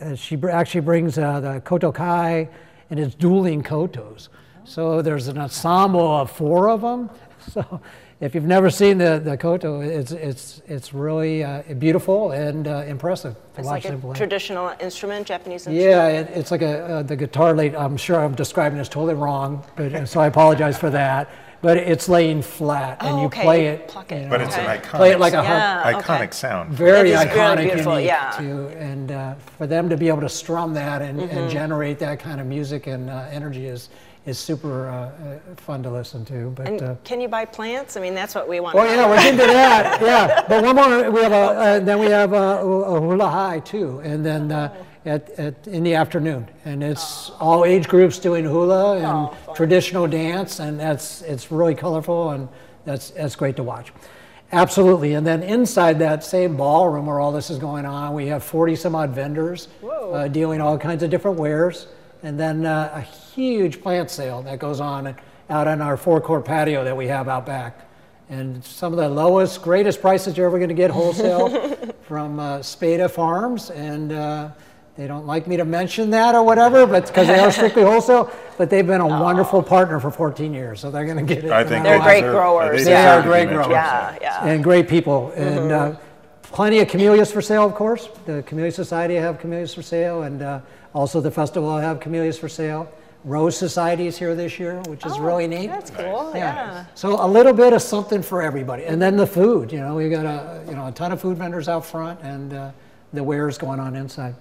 uh, 0.00 0.14
she 0.14 0.38
actually 0.50 0.80
brings 0.80 1.18
uh, 1.18 1.40
the 1.40 1.60
koto 1.66 1.92
kai, 1.92 2.48
and 2.88 2.98
it's 2.98 3.14
dueling 3.14 3.62
kotos. 3.62 4.28
So 4.64 5.02
there's 5.02 5.28
an 5.28 5.36
ensemble 5.36 6.00
of 6.00 6.30
four 6.30 6.70
of 6.70 6.80
them. 6.80 7.10
So 7.52 7.80
if 8.20 8.34
you've 8.34 8.44
never 8.44 8.70
seen 8.70 8.98
the, 8.98 9.20
the 9.22 9.36
koto, 9.36 9.80
it's 9.80 10.12
it's 10.12 10.62
it's 10.66 10.94
really 10.94 11.42
uh, 11.44 11.62
beautiful 11.78 12.30
and 12.32 12.66
uh, 12.68 12.84
impressive 12.86 13.34
to 13.34 13.40
It's 13.60 13.66
watch 13.66 13.84
like 13.84 13.84
a 13.86 13.88
them 13.88 14.00
play. 14.00 14.14
traditional 14.14 14.72
instrument, 14.80 15.26
Japanese 15.26 15.66
instrument. 15.66 15.82
Yeah, 15.82 16.06
it, 16.08 16.30
it's 16.32 16.50
like 16.50 16.62
a, 16.62 16.84
uh, 16.98 17.02
the 17.02 17.16
guitar 17.16 17.52
late. 17.54 17.74
I'm 17.74 17.96
sure 17.96 18.22
I'm 18.24 18.34
describing 18.34 18.78
this 18.78 18.88
totally 18.88 19.14
wrong, 19.14 19.64
but 19.76 19.92
uh, 19.94 20.06
so 20.06 20.20
I 20.20 20.26
apologize 20.28 20.78
for 20.78 20.90
that. 20.90 21.28
But 21.62 21.76
it's 21.76 22.08
laying 22.08 22.42
flat, 22.42 23.00
and 23.02 23.14
Oh, 23.14 23.20
you 23.20 23.26
okay, 23.26 23.42
play 23.42 23.66
it. 23.68 23.86
pluck 23.86 24.10
it. 24.10 24.28
But 24.28 24.40
it's 24.40 24.56
an 24.56 24.66
iconic, 24.66 24.96
Play 24.96 25.10
it 25.12 25.20
like 25.20 25.32
a 25.32 25.44
harp. 25.44 25.58
Yeah, 25.84 25.92
iconic 26.02 26.22
okay. 26.22 26.30
sound. 26.32 26.72
Very 26.72 27.10
It 27.10 27.12
is 27.14 27.20
really 27.24 27.30
iconic, 27.30 27.62
beautiful, 27.62 27.92
unique 28.00 28.06
yeah. 28.08 28.30
too, 28.36 28.66
and 28.78 29.12
uh, 29.12 29.34
for 29.58 29.68
them 29.68 29.88
to 29.88 29.96
be 29.96 30.08
able 30.08 30.22
to 30.22 30.28
strum 30.28 30.74
that 30.74 31.02
and, 31.02 31.20
Mm-hmm. 31.20 31.38
and 31.38 31.48
generate 31.50 32.00
that 32.00 32.18
kind 32.18 32.40
of 32.40 32.48
music 32.48 32.88
and 32.88 33.08
uh, 33.08 33.26
energy 33.30 33.66
is 33.66 33.90
is 34.24 34.38
super 34.38 34.88
uh, 34.88 34.94
uh, 34.94 35.38
fun 35.56 35.82
to 35.82 35.90
listen 35.90 36.24
to. 36.26 36.50
But 36.50 36.68
And 36.68 36.82
uh, 36.82 36.94
can 37.04 37.20
you 37.20 37.28
buy 37.28 37.44
plants? 37.44 37.96
I 37.96 38.00
mean, 38.00 38.14
that's 38.14 38.34
what 38.34 38.48
we 38.48 38.60
want. 38.60 38.76
well, 38.76 38.86
to 38.86 38.94
yeah, 38.94 39.08
we're 39.08 39.30
into 39.30 39.46
that. 39.52 40.00
Yeah, 40.00 40.44
but 40.48 40.62
one 40.64 40.76
more. 40.76 41.10
We 41.10 41.22
have 41.22 41.32
a 41.32 41.36
uh, 41.36 41.78
then 41.80 41.98
we 41.98 42.06
have 42.06 42.32
a, 42.32 42.36
a 42.60 43.00
hula 43.00 43.28
high 43.28 43.60
too, 43.60 44.00
and 44.04 44.24
then 44.24 44.52
uh, 44.52 44.72
at, 45.04 45.30
at 45.30 45.66
in 45.66 45.82
the 45.82 45.94
afternoon, 45.94 46.48
and 46.64 46.82
it's 46.82 47.30
all 47.40 47.64
age 47.64 47.88
groups 47.88 48.18
doing 48.18 48.44
hula 48.44 48.96
and 48.96 49.06
Oh, 49.06 49.54
traditional 49.54 50.06
dance, 50.06 50.60
and 50.60 50.78
that's 50.78 51.22
it's 51.22 51.50
really 51.50 51.74
colorful 51.74 52.30
and 52.30 52.48
that's 52.84 53.10
that's 53.10 53.34
great 53.36 53.56
to 53.56 53.62
watch. 53.64 53.92
Absolutely, 54.52 55.14
and 55.14 55.26
then 55.26 55.42
inside 55.42 55.98
that 55.98 56.22
same 56.22 56.56
ballroom 56.56 57.06
where 57.06 57.18
all 57.18 57.32
this 57.32 57.48
is 57.48 57.58
going 57.58 57.86
on, 57.86 58.12
we 58.12 58.26
have 58.26 58.44
40 58.44 58.76
some 58.76 58.94
odd 58.94 59.10
vendors 59.10 59.68
uh, 59.82 60.28
dealing 60.28 60.60
all 60.60 60.76
kinds 60.76 61.02
of 61.02 61.08
different 61.10 61.38
wares, 61.38 61.86
and 62.22 62.38
then 62.38 62.66
uh, 62.66 63.02
a 63.02 63.21
huge 63.34 63.80
plant 63.80 64.10
sale 64.10 64.42
that 64.42 64.58
goes 64.58 64.80
on 64.80 65.14
out 65.50 65.66
on 65.68 65.80
our 65.80 65.96
forecourt 65.96 66.44
patio 66.44 66.84
that 66.84 66.96
we 66.96 67.06
have 67.08 67.28
out 67.28 67.46
back. 67.46 67.88
And 68.30 68.64
some 68.64 68.92
of 68.92 68.98
the 68.98 69.08
lowest, 69.08 69.60
greatest 69.62 70.00
prices 70.00 70.36
you're 70.36 70.46
ever 70.46 70.58
going 70.58 70.70
to 70.70 70.74
get 70.74 70.90
wholesale 70.90 71.74
from 72.02 72.38
uh, 72.40 72.62
Spada 72.62 73.08
Farms. 73.08 73.70
And 73.70 74.12
uh, 74.12 74.50
they 74.96 75.06
don't 75.06 75.26
like 75.26 75.46
me 75.46 75.58
to 75.58 75.64
mention 75.66 76.08
that 76.10 76.34
or 76.34 76.42
whatever, 76.42 76.86
but 76.86 77.06
because 77.06 77.26
they 77.26 77.38
are 77.38 77.52
strictly 77.52 77.82
wholesale. 77.82 78.30
But 78.56 78.70
they've 78.70 78.86
been 78.86 79.02
a 79.02 79.06
wonderful 79.06 79.62
partner 79.62 80.00
for 80.00 80.10
14 80.10 80.54
years, 80.54 80.80
so 80.80 80.90
they're 80.90 81.04
going 81.04 81.24
to 81.26 81.34
get 81.34 81.44
it. 81.44 81.50
I 81.50 81.64
think 81.64 81.84
They're 81.84 82.00
great 82.00 82.20
deserve- 82.20 82.34
growers, 82.34 82.84
They, 82.84 82.90
yeah. 82.90 83.16
deserve 83.16 83.24
Great 83.30 83.48
growers. 83.48 83.68
Yeah, 83.68 84.18
yeah. 84.20 84.44
and 84.46 84.64
great 84.64 84.88
people, 84.88 85.30
and 85.34 85.70
uh, 85.72 85.96
plenty 86.42 86.78
of 86.80 86.88
camellias 86.88 87.30
for 87.32 87.42
sale, 87.42 87.64
of 87.66 87.74
course. 87.74 88.08
The 88.24 88.42
Camellia 88.44 88.72
Society 88.72 89.16
have 89.16 89.38
camellias 89.40 89.74
for 89.74 89.82
sale, 89.82 90.22
and 90.22 90.40
uh, 90.42 90.60
also 90.94 91.20
the 91.20 91.30
festival 91.30 91.68
will 91.70 91.78
have 91.78 92.00
camellias 92.00 92.38
for 92.38 92.48
sale. 92.48 92.90
Rose 93.24 93.56
Society 93.56 94.06
is 94.06 94.18
here 94.18 94.34
this 94.34 94.58
year, 94.58 94.80
which 94.88 95.06
is 95.06 95.12
Oh, 95.12 95.20
really 95.20 95.46
neat. 95.46 95.68
That's 95.68 95.90
cool. 95.90 96.32
Yeah. 96.34 96.84
So 96.94 97.24
a 97.24 97.28
little 97.28 97.52
bit 97.52 97.72
of 97.72 97.80
something 97.82 98.22
for 98.22 98.42
everybody, 98.42 98.84
and 98.84 99.00
then 99.00 99.16
the 99.16 99.26
food. 99.26 99.70
You 99.72 99.80
know, 99.80 99.94
we 99.94 100.08
got 100.08 100.26
a 100.26 100.64
you 100.68 100.74
know 100.74 100.88
a 100.88 100.92
ton 100.92 101.12
of 101.12 101.20
food 101.20 101.36
vendors 101.38 101.68
out 101.68 101.84
front, 101.86 102.20
and 102.22 102.52
uh, 102.52 102.70
the 103.12 103.22
wares 103.22 103.58
going 103.58 103.78
on 103.78 103.94
inside. 103.94 104.34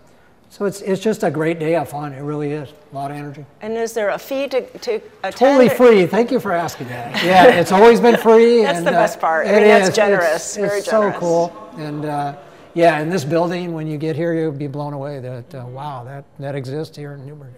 So 0.49 0.65
it's 0.65 0.81
it's 0.81 1.01
just 1.01 1.23
a 1.23 1.29
great 1.31 1.59
day 1.59 1.75
of 1.75 1.89
fun. 1.89 2.11
It 2.13 2.21
really 2.23 2.51
is. 2.51 2.69
A 2.91 2.95
lot 2.95 3.11
of 3.11 3.17
energy. 3.17 3.45
And 3.61 3.77
is 3.77 3.93
there 3.93 4.09
a 4.09 4.17
fee 4.17 4.47
to, 4.49 4.61
to 4.79 4.95
attend? 5.23 5.35
Totally 5.35 5.69
free. 5.69 6.05
Thank 6.07 6.31
you 6.31 6.39
for 6.39 6.51
asking 6.51 6.87
that. 6.87 7.23
Yeah, 7.23 7.45
it's 7.59 7.71
always 7.71 7.99
been 8.01 8.17
free. 8.17 8.63
That's 8.63 8.79
and, 8.79 8.87
the 8.87 8.91
best 8.91 9.19
part. 9.21 9.45
I 9.47 9.51
it 9.51 9.55
mean, 9.57 9.67
that's 9.67 9.89
is. 9.89 9.95
generous, 9.95 10.57
It's, 10.57 10.67
very 10.67 10.79
it's 10.79 10.89
so 10.89 11.11
cool. 11.13 11.53
And 11.77 12.03
uh, 12.05 12.35
yeah, 12.73 12.99
in 12.99 13.09
this 13.09 13.23
building, 13.23 13.73
when 13.73 13.85
you 13.87 13.97
get 13.97 14.15
here, 14.15 14.33
you'll 14.33 14.51
be 14.51 14.67
blown 14.67 14.93
away 14.93 15.19
that 15.19 15.55
uh, 15.55 15.65
wow, 15.67 16.03
that 16.03 16.25
that 16.39 16.55
exists 16.55 16.97
here 16.97 17.13
in 17.13 17.25
Newberg. 17.25 17.53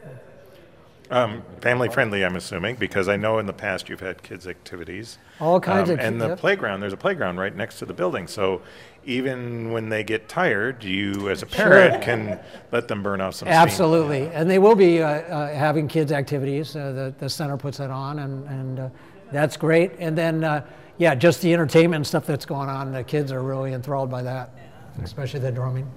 Um, 1.14 1.43
family 1.61 1.89
friendly, 1.89 2.26
I'm 2.26 2.36
assuming, 2.36 2.76
because 2.78 3.07
I 3.07 3.18
know 3.18 3.38
in 3.38 3.45
the 3.45 3.53
past 3.53 3.88
you've 3.88 3.99
had 3.99 4.24
kids' 4.24 4.47
activities. 4.47 5.20
All 5.39 5.59
kinds 5.59 5.89
Um, 5.91 5.93
of 5.93 5.99
And 5.99 6.20
the 6.20 6.30
yep. 6.30 6.39
playground, 6.39 6.80
there's 6.80 6.91
a 6.93 6.97
playground 6.97 7.38
right 7.38 7.55
next 7.55 7.78
to 7.80 7.86
the 7.86 7.93
building. 7.93 8.26
So 8.26 8.64
even 9.05 9.72
when 9.72 9.89
they 9.89 10.03
get 10.03 10.28
tired, 10.28 10.84
you 10.84 11.30
as 11.30 11.43
a 11.43 11.45
parent 11.45 12.01
can 12.01 12.39
let 12.72 12.88
them 12.88 13.03
burn 13.03 13.22
off 13.22 13.36
some 13.36 13.45
steam. 13.47 13.53
Absolutely, 13.59 14.26
and 14.34 14.49
they 14.49 14.57
will 14.57 14.74
be 14.74 15.03
uh, 15.03 15.07
uh, 15.07 15.53
having 15.53 15.88
kids' 15.88 16.11
activities. 16.11 16.76
Uh, 16.76 16.91
the 16.91 17.14
the 17.20 17.30
center 17.30 17.57
puts 17.57 17.80
it 17.80 17.91
on, 17.91 18.18
and 18.18 18.47
and 18.47 18.80
uh, 18.80 18.89
that's 19.32 19.55
great. 19.55 19.91
And 19.99 20.18
then 20.18 20.43
uh, 20.43 20.66
yeah, 20.97 21.14
just 21.14 21.43
the 21.43 21.53
entertainment 21.53 22.07
stuff 22.07 22.26
that's 22.26 22.45
going 22.45 22.70
on. 22.70 22.91
The 22.91 23.03
kids 23.03 23.32
are 23.32 23.43
really 23.43 23.74
enthralled 23.74 24.09
by 24.09 24.24
that, 24.24 24.49
especially 25.03 25.41
the 25.41 25.51
drumming. 25.51 25.88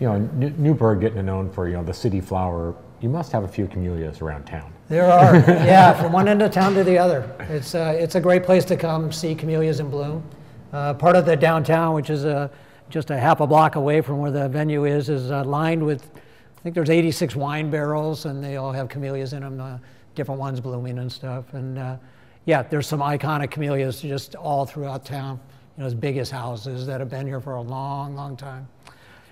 You 0.00 0.08
know, 0.08 0.18
New- 0.18 0.54
Newberg 0.58 1.00
getting 1.00 1.24
known 1.24 1.48
for 1.48 1.68
you 1.68 1.74
know 1.74 1.84
the 1.84 1.94
city 1.94 2.20
flower. 2.20 2.74
You 3.04 3.10
must 3.10 3.32
have 3.32 3.44
a 3.44 3.48
few 3.48 3.66
camellias 3.66 4.22
around 4.22 4.46
town. 4.46 4.72
There 4.88 5.04
are, 5.04 5.36
yeah, 5.46 5.92
from 5.92 6.10
one 6.10 6.26
end 6.26 6.40
of 6.40 6.52
town 6.52 6.72
to 6.72 6.82
the 6.82 6.96
other. 6.96 7.30
It's, 7.50 7.74
uh, 7.74 7.94
it's 7.94 8.14
a 8.14 8.20
great 8.20 8.44
place 8.44 8.64
to 8.64 8.78
come 8.78 9.12
see 9.12 9.34
camellias 9.34 9.78
in 9.78 9.90
bloom. 9.90 10.26
Uh, 10.72 10.94
part 10.94 11.14
of 11.14 11.26
the 11.26 11.36
downtown, 11.36 11.94
which 11.94 12.08
is 12.08 12.24
uh, 12.24 12.48
just 12.88 13.10
a 13.10 13.18
half 13.18 13.40
a 13.40 13.46
block 13.46 13.74
away 13.74 14.00
from 14.00 14.20
where 14.20 14.30
the 14.30 14.48
venue 14.48 14.86
is, 14.86 15.10
is 15.10 15.30
uh, 15.30 15.44
lined 15.44 15.84
with, 15.84 16.02
I 16.16 16.62
think 16.62 16.74
there's 16.74 16.88
86 16.88 17.36
wine 17.36 17.68
barrels, 17.68 18.24
and 18.24 18.42
they 18.42 18.56
all 18.56 18.72
have 18.72 18.88
camellias 18.88 19.34
in 19.34 19.42
them, 19.42 19.60
uh, 19.60 19.76
different 20.14 20.40
ones 20.40 20.58
blooming 20.58 20.98
and 20.98 21.12
stuff. 21.12 21.52
And 21.52 21.78
uh, 21.78 21.98
yeah, 22.46 22.62
there's 22.62 22.86
some 22.86 23.00
iconic 23.00 23.50
camellias 23.50 24.00
just 24.00 24.34
all 24.34 24.64
throughout 24.64 25.04
town, 25.04 25.38
you 25.76 25.82
know, 25.82 25.86
as 25.86 25.92
big 25.92 26.16
as 26.16 26.30
houses 26.30 26.86
that 26.86 27.00
have 27.00 27.10
been 27.10 27.26
here 27.26 27.42
for 27.42 27.56
a 27.56 27.62
long, 27.62 28.16
long 28.16 28.34
time. 28.34 28.66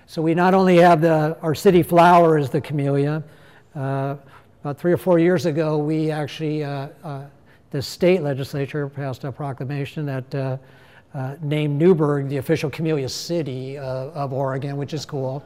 So 0.05 0.21
we 0.21 0.35
not 0.35 0.53
only 0.53 0.77
have 0.77 1.01
the, 1.01 1.35
our 1.41 1.55
city 1.55 1.81
flower 1.81 2.37
is 2.37 2.51
the 2.51 2.61
camellia. 2.61 3.23
Uh, 3.75 4.15
about 4.61 4.77
three 4.77 4.93
or 4.93 4.97
four 4.97 5.19
years 5.19 5.45
ago, 5.45 5.77
we 5.77 6.11
actually, 6.11 6.63
uh, 6.63 6.87
uh, 7.03 7.23
the 7.71 7.81
state 7.81 8.21
legislature 8.21 8.87
passed 8.87 9.23
a 9.23 9.31
proclamation 9.31 10.05
that 10.05 10.59
named 11.41 11.79
Newberg 11.79 12.29
the 12.29 12.37
official 12.37 12.69
camellia 12.69 13.09
city 13.09 13.77
of 13.77 14.31
Oregon, 14.31 14.77
which 14.77 14.93
is 14.93 15.05
cool. 15.05 15.43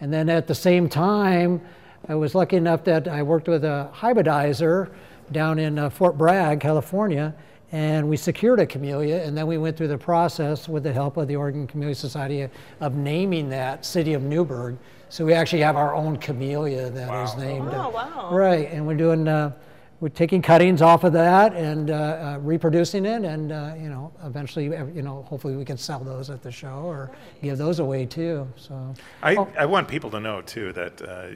And 0.00 0.12
then 0.12 0.28
at 0.28 0.46
the 0.46 0.54
same 0.54 0.88
time, 0.88 1.60
I 2.06 2.14
was 2.14 2.34
lucky 2.34 2.56
enough 2.56 2.84
that 2.84 3.08
I 3.08 3.22
worked 3.22 3.48
with 3.48 3.64
a 3.64 3.90
hybridizer 3.94 4.90
down 5.32 5.58
in 5.58 5.78
uh, 5.78 5.88
Fort 5.88 6.18
Bragg, 6.18 6.60
California, 6.60 7.34
and 7.72 8.06
we 8.08 8.16
secured 8.16 8.60
a 8.60 8.66
camellia, 8.66 9.22
and 9.24 9.36
then 9.36 9.46
we 9.46 9.56
went 9.56 9.76
through 9.76 9.88
the 9.88 9.98
process 9.98 10.68
with 10.68 10.82
the 10.82 10.92
help 10.92 11.16
of 11.16 11.28
the 11.28 11.36
Oregon 11.36 11.66
Camellia 11.66 11.94
Society 11.94 12.46
of 12.80 12.94
naming 12.94 13.48
that 13.48 13.86
city 13.86 14.12
of 14.12 14.22
Newberg. 14.22 14.76
So 15.14 15.24
we 15.24 15.32
actually 15.32 15.62
have 15.62 15.76
our 15.76 15.94
own 15.94 16.16
camellia 16.16 16.90
that 16.90 17.24
is 17.24 17.36
named. 17.36 17.68
uh, 17.68 17.86
Oh, 17.86 17.90
wow. 17.90 18.30
Right, 18.34 18.68
and 18.72 18.84
we're 18.84 18.96
doing, 18.96 19.28
uh, 19.28 19.52
we're 20.00 20.08
taking 20.08 20.42
cuttings 20.42 20.82
off 20.82 21.04
of 21.04 21.12
that 21.12 21.54
and 21.54 21.88
uh, 21.88 21.94
uh, 21.94 22.38
reproducing 22.40 23.06
it, 23.06 23.22
and 23.22 23.52
uh, 23.52 23.74
you 23.80 23.88
know, 23.88 24.12
eventually, 24.24 24.74
uh, 24.76 24.86
you 24.86 25.02
know, 25.02 25.22
hopefully 25.22 25.54
we 25.54 25.64
can 25.64 25.76
sell 25.76 26.00
those 26.00 26.30
at 26.30 26.42
the 26.42 26.50
show 26.50 26.80
or 26.82 27.12
give 27.40 27.58
those 27.58 27.78
away 27.78 28.06
too. 28.06 28.48
So. 28.56 28.92
I, 29.22 29.36
I 29.56 29.66
want 29.66 29.86
people 29.86 30.10
to 30.10 30.18
know 30.18 30.42
too 30.42 30.72
that 30.72 31.00
uh, 31.02 31.26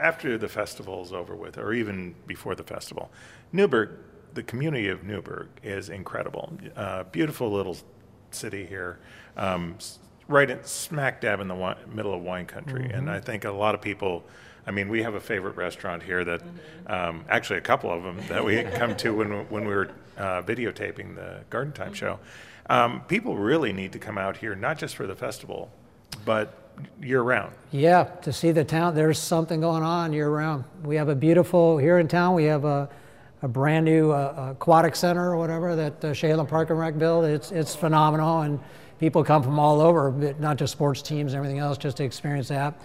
after 0.00 0.38
the 0.38 0.48
festival 0.48 1.02
is 1.02 1.12
over 1.12 1.36
with, 1.36 1.58
or 1.58 1.74
even 1.74 2.14
before 2.26 2.54
the 2.54 2.64
festival, 2.64 3.10
Newberg, 3.52 3.90
the 4.32 4.44
community 4.44 4.88
of 4.88 5.04
Newberg 5.04 5.48
is 5.62 5.90
incredible. 5.90 6.56
Uh, 6.74 7.02
beautiful 7.04 7.52
little 7.52 7.76
city 8.30 8.64
here, 8.64 8.98
um, 9.36 9.74
s- 9.76 9.98
right 10.28 10.48
in, 10.50 10.62
smack 10.64 11.20
dab 11.20 11.40
in 11.40 11.48
the 11.48 11.54
wi- 11.54 11.76
middle 11.92 12.14
of 12.14 12.22
wine 12.22 12.46
country. 12.46 12.90
And 12.92 13.10
I 13.10 13.20
think 13.20 13.44
a 13.44 13.50
lot 13.50 13.74
of 13.74 13.80
people. 13.80 14.24
I 14.68 14.72
mean, 14.72 14.88
we 14.88 15.02
have 15.04 15.14
a 15.14 15.20
favorite 15.20 15.56
restaurant 15.56 16.02
here 16.02 16.24
that, 16.24 16.42
um, 16.88 17.24
actually, 17.28 17.58
a 17.58 17.62
couple 17.62 17.88
of 17.92 18.02
them 18.02 18.18
that 18.26 18.44
we 18.44 18.64
come 18.64 18.96
to 18.96 19.14
when 19.14 19.48
when 19.48 19.64
we 19.64 19.72
were 19.72 19.90
uh, 20.18 20.42
videotaping 20.42 21.14
the 21.14 21.44
Garden 21.50 21.72
Time 21.72 21.94
show. 21.94 22.18
Um, 22.68 23.02
people 23.02 23.36
really 23.36 23.72
need 23.72 23.92
to 23.92 24.00
come 24.00 24.18
out 24.18 24.36
here, 24.36 24.56
not 24.56 24.76
just 24.76 24.96
for 24.96 25.06
the 25.06 25.14
festival, 25.14 25.70
but 26.24 26.66
year 27.00 27.22
round. 27.22 27.52
Yeah, 27.70 28.04
to 28.22 28.32
see 28.32 28.50
the 28.50 28.64
town, 28.64 28.94
there's 28.94 29.20
something 29.20 29.60
going 29.60 29.84
on 29.84 30.12
year 30.12 30.28
round. 30.28 30.64
We 30.82 30.96
have 30.96 31.08
a 31.08 31.14
beautiful, 31.14 31.78
here 31.78 31.98
in 31.98 32.08
town, 32.08 32.34
we 32.34 32.44
have 32.44 32.64
a, 32.64 32.88
a 33.42 33.48
brand 33.48 33.84
new 33.84 34.10
uh, 34.10 34.48
aquatic 34.50 34.96
center 34.96 35.30
or 35.30 35.36
whatever 35.36 35.76
that 35.76 36.04
uh, 36.04 36.08
Chehalem 36.12 36.48
Park 36.48 36.70
and 36.70 36.78
Rec 36.78 36.98
built. 36.98 37.24
It's, 37.24 37.52
it's 37.52 37.76
phenomenal, 37.76 38.40
and 38.40 38.58
people 38.98 39.22
come 39.24 39.42
from 39.42 39.58
all 39.58 39.80
over, 39.80 40.34
not 40.38 40.56
just 40.56 40.72
sports 40.72 41.02
teams 41.02 41.32
and 41.32 41.38
everything 41.38 41.58
else, 41.58 41.78
just 41.78 41.96
to 41.98 42.04
experience 42.04 42.48
that. 42.48 42.80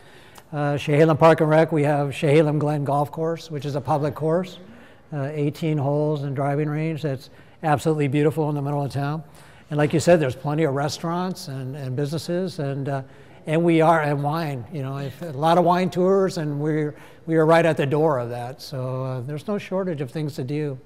Uh, 0.53 0.78
Park 1.16 1.41
and 1.41 1.49
Rec, 1.49 1.72
we 1.72 1.84
have 1.84 2.09
Chehalem 2.09 2.59
Glen 2.59 2.84
Golf 2.84 3.12
Course, 3.12 3.49
which 3.49 3.66
is 3.66 3.76
a 3.76 3.82
public 3.82 4.16
course, 4.16 4.59
uh, 5.14 5.30
18 5.32 5.78
holes 5.78 6.24
and 6.24 6.36
driving 6.36 6.70
range. 6.70 7.01
That's 7.01 7.30
absolutely 7.64 8.09
beautiful 8.09 8.49
in 8.49 8.55
the 8.55 8.62
middle 8.62 8.84
of 8.84 8.91
town. 8.91 9.24
And 9.70 9.78
like 9.78 9.93
you 9.93 10.01
said, 10.01 10.20
there's 10.20 10.36
plenty 10.36 10.64
of 10.64 10.74
restaurants 10.74 11.47
and, 11.47 11.78
and 11.78 11.95
businesses, 11.95 12.59
and 12.59 12.89
uh, 12.89 13.03
and 13.47 13.64
we 13.64 13.80
are 13.82 14.01
and 14.01 14.22
wine. 14.22 14.66
You 14.74 14.84
know, 14.84 14.97
a 14.97 15.32
lot 15.32 15.57
of 15.57 15.64
wine 15.64 15.89
tours, 15.89 16.38
and 16.38 16.59
we're 16.59 16.93
we 17.26 17.38
are 17.38 17.45
right 17.45 17.66
at 17.66 17.78
the 17.78 17.86
door 17.86 18.20
of 18.20 18.30
that. 18.30 18.62
So 18.62 19.03
uh, 19.03 19.22
there's 19.22 19.47
no 19.47 19.57
shortage 19.57 20.01
of 20.01 20.12
things 20.12 20.36
to 20.36 20.43
do 20.43 20.78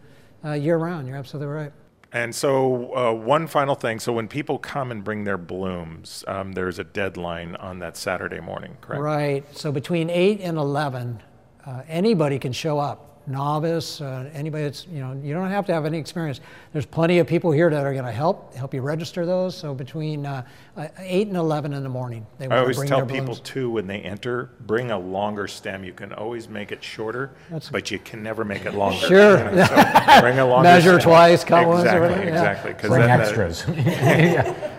uh, 0.44 0.52
year 0.52 0.78
round. 0.78 1.08
You're 1.08 1.18
absolutely 1.18 1.52
right. 1.52 1.72
And 2.16 2.34
so, 2.34 2.96
uh, 2.96 3.12
one 3.12 3.46
final 3.46 3.76
thing. 3.76 4.00
So, 4.00 4.14
when 4.14 4.30
people 4.30 4.58
come 4.58 4.90
and 4.90 5.04
bring 5.04 5.26
their 5.26 5.38
blooms, 5.38 6.24
um, 6.30 6.54
there's 6.54 6.80
a 6.80 6.86
deadline 6.86 7.58
on 7.58 7.80
that 7.80 7.98
Saturday 7.98 8.40
morning, 8.40 8.78
correct? 8.80 9.02
Right. 9.02 9.58
So 9.58 9.70
between 9.70 10.10
8 10.10 10.40
and 10.40 10.58
11, 10.58 11.22
uh, 11.66 11.82
anybody 11.90 12.40
can 12.40 12.54
show 12.54 12.80
up. 12.80 13.15
Novice, 13.28 14.02
uh, 14.02 14.30
anybody 14.34 14.64
that's, 14.66 14.86
you 14.88 15.00
know, 15.00 15.20
you 15.24 15.34
don't 15.34 15.50
have 15.50 15.66
to 15.66 15.74
have 15.74 15.86
any 15.86 15.98
experience. 15.98 16.42
There's 16.74 16.86
plenty 16.86 17.20
of 17.20 17.28
people 17.28 17.52
here 17.52 17.70
that 17.70 17.86
are 17.86 17.94
going 17.94 18.06
to 18.06 18.12
help, 18.12 18.54
help 18.54 18.74
you 18.74 18.82
register 18.82 19.26
those. 19.26 19.58
So 19.58 19.74
between 19.74 20.26
uh, 20.26 20.44
uh, 20.78 20.88
8 21.00 21.28
and 21.30 21.38
11 21.38 21.74
in 21.74 21.82
the 21.84 21.90
morning, 21.90 22.26
they 22.38 22.46
I 22.46 22.50
want 22.50 22.58
to 22.58 22.62
always 22.78 22.90
tell 22.90 23.06
people 23.06 23.26
blooms. 23.26 23.40
too 23.40 23.70
when 23.72 23.88
they 23.88 24.00
enter, 24.02 24.52
bring 24.68 24.92
a 24.92 25.00
longer 25.00 25.48
stem. 25.48 25.84
You 25.84 25.94
can 25.94 26.14
always 26.14 26.48
make 26.48 26.72
it 26.72 26.84
shorter, 26.84 27.32
but 27.72 27.90
you 27.92 27.98
can 28.00 28.22
never 28.22 28.46
make 28.46 28.66
it 28.66 28.74
longer. 28.76 28.98
Sure. 29.08 29.38
You 29.40 29.44
know, 29.56 29.66
so 29.66 29.76
bring 30.22 30.38
a 30.40 30.46
longer 30.46 30.64
Measure 30.70 31.00
stem. 31.00 31.10
twice, 31.10 31.44
cut 31.44 31.66
once, 31.68 31.84
or 31.84 32.06
exactly, 32.06 32.08
whatever, 32.10 32.24
yeah. 32.24 32.30
Exactly. 32.52 32.74
'cause 32.74 32.90
Bring 32.90 33.08
then 33.08 33.20
the- 33.20 33.26
extras. 33.26 33.64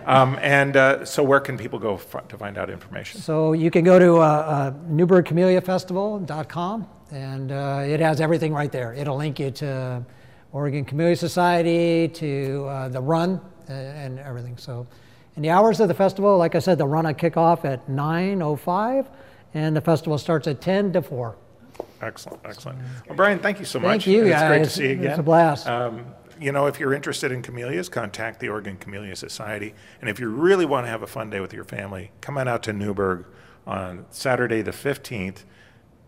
um, 0.07 0.39
and 0.41 0.77
uh, 0.77 1.05
so, 1.05 1.23
where 1.23 1.41
can 1.41 1.59
people 1.59 1.79
go 1.79 1.95
f- 1.95 2.29
to 2.29 2.39
find 2.39 2.57
out 2.59 2.71
information? 2.71 3.21
So 3.21 3.53
you 3.55 3.71
can 3.73 3.83
go 3.85 3.99
to 3.99 4.17
uh, 4.19 4.21
uh, 4.21 4.71
NewbergCamelliaFestival.com, 4.89 6.87
and 7.11 7.53
uh, 7.53 7.83
it 7.85 8.01
has 8.01 8.21
everything 8.21 8.53
right 8.53 8.71
there. 8.71 8.93
It'll 8.95 9.17
link 9.17 9.39
you 9.39 9.51
to 9.53 10.05
Oregon 10.53 10.85
Camellia 10.85 11.17
Society, 11.17 12.09
to 12.09 12.67
uh, 12.69 12.89
the 12.89 13.01
run, 13.01 13.41
uh, 13.69 13.73
and 13.73 14.19
everything. 14.19 14.57
So, 14.57 14.87
and 15.35 15.45
the 15.45 15.51
hours 15.51 15.81
of 15.81 15.89
the 15.89 15.95
festival, 15.95 16.39
like 16.39 16.55
I 16.55 16.59
said, 16.61 16.79
the 16.79 16.87
run 16.87 17.05
will 17.05 17.15
kick 17.15 17.37
off 17.37 17.65
at 17.65 17.87
9:05, 17.89 19.07
and 19.55 19.77
the 19.77 19.81
festival 19.81 20.19
starts 20.19 20.47
at 20.49 20.61
10 20.61 20.93
to 20.95 21.03
4. 21.03 21.37
Excellent, 22.01 22.41
excellent. 22.45 22.79
Well, 23.07 23.17
Brian, 23.17 23.39
thank 23.39 23.59
you 23.59 23.65
so 23.65 23.79
much. 23.79 24.05
Thank 24.05 24.07
you, 24.07 24.27
It's 24.27 24.43
great 24.43 24.65
to 24.65 24.71
see 24.71 24.87
you 24.87 24.93
again. 24.93 25.07
It's 25.11 25.19
a 25.19 25.23
blast. 25.23 25.67
Um, 25.67 26.07
you 26.41 26.53
know, 26.53 26.67
if 26.67 26.79
you're 26.79 26.93
interested 26.93 27.33
in 27.33 27.43
camellias, 27.43 27.89
contact 27.89 28.41
the 28.41 28.49
Oregon 28.49 28.77
Camellia 28.77 29.17
Society. 29.17 29.75
And 30.01 30.11
if 30.11 30.21
you 30.21 30.29
really 30.29 30.67
want 30.67 30.87
to 30.87 30.91
have 30.91 31.03
a 31.03 31.07
fun 31.07 31.31
day 31.31 31.41
with 31.41 31.53
your 31.53 31.65
family, 31.65 32.11
come 32.21 32.37
on 32.37 32.49
out 32.49 32.63
to 32.65 32.73
Newberg 32.73 33.25
on 33.67 34.05
Saturday 34.11 34.63
the 34.63 34.71
15th. 34.71 35.45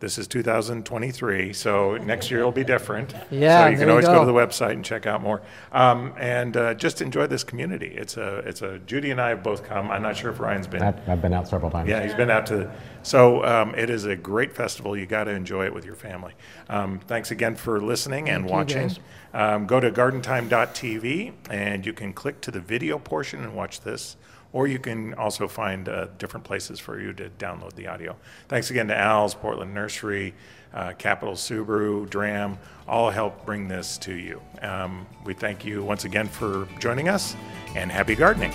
This 0.01 0.17
is 0.17 0.29
2023, 0.29 1.53
so 1.53 1.97
next 1.97 2.31
year 2.31 2.45
will 2.45 2.53
be 2.53 2.63
different. 2.63 3.15
Yeah, 3.33 3.65
so 3.65 3.69
you 3.69 3.77
there 3.77 3.79
can 3.79 3.81
you 3.81 3.91
always 3.91 4.07
go. 4.07 4.15
go. 4.15 4.21
to 4.21 4.27
the 4.27 4.33
website 4.33 4.73
and 4.73 4.85
check 4.85 5.07
out 5.07 5.21
more. 5.21 5.43
Um, 5.73 6.15
and 6.17 6.57
uh, 6.57 6.75
just 6.75 7.03
enjoy 7.03 7.27
this 7.27 7.43
community. 7.43 7.89
It's 7.97 8.17
a, 8.17 8.37
it's 8.39 8.63
a. 8.63 8.79
Judy 8.81 9.11
and 9.11 9.21
I 9.21 9.31
have 9.31 9.43
both 9.43 9.65
come. 9.65 9.91
I'm 9.91 10.03
not 10.03 10.17
sure 10.17 10.31
if 10.31 10.39
Ryan's 10.39 10.69
been. 10.69 10.83
I've, 10.83 11.09
I've 11.09 11.21
been 11.21 11.33
out 11.33 11.49
several 11.49 11.71
times. 11.71 11.89
Yeah, 11.89 12.05
he's 12.05 12.15
been 12.15 12.31
out 12.31 12.47
to. 12.47 12.71
So 13.03 13.45
um, 13.45 13.75
it 13.75 13.91
is 13.91 14.05
a 14.05 14.15
great 14.15 14.55
festival. 14.55 14.97
You 14.97 15.07
got 15.07 15.25
to 15.25 15.33
enjoy 15.33 15.65
it 15.65 15.75
with 15.75 15.85
your 15.85 15.97
family. 15.97 16.35
Um, 16.69 17.01
thanks 17.01 17.33
again 17.33 17.57
for 17.57 17.81
listening 17.81 18.29
and 18.29 18.49
Thank 18.49 18.71
you, 18.71 18.77
watching. 18.77 19.03
Um, 19.35 19.67
go 19.67 19.81
to 19.81 19.91
gardentime.tv 19.91 21.33
and 21.51 21.85
you 21.85 21.93
can 21.93 22.13
click 22.13 22.41
to 22.43 22.51
the 22.51 22.61
video 22.61 22.99
portion 22.99 23.43
and 23.43 23.55
watch 23.55 23.81
this. 23.81 24.17
Or 24.53 24.67
you 24.67 24.79
can 24.79 25.15
also 25.15 25.47
find 25.47 25.89
uh, 25.89 26.07
different 26.19 26.45
places 26.45 26.79
for 26.81 27.01
you 27.01 27.13
to 27.15 27.29
download 27.39 27.75
the 27.75 27.87
audio. 27.87 28.17
Thanks 28.49 28.71
again 28.71 28.89
to 28.89 28.97
Al's, 28.97 29.35
Portland 29.35 29.75
Nursery, 29.75 30.35
uh, 30.73 30.93
Capital 30.93 31.35
Subaru, 31.35 32.09
Dramm, 32.09 32.59
all 32.87 33.11
help 33.11 33.45
bring 33.45 33.69
this 33.69 33.99
to 33.99 34.15
you. 34.15 34.41
Um, 34.63 35.07
we 35.25 35.35
thank 35.35 35.65
you 35.65 35.83
once 35.83 36.05
again 36.05 36.29
for 36.29 36.67
joining 36.79 37.09
us 37.09 37.37
and 37.75 37.91
happy 37.91 38.15
gardening. 38.15 38.53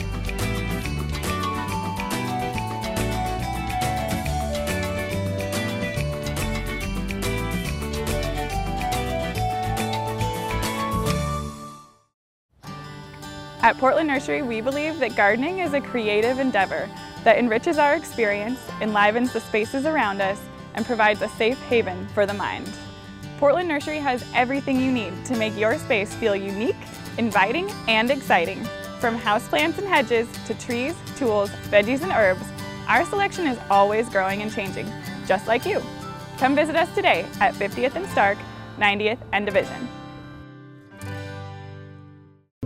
At 13.64 13.78
Portland 13.78 14.10
Nursery, 14.10 14.42
we 14.42 14.60
believe 14.60 15.00
that 15.00 15.16
gardening 15.16 15.60
is 15.60 15.74
a 15.74 15.80
creative 15.80 16.40
endeavor 16.40 16.90
that 17.24 17.38
enriches 17.38 17.78
our 17.78 17.96
experience, 17.96 18.60
enlivens 18.82 19.32
the 19.32 19.40
spaces 19.40 19.86
around 19.86 20.22
us, 20.22 20.38
and 20.74 20.86
provides 20.86 21.22
a 21.22 21.30
safe 21.30 21.58
haven 21.70 22.06
for 22.10 22.26
the 22.26 22.34
mind. 22.34 22.70
Portland 23.38 23.70
Nursery 23.70 24.00
has 24.00 24.26
everything 24.34 24.82
you 24.82 24.92
need 24.92 25.14
to 25.24 25.38
make 25.38 25.58
your 25.58 25.78
space 25.80 26.14
feel 26.14 26.36
unique, 26.36 26.76
inviting, 27.18 27.72
and 27.88 28.12
exciting. 28.12 28.62
From 29.00 29.18
houseplants 29.18 29.78
and 29.78 29.88
hedges 29.88 30.28
to 30.46 30.54
trees, 30.56 30.94
tools, 31.16 31.50
veggies, 31.72 32.02
and 32.02 32.12
herbs, 32.12 32.44
our 32.90 33.06
selection 33.06 33.48
is 33.48 33.58
always 33.70 34.10
growing 34.10 34.42
and 34.42 34.54
changing, 34.54 34.92
just 35.26 35.48
like 35.48 35.66
you. 35.66 35.82
Come 36.38 36.54
visit 36.54 36.76
us 36.76 36.94
today 36.94 37.26
at 37.40 37.54
50th 37.54 37.96
and 37.96 38.08
Stark, 38.08 38.38
90th 38.78 39.20
and 39.32 39.46
Division. 39.46 39.88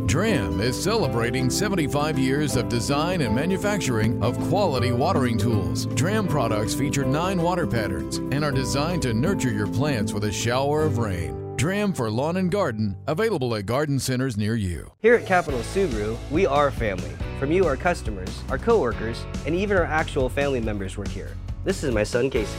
Dramm 0.08 0.62
is 0.62 0.82
celebrating 0.82 1.50
75 1.50 2.18
years 2.18 2.56
of 2.56 2.70
design 2.70 3.20
and 3.20 3.36
manufacturing 3.36 4.24
of 4.24 4.40
quality 4.48 4.94
watering 4.94 5.38
tools. 5.38 5.86
Dramm 5.96 6.30
products 6.30 6.74
feature 6.74 7.04
nine 7.04 7.42
water 7.42 7.68
patterns 7.68 8.20
and 8.20 8.42
are 8.42 8.54
designed 8.54 9.02
to 9.02 9.14
nurture 9.14 9.52
your 9.52 9.68
plants 9.68 10.14
with 10.14 10.24
a 10.24 10.32
shower 10.32 10.84
of 10.84 10.98
rain. 10.98 11.58
Dramm 11.58 11.92
for 11.92 12.10
lawn 12.10 12.38
and 12.38 12.50
garden, 12.50 12.96
available 13.08 13.54
at 13.56 13.66
garden 13.66 14.00
centers 14.00 14.38
near 14.38 14.56
you. 14.56 14.90
Here 15.02 15.16
at 15.16 15.26
Capital 15.26 15.60
Subaru, 15.60 16.18
we 16.32 16.46
are 16.46 16.72
family. 16.72 17.12
From 17.38 17.52
you, 17.52 17.66
our 17.66 17.76
customers, 17.76 18.44
our 18.50 18.58
coworkers, 18.58 19.26
and 19.46 19.54
even 19.54 19.76
our 19.76 19.84
actual 19.84 20.30
family 20.30 20.62
members 20.62 20.98
work 20.98 21.10
here. 21.10 21.36
This 21.66 21.84
is 21.84 21.94
my 21.94 22.04
son 22.04 22.30
Casey. 22.30 22.58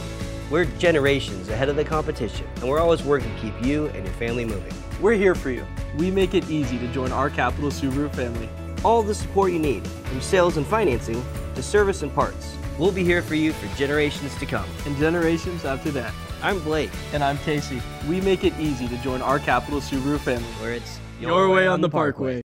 We're 0.51 0.65
generations 0.77 1.49
ahead 1.49 1.69
of 1.69 1.77
the 1.77 1.83
competition, 1.83 2.45
and 2.57 2.69
we're 2.69 2.79
always 2.79 3.01
working 3.01 3.33
to 3.33 3.41
keep 3.41 3.65
you 3.65 3.87
and 3.87 4.05
your 4.05 4.13
family 4.15 4.45
moving. 4.45 4.73
We're 5.01 5.13
here 5.13 5.33
for 5.33 5.49
you. 5.49 5.65
We 5.97 6.11
make 6.11 6.33
it 6.33 6.49
easy 6.49 6.77
to 6.77 6.87
join 6.89 7.13
our 7.13 7.29
Capital 7.29 7.69
Subaru 7.69 8.13
family. 8.13 8.49
All 8.83 9.01
the 9.01 9.15
support 9.15 9.53
you 9.53 9.59
need, 9.59 9.87
from 9.87 10.19
sales 10.19 10.57
and 10.57 10.67
financing 10.67 11.23
to 11.55 11.63
service 11.63 12.03
and 12.03 12.13
parts. 12.13 12.53
We'll 12.77 12.91
be 12.91 13.05
here 13.05 13.21
for 13.21 13.35
you 13.35 13.53
for 13.53 13.73
generations 13.77 14.37
to 14.39 14.45
come. 14.45 14.67
And 14.85 14.97
generations 14.97 15.63
after 15.63 15.89
that. 15.91 16.13
I'm 16.41 16.59
Blake, 16.59 16.91
And 17.13 17.23
I'm 17.23 17.37
Casey. 17.39 17.81
We 18.09 18.19
make 18.19 18.43
it 18.43 18.53
easy 18.59 18.89
to 18.89 18.97
join 18.97 19.21
our 19.21 19.39
Capital 19.39 19.79
Subaru 19.79 20.19
family. 20.19 20.43
where 20.61 20.73
it's 20.73 20.99
Your 21.21 21.49
way 21.49 21.65
on 21.65 21.79
the 21.79 21.89
Parkway. 21.89 22.41